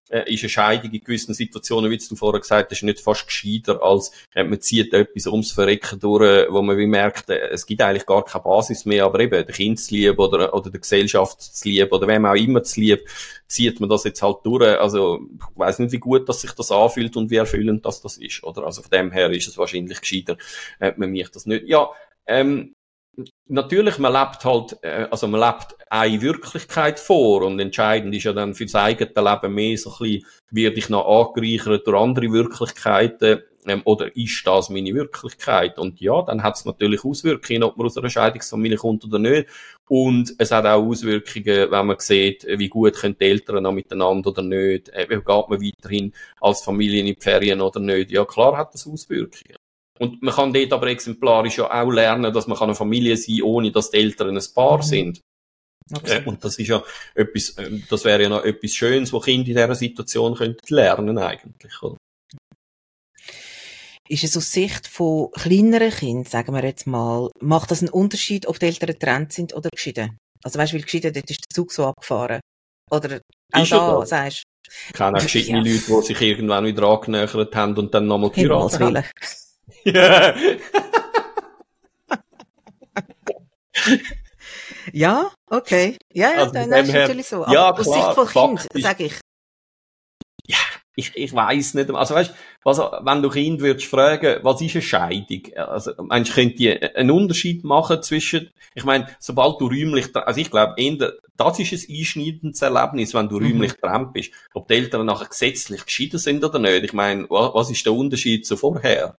äh, 0.09 0.31
ist 0.31 0.43
eine 0.43 0.49
Scheidung 0.49 0.91
in 0.91 1.01
gewissen 1.01 1.33
Situationen, 1.33 1.89
wie 1.91 1.97
du 1.97 2.15
vorher 2.15 2.39
gesagt 2.39 2.71
hast, 2.71 2.83
nicht 2.83 2.99
fast 2.99 3.27
gescheiter, 3.27 3.81
als 3.81 4.11
äh, 4.33 4.43
man 4.43 4.61
zieht 4.61 4.93
etwas 4.93 5.27
ums 5.27 5.51
Verrecken 5.51 5.99
durch, 5.99 6.47
wo 6.49 6.61
man 6.61 6.77
wie 6.77 6.87
merkt, 6.87 7.29
äh, 7.29 7.49
es 7.49 7.65
gibt 7.65 7.81
eigentlich 7.81 8.05
gar 8.05 8.23
keine 8.23 8.43
Basis 8.43 8.85
mehr, 8.85 9.05
aber 9.05 9.19
eben 9.19 9.31
der 9.31 9.45
Kindslieb 9.45 10.19
oder, 10.19 10.53
oder 10.53 10.69
der 10.69 10.79
Gesellschaftslieb 10.79 11.91
oder 11.91 12.07
wem 12.07 12.25
auch 12.25 12.35
immer 12.35 12.63
zu 12.63 12.79
lieb, 12.79 13.07
zieht 13.47 13.79
man 13.79 13.89
das 13.89 14.03
jetzt 14.03 14.21
halt 14.21 14.37
durch. 14.43 14.79
Also 14.79 15.19
ich 15.35 15.59
weiß 15.59 15.79
nicht, 15.79 15.91
wie 15.91 15.99
gut 15.99 16.27
dass 16.29 16.41
sich 16.41 16.51
das 16.51 16.71
anfühlt 16.71 17.15
und 17.17 17.29
wie 17.31 17.37
erfüllend 17.37 17.85
das 17.85 18.01
das 18.01 18.17
ist. 18.17 18.43
Oder? 18.43 18.63
Also 18.63 18.81
von 18.81 18.91
dem 18.91 19.11
her 19.11 19.31
ist 19.31 19.47
es 19.47 19.57
wahrscheinlich 19.57 20.01
gescheiter, 20.01 20.37
äh, 20.79 20.93
man 20.97 21.11
mich 21.11 21.29
das 21.29 21.45
nicht. 21.45 21.67
Ja, 21.67 21.89
ähm, 22.27 22.75
natürlich, 23.47 23.97
man 23.97 24.13
lebt 24.13 24.43
halt, 24.45 24.77
äh, 24.81 25.07
also 25.09 25.27
man 25.27 25.41
lebt 25.41 25.75
eine 25.89 26.21
Wirklichkeit 26.21 26.99
vor 26.99 27.43
und 27.43 27.59
entscheidend 27.59 28.13
ist 28.15 28.23
ja 28.23 28.33
dann 28.33 28.53
für 28.53 28.65
das 28.65 28.75
eigene 28.75 29.09
Leben 29.15 29.53
mehr 29.53 29.77
so 29.77 29.91
ein 29.91 29.97
bisschen, 29.99 30.25
werde 30.51 30.77
ich 30.77 30.89
noch 30.89 31.07
angereichert 31.07 31.87
durch 31.87 31.97
andere 31.97 32.31
Wirklichkeiten 32.31 33.41
ähm, 33.67 33.81
oder 33.85 34.15
ist 34.15 34.45
das 34.45 34.69
meine 34.69 34.93
Wirklichkeit? 34.93 35.77
Und 35.79 35.99
ja, 35.99 36.21
dann 36.21 36.43
hat 36.43 36.55
es 36.55 36.65
natürlich 36.65 37.03
Auswirkungen, 37.03 37.63
ob 37.63 37.77
man 37.77 37.87
aus 37.87 37.97
einer 37.97 38.09
Scheidungsfamilie 38.09 38.77
kommt 38.77 39.05
oder 39.05 39.19
nicht. 39.19 39.47
Und 39.87 40.33
es 40.37 40.51
hat 40.51 40.65
auch 40.65 40.83
Auswirkungen, 40.83 41.71
wenn 41.71 41.85
man 41.85 41.99
sieht, 41.99 42.45
wie 42.47 42.69
gut 42.69 42.95
können 42.95 43.17
die 43.19 43.25
Eltern 43.25 43.63
noch 43.63 43.71
miteinander 43.71 44.29
oder 44.29 44.41
nicht. 44.41 44.89
Äh, 44.89 45.07
geht 45.07 45.25
man 45.25 45.61
weiterhin 45.61 46.13
als 46.41 46.61
Familie 46.61 47.01
in 47.01 47.07
die 47.07 47.17
Ferien 47.19 47.61
oder 47.61 47.79
nicht? 47.79 48.11
Ja, 48.11 48.25
klar 48.25 48.57
hat 48.57 48.73
das 48.73 48.87
Auswirkungen. 48.87 49.55
Und 49.99 50.21
man 50.21 50.33
kann 50.33 50.53
dort 50.53 50.73
aber 50.73 50.87
exemplarisch 50.87 51.57
ja 51.57 51.71
auch 51.71 51.89
lernen, 51.89 52.33
dass 52.33 52.47
man 52.47 52.57
eine 52.59 52.75
Familie 52.75 53.15
sein 53.15 53.37
kann, 53.37 53.45
ohne 53.45 53.71
dass 53.71 53.91
die 53.91 53.97
Eltern 53.97 54.37
ein 54.37 54.43
Paar 54.53 54.77
mhm. 54.77 54.83
sind. 54.83 55.21
Äh, 56.03 56.23
und 56.25 56.43
das 56.43 56.57
ist 56.57 56.67
ja 56.67 56.83
etwas, 57.13 57.51
äh, 57.57 57.79
das 57.89 58.03
wäre 58.05 58.23
ja 58.23 58.29
noch 58.29 58.43
etwas 58.43 58.73
Schönes, 58.73 59.13
was 59.13 59.23
Kinder 59.23 59.47
in 59.49 59.55
dieser 59.55 59.75
Situation 59.75 60.35
könnten 60.35 60.73
lernen 60.73 61.17
eigentlich, 61.17 61.81
oder? 61.81 61.97
Ist 64.07 64.23
es 64.23 64.37
aus 64.37 64.51
Sicht 64.51 64.87
von 64.87 65.31
kleineren 65.31 65.89
Kindern, 65.89 66.25
sagen 66.25 66.53
wir 66.53 66.63
jetzt 66.63 66.85
mal, 66.85 67.29
macht 67.39 67.71
das 67.71 67.81
einen 67.81 67.89
Unterschied, 67.89 68.47
ob 68.47 68.59
die 68.59 68.67
Eltern 68.67 68.87
getrennt 68.87 69.33
sind 69.33 69.53
oder 69.53 69.69
geschieden? 69.69 70.17
Also 70.43 70.59
weißt 70.59 70.73
du, 70.73 70.77
weil 70.77 70.83
geschieden, 70.83 71.13
dort 71.13 71.29
ist 71.29 71.39
der 71.39 71.55
Zug 71.55 71.71
so 71.71 71.85
abgefahren. 71.85 72.39
Oder 72.91 73.21
auch 73.51 73.63
ist 73.63 73.71
da, 73.71 73.99
da, 73.99 74.05
sagst 74.05 74.43
Ich 74.87 74.93
kenne 74.93 75.17
auch 75.17 75.23
geschiedene 75.23 75.67
ja. 75.67 75.73
Leute, 75.73 75.85
die 75.87 76.05
sich 76.05 76.21
irgendwann 76.21 76.65
wieder 76.65 76.83
angenähert 76.83 77.55
haben 77.55 77.75
und 77.77 77.93
dann 77.95 78.05
nochmal 78.05 78.29
geheiratet 78.29 78.79
haben. 78.79 79.03
ja, 84.93 85.31
okay. 85.49 85.97
Ja, 86.13 86.31
ja, 86.31 86.37
also 86.37 86.53
dann 86.53 86.71
ist 86.71 86.91
her, 86.91 87.01
natürlich 87.01 87.27
so. 87.27 87.43
Aber 87.43 87.53
ja, 87.53 87.71
aus 87.71 87.81
klar, 87.81 88.15
Sicht 88.15 88.31
von 88.31 88.57
Kind, 88.57 88.67
sage 88.83 89.05
ich. 89.05 89.19
Ja, 90.47 90.57
ich, 90.95 91.11
ich 91.15 91.33
weiß 91.33 91.73
nicht. 91.73 91.89
Also 91.91 92.13
weißt, 92.15 92.33
was, 92.63 92.77
wenn 92.77 93.21
du 93.21 93.29
Kind 93.29 93.59
würdest 93.61 93.87
fragen, 93.87 94.39
was 94.43 94.61
ist 94.61 94.75
eine 94.75 94.81
Scheidung? 94.81 95.41
Also, 95.55 95.91
meinst 95.97 96.31
du, 96.31 96.35
könnt 96.35 96.59
ihr 96.59 96.95
einen 96.95 97.11
Unterschied 97.11 97.63
machen 97.63 98.01
zwischen, 98.01 98.51
ich 98.73 98.85
meine, 98.85 99.07
sobald 99.19 99.59
du 99.59 99.67
räumlich, 99.67 100.15
also 100.15 100.39
ich 100.39 100.49
glaube, 100.51 100.75
das 101.37 101.59
ist 101.59 101.89
ein 101.89 101.95
einschneidendes 101.97 102.61
Erlebnis, 102.61 103.13
wenn 103.13 103.27
du 103.27 103.39
mhm. 103.39 103.45
räumlich 103.45 103.73
dran 103.73 104.13
bist. 104.13 104.31
Ob 104.53 104.67
die 104.67 104.75
Eltern 104.75 105.05
nachher 105.05 105.27
gesetzlich 105.27 105.85
geschieden 105.85 106.19
sind 106.19 106.43
oder 106.43 106.59
nicht. 106.59 106.83
Ich 106.83 106.93
meine, 106.93 107.27
was 107.29 107.69
ist 107.69 107.85
der 107.85 107.93
Unterschied 107.93 108.45
zu 108.45 108.55
vorher? 108.55 109.17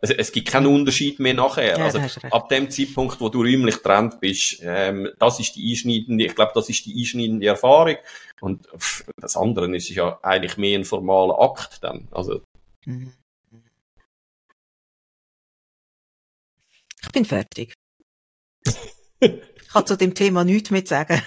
Also, 0.00 0.14
es 0.14 0.32
gibt 0.32 0.48
keinen 0.48 0.66
Unterschied 0.66 1.18
mehr 1.18 1.34
nachher. 1.34 1.78
Ja, 1.78 1.84
also, 1.84 1.98
ab 2.30 2.48
dem 2.48 2.70
Zeitpunkt, 2.70 3.20
wo 3.20 3.28
du 3.28 3.40
räumlich 3.42 3.76
getrennt 3.76 4.20
bist, 4.20 4.58
ähm, 4.62 5.08
das 5.18 5.40
ist 5.40 5.56
die 5.56 5.70
einschneidende, 5.70 6.26
ich 6.26 6.34
glaube, 6.34 6.52
das 6.54 6.68
ist 6.68 6.84
die 6.84 6.94
einschneidende 6.98 7.46
Erfahrung. 7.46 7.96
Und 8.40 8.66
pff, 8.76 9.04
das 9.16 9.36
andere 9.36 9.74
ist 9.74 9.88
ja 9.88 10.18
eigentlich 10.22 10.56
mehr 10.56 10.78
ein 10.78 10.84
formaler 10.84 11.40
Akt 11.40 11.82
dann. 11.82 12.08
Also. 12.10 12.42
Mhm. 12.84 13.12
Ich 17.02 17.12
bin 17.12 17.24
fertig. 17.24 17.74
ich 19.20 19.68
kann 19.72 19.86
zu 19.86 19.96
dem 19.96 20.14
Thema 20.14 20.44
nichts 20.44 20.70
mehr 20.70 20.84
sagen. 20.84 21.22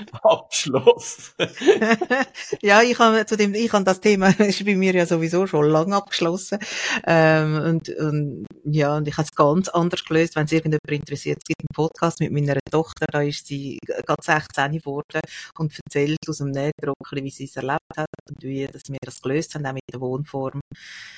Abschluss. 0.22 1.34
ja, 2.62 2.82
ich 2.82 2.98
habe 2.98 3.26
zu 3.26 3.36
dem, 3.36 3.54
ich 3.54 3.72
habe 3.72 3.84
das 3.84 4.00
Thema, 4.00 4.28
ist 4.38 4.64
bei 4.64 4.74
mir 4.74 4.94
ja 4.94 5.06
sowieso 5.06 5.46
schon 5.46 5.66
lange 5.66 5.94
abgeschlossen. 5.94 6.58
Ähm, 7.06 7.54
und, 7.54 7.88
und, 7.88 8.46
ja, 8.64 8.96
und 8.96 9.08
ich 9.08 9.16
habe 9.16 9.26
es 9.26 9.34
ganz 9.34 9.68
anders 9.68 10.04
gelöst, 10.04 10.36
wenn 10.36 10.46
es 10.46 10.52
irgendjemand 10.52 10.90
interessiert. 10.90 11.38
Es 11.38 11.44
gibt 11.44 11.60
einen 11.60 11.74
Podcast 11.74 12.20
mit 12.20 12.32
meiner 12.32 12.58
Tochter, 12.70 13.06
da 13.10 13.22
ist 13.22 13.46
sie 13.46 13.78
gerade 13.86 14.22
16 14.22 14.72
geworden 14.72 15.20
und 15.58 15.72
erzählt 15.86 16.18
aus 16.28 16.38
dem 16.38 16.50
Nähdruckchen, 16.50 17.24
wie 17.24 17.30
sie 17.30 17.44
es 17.44 17.56
erlebt 17.56 17.96
hat 17.96 18.08
und 18.28 18.42
wie 18.42 18.66
dass 18.66 18.82
wir 18.88 18.98
das 19.02 19.20
gelöst 19.20 19.54
haben, 19.54 19.66
auch 19.66 19.72
mit 19.72 19.82
der 19.92 20.00
Wohnform. 20.00 20.60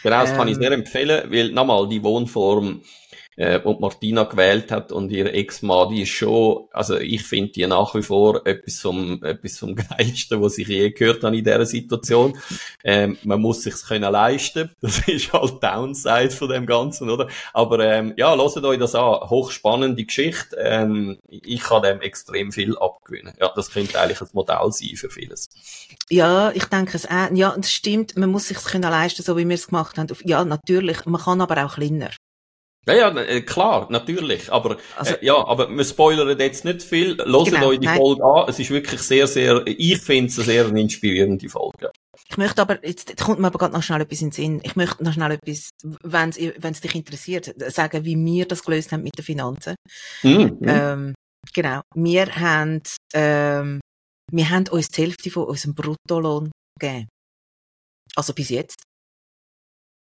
Genau, 0.02 0.20
das 0.20 0.30
ähm, 0.30 0.36
kann 0.36 0.48
ich 0.48 0.54
ähm, 0.56 0.62
sehr 0.62 0.72
empfehlen, 0.72 1.30
weil 1.30 1.52
nochmal, 1.52 1.88
die 1.88 2.02
Wohnform 2.02 2.82
äh, 3.36 3.58
und 3.60 3.80
Martina 3.80 4.24
gewählt 4.24 4.70
hat 4.70 4.92
und 4.92 5.10
ihr 5.10 5.32
Ex-Mann, 5.32 5.90
die 5.90 6.02
ist 6.02 6.10
schon, 6.10 6.68
also 6.72 6.98
ich 6.98 7.22
finde 7.22 7.52
die 7.52 7.66
nach 7.66 7.94
wie 7.94 8.02
vor 8.02 8.46
etwas 8.46 8.80
vom, 8.80 9.22
etwas 9.22 9.58
vom 9.58 9.74
Geilsten, 9.98 10.42
was 10.42 10.58
ich 10.58 10.68
je 10.68 10.90
gehört 10.90 11.24
habe 11.24 11.36
in 11.36 11.44
dieser 11.44 11.66
Situation. 11.66 12.38
Ähm, 12.84 13.18
man 13.24 13.40
muss 13.40 13.62
sich's 13.62 13.86
können 13.86 14.10
leisten. 14.12 14.70
Das 14.82 15.08
ist 15.08 15.32
halt 15.32 15.62
Downside 15.62 16.30
von 16.30 16.48
dem 16.48 16.66
Ganzen, 16.66 17.08
oder? 17.08 17.28
Aber 17.52 17.80
ähm, 17.80 18.14
ja, 18.16 18.34
lasst 18.34 18.58
euch 18.58 18.78
das 18.78 18.94
an. 18.94 19.30
Hochspannende 19.30 20.04
Geschichte. 20.04 20.56
Ähm, 20.58 21.18
ich 21.28 21.60
kann 21.60 21.82
dem 21.82 22.00
extrem 22.00 22.52
viel 22.52 22.76
abgewinnen. 22.76 23.32
Ja, 23.40 23.50
das 23.54 23.70
könnte 23.70 23.98
eigentlich 23.98 24.20
ein 24.20 24.28
Modell 24.32 24.70
sein 24.70 24.96
für 24.96 25.08
vieles. 25.08 25.48
Ja, 26.10 26.50
ich 26.52 26.64
denke 26.66 26.96
es 26.96 27.06
auch. 27.08 27.30
Ja, 27.32 27.54
das 27.56 27.72
stimmt. 27.72 28.16
Man 28.16 28.30
muss 28.30 28.48
sich's 28.48 28.64
können 28.64 28.82
leisten, 28.82 29.22
so 29.22 29.36
wie 29.36 29.48
wir 29.48 29.54
es 29.54 29.68
gemacht 29.68 29.96
haben. 29.98 30.08
Ja, 30.24 30.44
natürlich. 30.44 31.06
Man 31.06 31.20
kann 31.20 31.40
aber 31.40 31.64
auch 31.64 31.74
kleiner. 31.74 32.10
Ja, 32.86 32.94
ja, 32.94 33.16
äh, 33.16 33.42
klar, 33.42 33.86
natürlich. 33.90 34.52
Aber, 34.52 34.76
also, 34.96 35.14
äh, 35.14 35.24
ja, 35.24 35.36
aber 35.46 35.70
wir 35.70 35.84
spoilern 35.84 36.36
jetzt 36.38 36.64
nicht 36.64 36.82
viel. 36.82 37.16
Hört 37.16 37.46
genau, 37.46 37.68
euch 37.68 37.78
die 37.78 37.86
nein. 37.86 37.96
Folge 37.96 38.24
an. 38.24 38.48
Es 38.48 38.58
ist 38.58 38.70
wirklich 38.70 39.00
sehr, 39.02 39.26
sehr, 39.28 39.62
ich 39.66 40.00
finde 40.00 40.30
es 40.30 40.38
eine 40.38 40.46
sehr 40.46 40.66
inspirierende 40.66 41.48
Folge. 41.48 41.92
Ich 42.28 42.36
möchte 42.36 42.60
aber, 42.60 42.84
jetzt, 42.84 43.10
jetzt 43.10 43.24
kommt 43.24 43.38
mir 43.38 43.46
aber 43.46 43.58
gerade 43.58 43.74
noch 43.74 43.82
schnell 43.82 44.00
etwas 44.00 44.22
in 44.22 44.30
den 44.30 44.32
Sinn. 44.32 44.60
Ich 44.64 44.74
möchte 44.74 45.04
noch 45.04 45.12
schnell 45.12 45.32
etwas, 45.32 45.70
wenn 46.02 46.30
es 46.30 46.80
dich 46.80 46.94
interessiert, 46.94 47.54
sagen, 47.72 48.04
wie 48.04 48.16
wir 48.16 48.48
das 48.48 48.64
gelöst 48.64 48.90
haben 48.90 49.04
mit 49.04 49.16
den 49.16 49.24
Finanzen. 49.24 49.76
Mhm. 50.22 50.58
Ähm, 50.62 51.14
genau. 51.52 51.82
Wir 51.94 52.34
haben, 52.34 52.82
ähm, 53.14 53.80
wir 54.32 54.50
haben 54.50 54.66
uns 54.68 54.88
die 54.88 55.02
Hälfte 55.02 55.30
von 55.30 55.44
unserem 55.44 55.74
Bruttolohn 55.74 56.50
gegeben. 56.80 57.06
Also 58.16 58.32
bis 58.32 58.48
jetzt. 58.48 58.82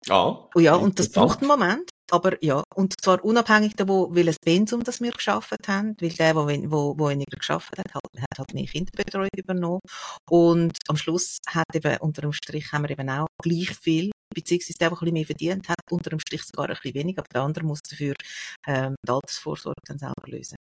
Ah. 0.09 0.49
Oh 0.55 0.61
ja, 0.61 0.77
und 0.77 0.99
das 0.99 1.11
braucht 1.11 1.41
einen 1.41 1.49
Moment. 1.49 1.91
Aber 2.11 2.43
ja, 2.43 2.63
und 2.75 3.01
zwar 3.01 3.25
unabhängig 3.25 3.75
davon, 3.77 4.15
welches 4.15 4.39
Pensum 4.39 4.83
das 4.83 5.01
wir 5.01 5.13
geschafft 5.13 5.69
haben, 5.69 5.97
weil 6.01 6.11
der, 6.11 6.35
wo, 6.35 6.47
wo, 6.49 6.99
wo 6.99 7.09
weniger 7.09 7.37
geschafft 7.37 7.79
hat, 7.79 7.95
hat, 7.95 8.03
hat 8.21 8.39
halt 8.39 8.55
mehr 8.55 8.67
Kinderbetreuung 8.67 9.29
übernommen. 9.37 9.81
Und 10.29 10.77
am 10.89 10.97
Schluss 10.97 11.39
hat 11.49 11.67
eben, 11.75 11.97
unter 11.99 12.23
dem 12.23 12.33
Strich 12.33 12.73
haben 12.73 12.83
wir 12.83 12.91
eben 12.91 13.09
auch 13.09 13.29
gleich 13.43 13.71
viel, 13.77 14.11
beziehungsweise 14.35 14.79
der, 14.79 14.89
der 14.91 14.97
ein 14.97 15.01
bisschen 15.01 15.15
mehr 15.15 15.27
verdient 15.27 15.69
hat, 15.69 15.81
unter 15.91 16.11
dem 16.11 16.21
Strich 16.21 16.43
sogar 16.43 16.69
ein 16.69 16.75
bisschen 16.75 16.95
weniger, 16.95 17.21
aber 17.21 17.29
der 17.33 17.43
andere 17.43 17.65
muss 17.65 17.81
dafür 17.83 18.15
ähm, 18.67 18.95
die 19.07 19.11
Altersvorsorge 19.11 19.81
dann 19.87 19.99
selber 19.99 20.27
lösen. 20.27 20.57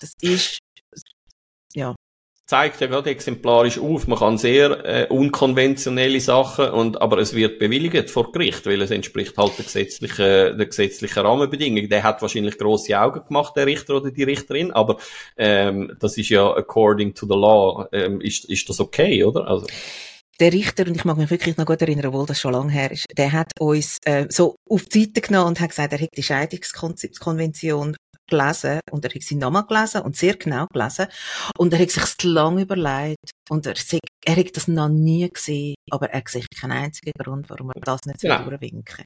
Das 0.00 0.12
ist, 0.20 0.58
ja, 1.74 1.94
zeigt 2.52 2.82
ja 2.82 2.86
gerade 2.86 3.08
exemplarisch 3.08 3.78
auf. 3.78 4.06
Man 4.06 4.18
kann 4.18 4.36
sehr 4.36 4.84
äh, 4.84 5.06
unkonventionelle 5.08 6.20
Sachen 6.20 6.68
und 6.68 7.00
aber 7.00 7.16
es 7.16 7.34
wird 7.34 7.58
bewilligt 7.58 8.10
vor 8.10 8.30
Gericht, 8.30 8.66
weil 8.66 8.82
es 8.82 8.90
entspricht 8.90 9.38
halt 9.38 9.56
der 9.56 9.64
gesetzlichen, 9.64 10.58
der 10.58 10.66
gesetzlichen 10.66 11.20
Rahmenbedingungen. 11.20 11.88
Der 11.88 12.02
hat 12.02 12.20
wahrscheinlich 12.20 12.58
große 12.58 13.00
Augen 13.00 13.24
gemacht, 13.26 13.56
der 13.56 13.64
Richter 13.64 13.96
oder 13.96 14.10
die 14.10 14.24
Richterin, 14.24 14.70
aber 14.70 14.98
ähm, 15.38 15.96
das 15.98 16.18
ist 16.18 16.28
ja 16.28 16.54
according 16.54 17.14
to 17.14 17.24
the 17.24 17.32
law 17.32 17.86
ähm, 17.90 18.20
ist 18.20 18.44
ist 18.44 18.68
das 18.68 18.80
okay, 18.80 19.24
oder? 19.24 19.46
Also 19.48 19.66
der 20.38 20.52
Richter, 20.52 20.86
und 20.86 20.94
ich 20.94 21.06
mag 21.06 21.16
mich 21.16 21.30
wirklich 21.30 21.56
noch 21.56 21.64
gut 21.64 21.80
erinnern, 21.80 22.06
obwohl 22.06 22.26
das 22.26 22.38
schon 22.38 22.52
lange 22.52 22.72
her 22.72 22.90
ist, 22.90 23.06
der 23.16 23.32
hat 23.32 23.52
uns 23.60 23.96
äh, 24.04 24.26
so 24.28 24.56
auf 24.68 24.84
die 24.84 25.04
Seite 25.04 25.22
genommen 25.22 25.48
und 25.48 25.60
hat 25.60 25.70
gesagt, 25.70 25.92
er 25.94 26.00
hätte 26.00 26.16
die 26.16 26.22
Scheidungskonvention 26.22 27.96
gelesen 28.28 28.80
und 28.90 29.04
er 29.04 29.14
hat 29.14 29.22
sie 29.22 29.36
nochmal 29.36 29.66
gelesen 29.66 30.02
und 30.02 30.16
sehr 30.16 30.36
genau 30.36 30.66
gelesen 30.72 31.06
und 31.58 31.72
er 31.72 31.78
hat 31.80 31.90
sich 31.90 32.22
lange 32.22 32.62
überlegt 32.62 33.30
und 33.48 33.66
er, 33.66 33.74
er 34.24 34.36
hat 34.36 34.56
das 34.56 34.68
noch 34.68 34.88
nie 34.88 35.28
gesehen, 35.28 35.74
aber 35.90 36.10
er 36.10 36.22
sieht 36.26 36.48
keinen 36.58 36.72
einzigen 36.72 37.12
Grund, 37.18 37.50
warum 37.50 37.70
er 37.74 37.80
das 37.80 38.00
nicht 38.06 38.20
genau. 38.20 38.44
durchwinken 38.44 39.04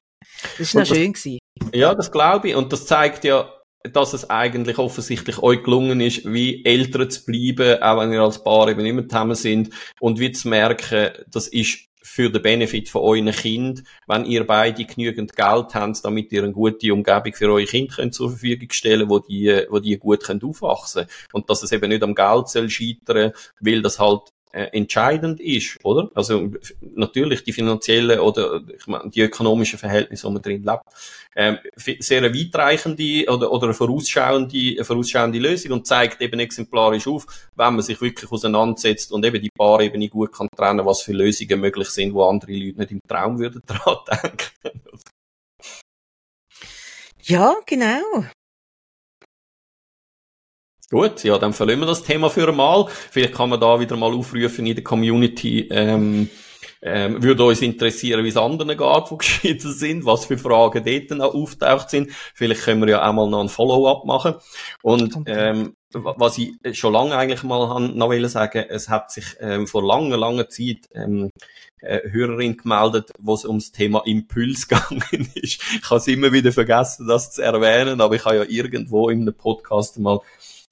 Das 0.58 0.74
war 0.74 0.82
noch 0.82 0.88
schön. 0.88 1.12
Gewesen. 1.12 1.38
Ja, 1.72 1.94
das 1.94 2.12
glaube 2.12 2.48
ich 2.48 2.56
und 2.56 2.72
das 2.72 2.86
zeigt 2.86 3.24
ja, 3.24 3.50
dass 3.92 4.12
es 4.12 4.28
eigentlich 4.30 4.78
offensichtlich 4.78 5.38
euch 5.38 5.62
gelungen 5.62 6.00
ist, 6.00 6.24
wie 6.24 6.64
Eltern 6.64 7.10
zu 7.10 7.24
bleiben, 7.24 7.82
auch 7.82 8.00
wenn 8.00 8.12
ihr 8.12 8.22
als 8.22 8.42
Paar 8.42 8.68
eben 8.68 8.84
immer 8.84 9.06
zusammen 9.06 9.36
sind 9.36 9.70
und 10.00 10.18
wie 10.18 10.32
zu 10.32 10.48
merken, 10.48 11.10
das 11.28 11.48
ist 11.48 11.86
für 12.06 12.30
den 12.30 12.40
Benefit 12.40 12.88
von 12.88 13.02
euren 13.02 13.32
Kind, 13.32 13.82
wenn 14.06 14.24
ihr 14.24 14.46
beide 14.46 14.84
genügend 14.84 15.34
Geld 15.34 15.74
habt, 15.74 16.04
damit 16.04 16.30
ihr 16.30 16.44
eine 16.44 16.52
gute 16.52 16.92
Umgebung 16.92 17.34
für 17.34 17.52
eure 17.52 17.64
Kinder 17.64 17.96
könnt 17.96 18.14
zur 18.14 18.30
Verfügung 18.30 18.70
stellen 18.70 19.10
wo 19.10 19.18
die, 19.18 19.64
wo 19.68 19.80
die 19.80 19.98
gut 19.98 20.22
können 20.22 20.42
aufwachsen. 20.42 21.06
Und 21.32 21.50
dass 21.50 21.62
es 21.62 21.72
eben 21.72 21.88
nicht 21.88 22.04
am 22.04 22.14
Geld 22.14 22.48
soll 22.48 22.70
scheitern, 22.70 23.32
weil 23.60 23.82
das 23.82 23.98
halt 23.98 24.32
äh, 24.52 24.68
entscheidend 24.72 25.40
ist, 25.40 25.78
oder? 25.84 26.10
Also 26.14 26.50
natürlich 26.80 27.44
die 27.44 27.52
finanziellen 27.52 28.20
oder 28.20 28.62
ich 28.74 28.86
meine, 28.86 29.10
die 29.10 29.20
ökonomischen 29.20 29.78
Verhältnisse, 29.78 30.26
wo 30.26 30.30
man 30.30 30.42
drin 30.42 30.64
lebt, 30.64 30.82
ähm, 31.34 31.58
sehr 31.76 32.18
eine 32.18 32.34
weitreichende 32.34 33.26
oder, 33.28 33.52
oder 33.52 33.64
eine 33.64 33.74
vorausschauende, 33.74 34.74
eine 34.76 34.84
vorausschauende 34.84 35.38
Lösung 35.38 35.72
und 35.72 35.86
zeigt 35.86 36.22
eben 36.22 36.40
exemplarisch 36.40 37.06
auf, 37.06 37.26
wenn 37.54 37.74
man 37.74 37.82
sich 37.82 38.00
wirklich 38.00 38.30
auseinandersetzt 38.30 39.12
und 39.12 39.24
eben 39.24 39.42
die 39.42 39.50
Paarebene 39.50 40.08
gut 40.08 40.32
kann 40.32 40.48
trennen, 40.56 40.86
was 40.86 41.02
für 41.02 41.12
Lösungen 41.12 41.60
möglich 41.60 41.88
sind, 41.90 42.14
wo 42.14 42.24
andere 42.24 42.52
Leute 42.52 42.78
nicht 42.78 42.92
im 42.92 43.00
Traum 43.06 43.38
würden 43.38 43.62
dran 43.66 43.96
denken. 44.22 44.80
Ja, 47.22 47.56
genau. 47.66 48.24
Gut, 50.90 51.24
ja, 51.24 51.36
dann 51.38 51.52
verlieren 51.52 51.80
wir 51.80 51.86
das 51.86 52.04
Thema 52.04 52.30
für 52.30 52.46
einmal. 52.48 52.86
Vielleicht 52.88 53.34
kann 53.34 53.50
man 53.50 53.60
da 53.60 53.80
wieder 53.80 53.96
mal 53.96 54.14
aufrufen 54.14 54.66
in 54.66 54.76
der 54.76 54.84
Community, 54.84 55.66
ähm, 55.70 56.30
ähm, 56.80 57.22
würde 57.22 57.44
uns 57.44 57.60
interessieren, 57.60 58.24
wie 58.24 58.28
es 58.28 58.36
anderen 58.36 58.76
geht, 58.76 59.10
die 59.10 59.18
geschieden 59.18 59.72
sind, 59.72 60.04
was 60.04 60.26
für 60.26 60.38
Fragen 60.38 60.84
dort 60.84 61.18
noch 61.18 61.34
auftaucht 61.34 61.90
sind. 61.90 62.12
Vielleicht 62.34 62.62
können 62.62 62.82
wir 62.82 62.88
ja 62.88 63.08
auch 63.08 63.12
mal 63.12 63.28
noch 63.28 63.40
ein 63.40 63.48
Follow-up 63.48 64.04
machen. 64.04 64.34
Und 64.82 65.16
ähm, 65.26 65.74
was 65.92 66.38
ich 66.38 66.54
schon 66.78 66.92
lange 66.92 67.16
eigentlich 67.16 67.42
mal 67.42 67.80
noch 67.80 68.10
will 68.10 68.28
sagen, 68.28 68.64
es 68.68 68.88
hat 68.88 69.10
sich 69.10 69.24
ähm, 69.40 69.66
vor 69.66 69.84
langer, 69.84 70.16
langer 70.16 70.48
Zeit 70.48 70.88
ähm, 70.94 71.30
äh, 71.80 72.00
Hörerin 72.10 72.56
gemeldet, 72.56 73.12
wo 73.18 73.34
es 73.34 73.44
ums 73.44 73.72
Thema 73.72 74.02
Impuls 74.04 74.68
gegangen 74.68 75.30
ist. 75.34 75.62
Ich 75.62 75.90
habe 75.90 75.96
es 75.96 76.06
immer 76.06 76.32
wieder 76.32 76.52
vergessen, 76.52 77.06
das 77.06 77.32
zu 77.32 77.42
erwähnen, 77.42 78.00
aber 78.00 78.14
ich 78.14 78.24
habe 78.24 78.36
ja 78.36 78.44
irgendwo 78.44 79.08
in 79.08 79.22
einem 79.22 79.34
Podcast 79.34 79.98
mal 79.98 80.20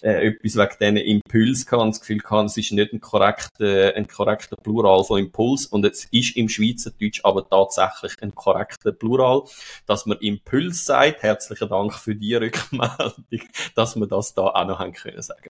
äh, 0.02 0.28
etwas 0.28 0.56
wegen 0.56 0.96
diesen 0.96 0.96
Impuls 0.96 1.66
gehabt 1.66 1.88
das 1.88 2.00
Gefühl 2.00 2.18
gehabt, 2.18 2.50
es 2.50 2.56
ist 2.56 2.72
nicht 2.72 2.92
ein 2.92 3.00
korrekter, 3.00 3.94
ein 3.94 4.06
korrekter 4.06 4.56
Plural 4.56 5.04
von 5.04 5.18
Impuls 5.18 5.66
und 5.66 5.84
es 5.84 6.06
ist 6.10 6.36
im 6.36 6.48
Schweizerdeutsch 6.48 7.20
aber 7.24 7.48
tatsächlich 7.48 8.14
ein 8.22 8.34
korrekter 8.34 8.92
Plural, 8.92 9.42
dass 9.86 10.06
man 10.06 10.18
Impuls 10.18 10.84
sagt. 10.84 11.22
Herzlichen 11.22 11.68
Dank 11.68 11.94
für 11.94 12.14
die 12.14 12.34
Rückmeldung, 12.34 13.14
dass 13.74 13.96
wir 13.96 14.06
das 14.06 14.34
da 14.34 14.48
auch 14.48 14.66
noch 14.66 14.78
haben 14.78 14.92
können 14.92 15.22
sagen. 15.22 15.48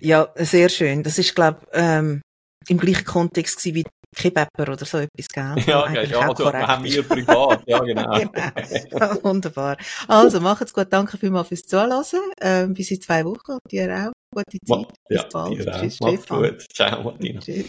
Ja, 0.00 0.32
sehr 0.36 0.68
schön. 0.68 1.02
Das 1.02 1.18
ist, 1.18 1.34
glaube 1.34 1.66
ähm, 1.72 2.22
im 2.68 2.78
gleichen 2.78 3.04
Kontext 3.04 3.64
wie 3.64 3.84
Kebapper 4.14 4.72
oder 4.72 4.84
so 4.84 4.98
etwas, 4.98 5.28
gell? 5.28 5.54
Ja, 5.66 5.84
okay, 5.84 6.06
ja, 6.10 6.28
also, 6.28 6.52
haben 6.52 6.84
wir 6.84 7.02
privat, 7.02 7.62
ja, 7.66 7.78
genau. 7.78 8.18
genau. 8.18 9.22
Wunderbar. 9.22 9.76
Also, 10.08 10.40
macht's 10.40 10.72
gut, 10.72 10.88
danke 10.90 11.16
vielmals 11.16 11.48
fürs 11.48 11.62
Zuhören, 11.62 12.04
ähm, 12.40 12.74
bis 12.74 12.90
in 12.90 13.00
zwei 13.00 13.24
Wochen, 13.24 13.52
und 13.52 13.60
dir 13.70 14.08
auch, 14.08 14.12
gute 14.34 14.58
Zeit, 14.66 14.92
bis 15.08 15.18
ja, 15.18 15.26
bald. 15.32 15.58
Tschüss, 15.58 15.96
Stefan. 15.96 16.42
gut, 16.42 16.66
ciao, 16.74 17.02
Martina. 17.02 17.40
Tschüss. 17.40 17.66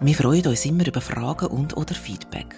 Wir 0.00 0.14
freuen 0.14 0.46
uns 0.46 0.64
immer 0.66 0.86
über 0.86 1.00
Fragen 1.00 1.46
und 1.46 1.76
oder 1.76 1.94
Feedback. 1.94 2.54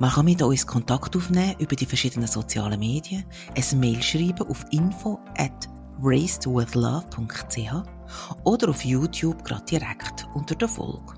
Man 0.00 0.10
kann 0.10 0.24
mit 0.24 0.42
uns 0.42 0.66
Kontakt 0.66 1.16
aufnehmen 1.16 1.54
über 1.58 1.76
die 1.76 1.86
verschiedenen 1.86 2.28
sozialen 2.28 2.78
Medien, 2.78 3.24
ein 3.56 3.80
Mail 3.80 4.02
schreiben 4.02 4.48
auf 4.48 4.64
info 4.70 5.18
at 5.36 5.68
racedwithlove.ch 6.00 7.97
oder 8.44 8.70
auf 8.70 8.84
YouTube 8.84 9.44
gerade 9.44 9.64
direkt 9.64 10.26
unter 10.34 10.54
der 10.54 10.68
Folge. 10.68 11.17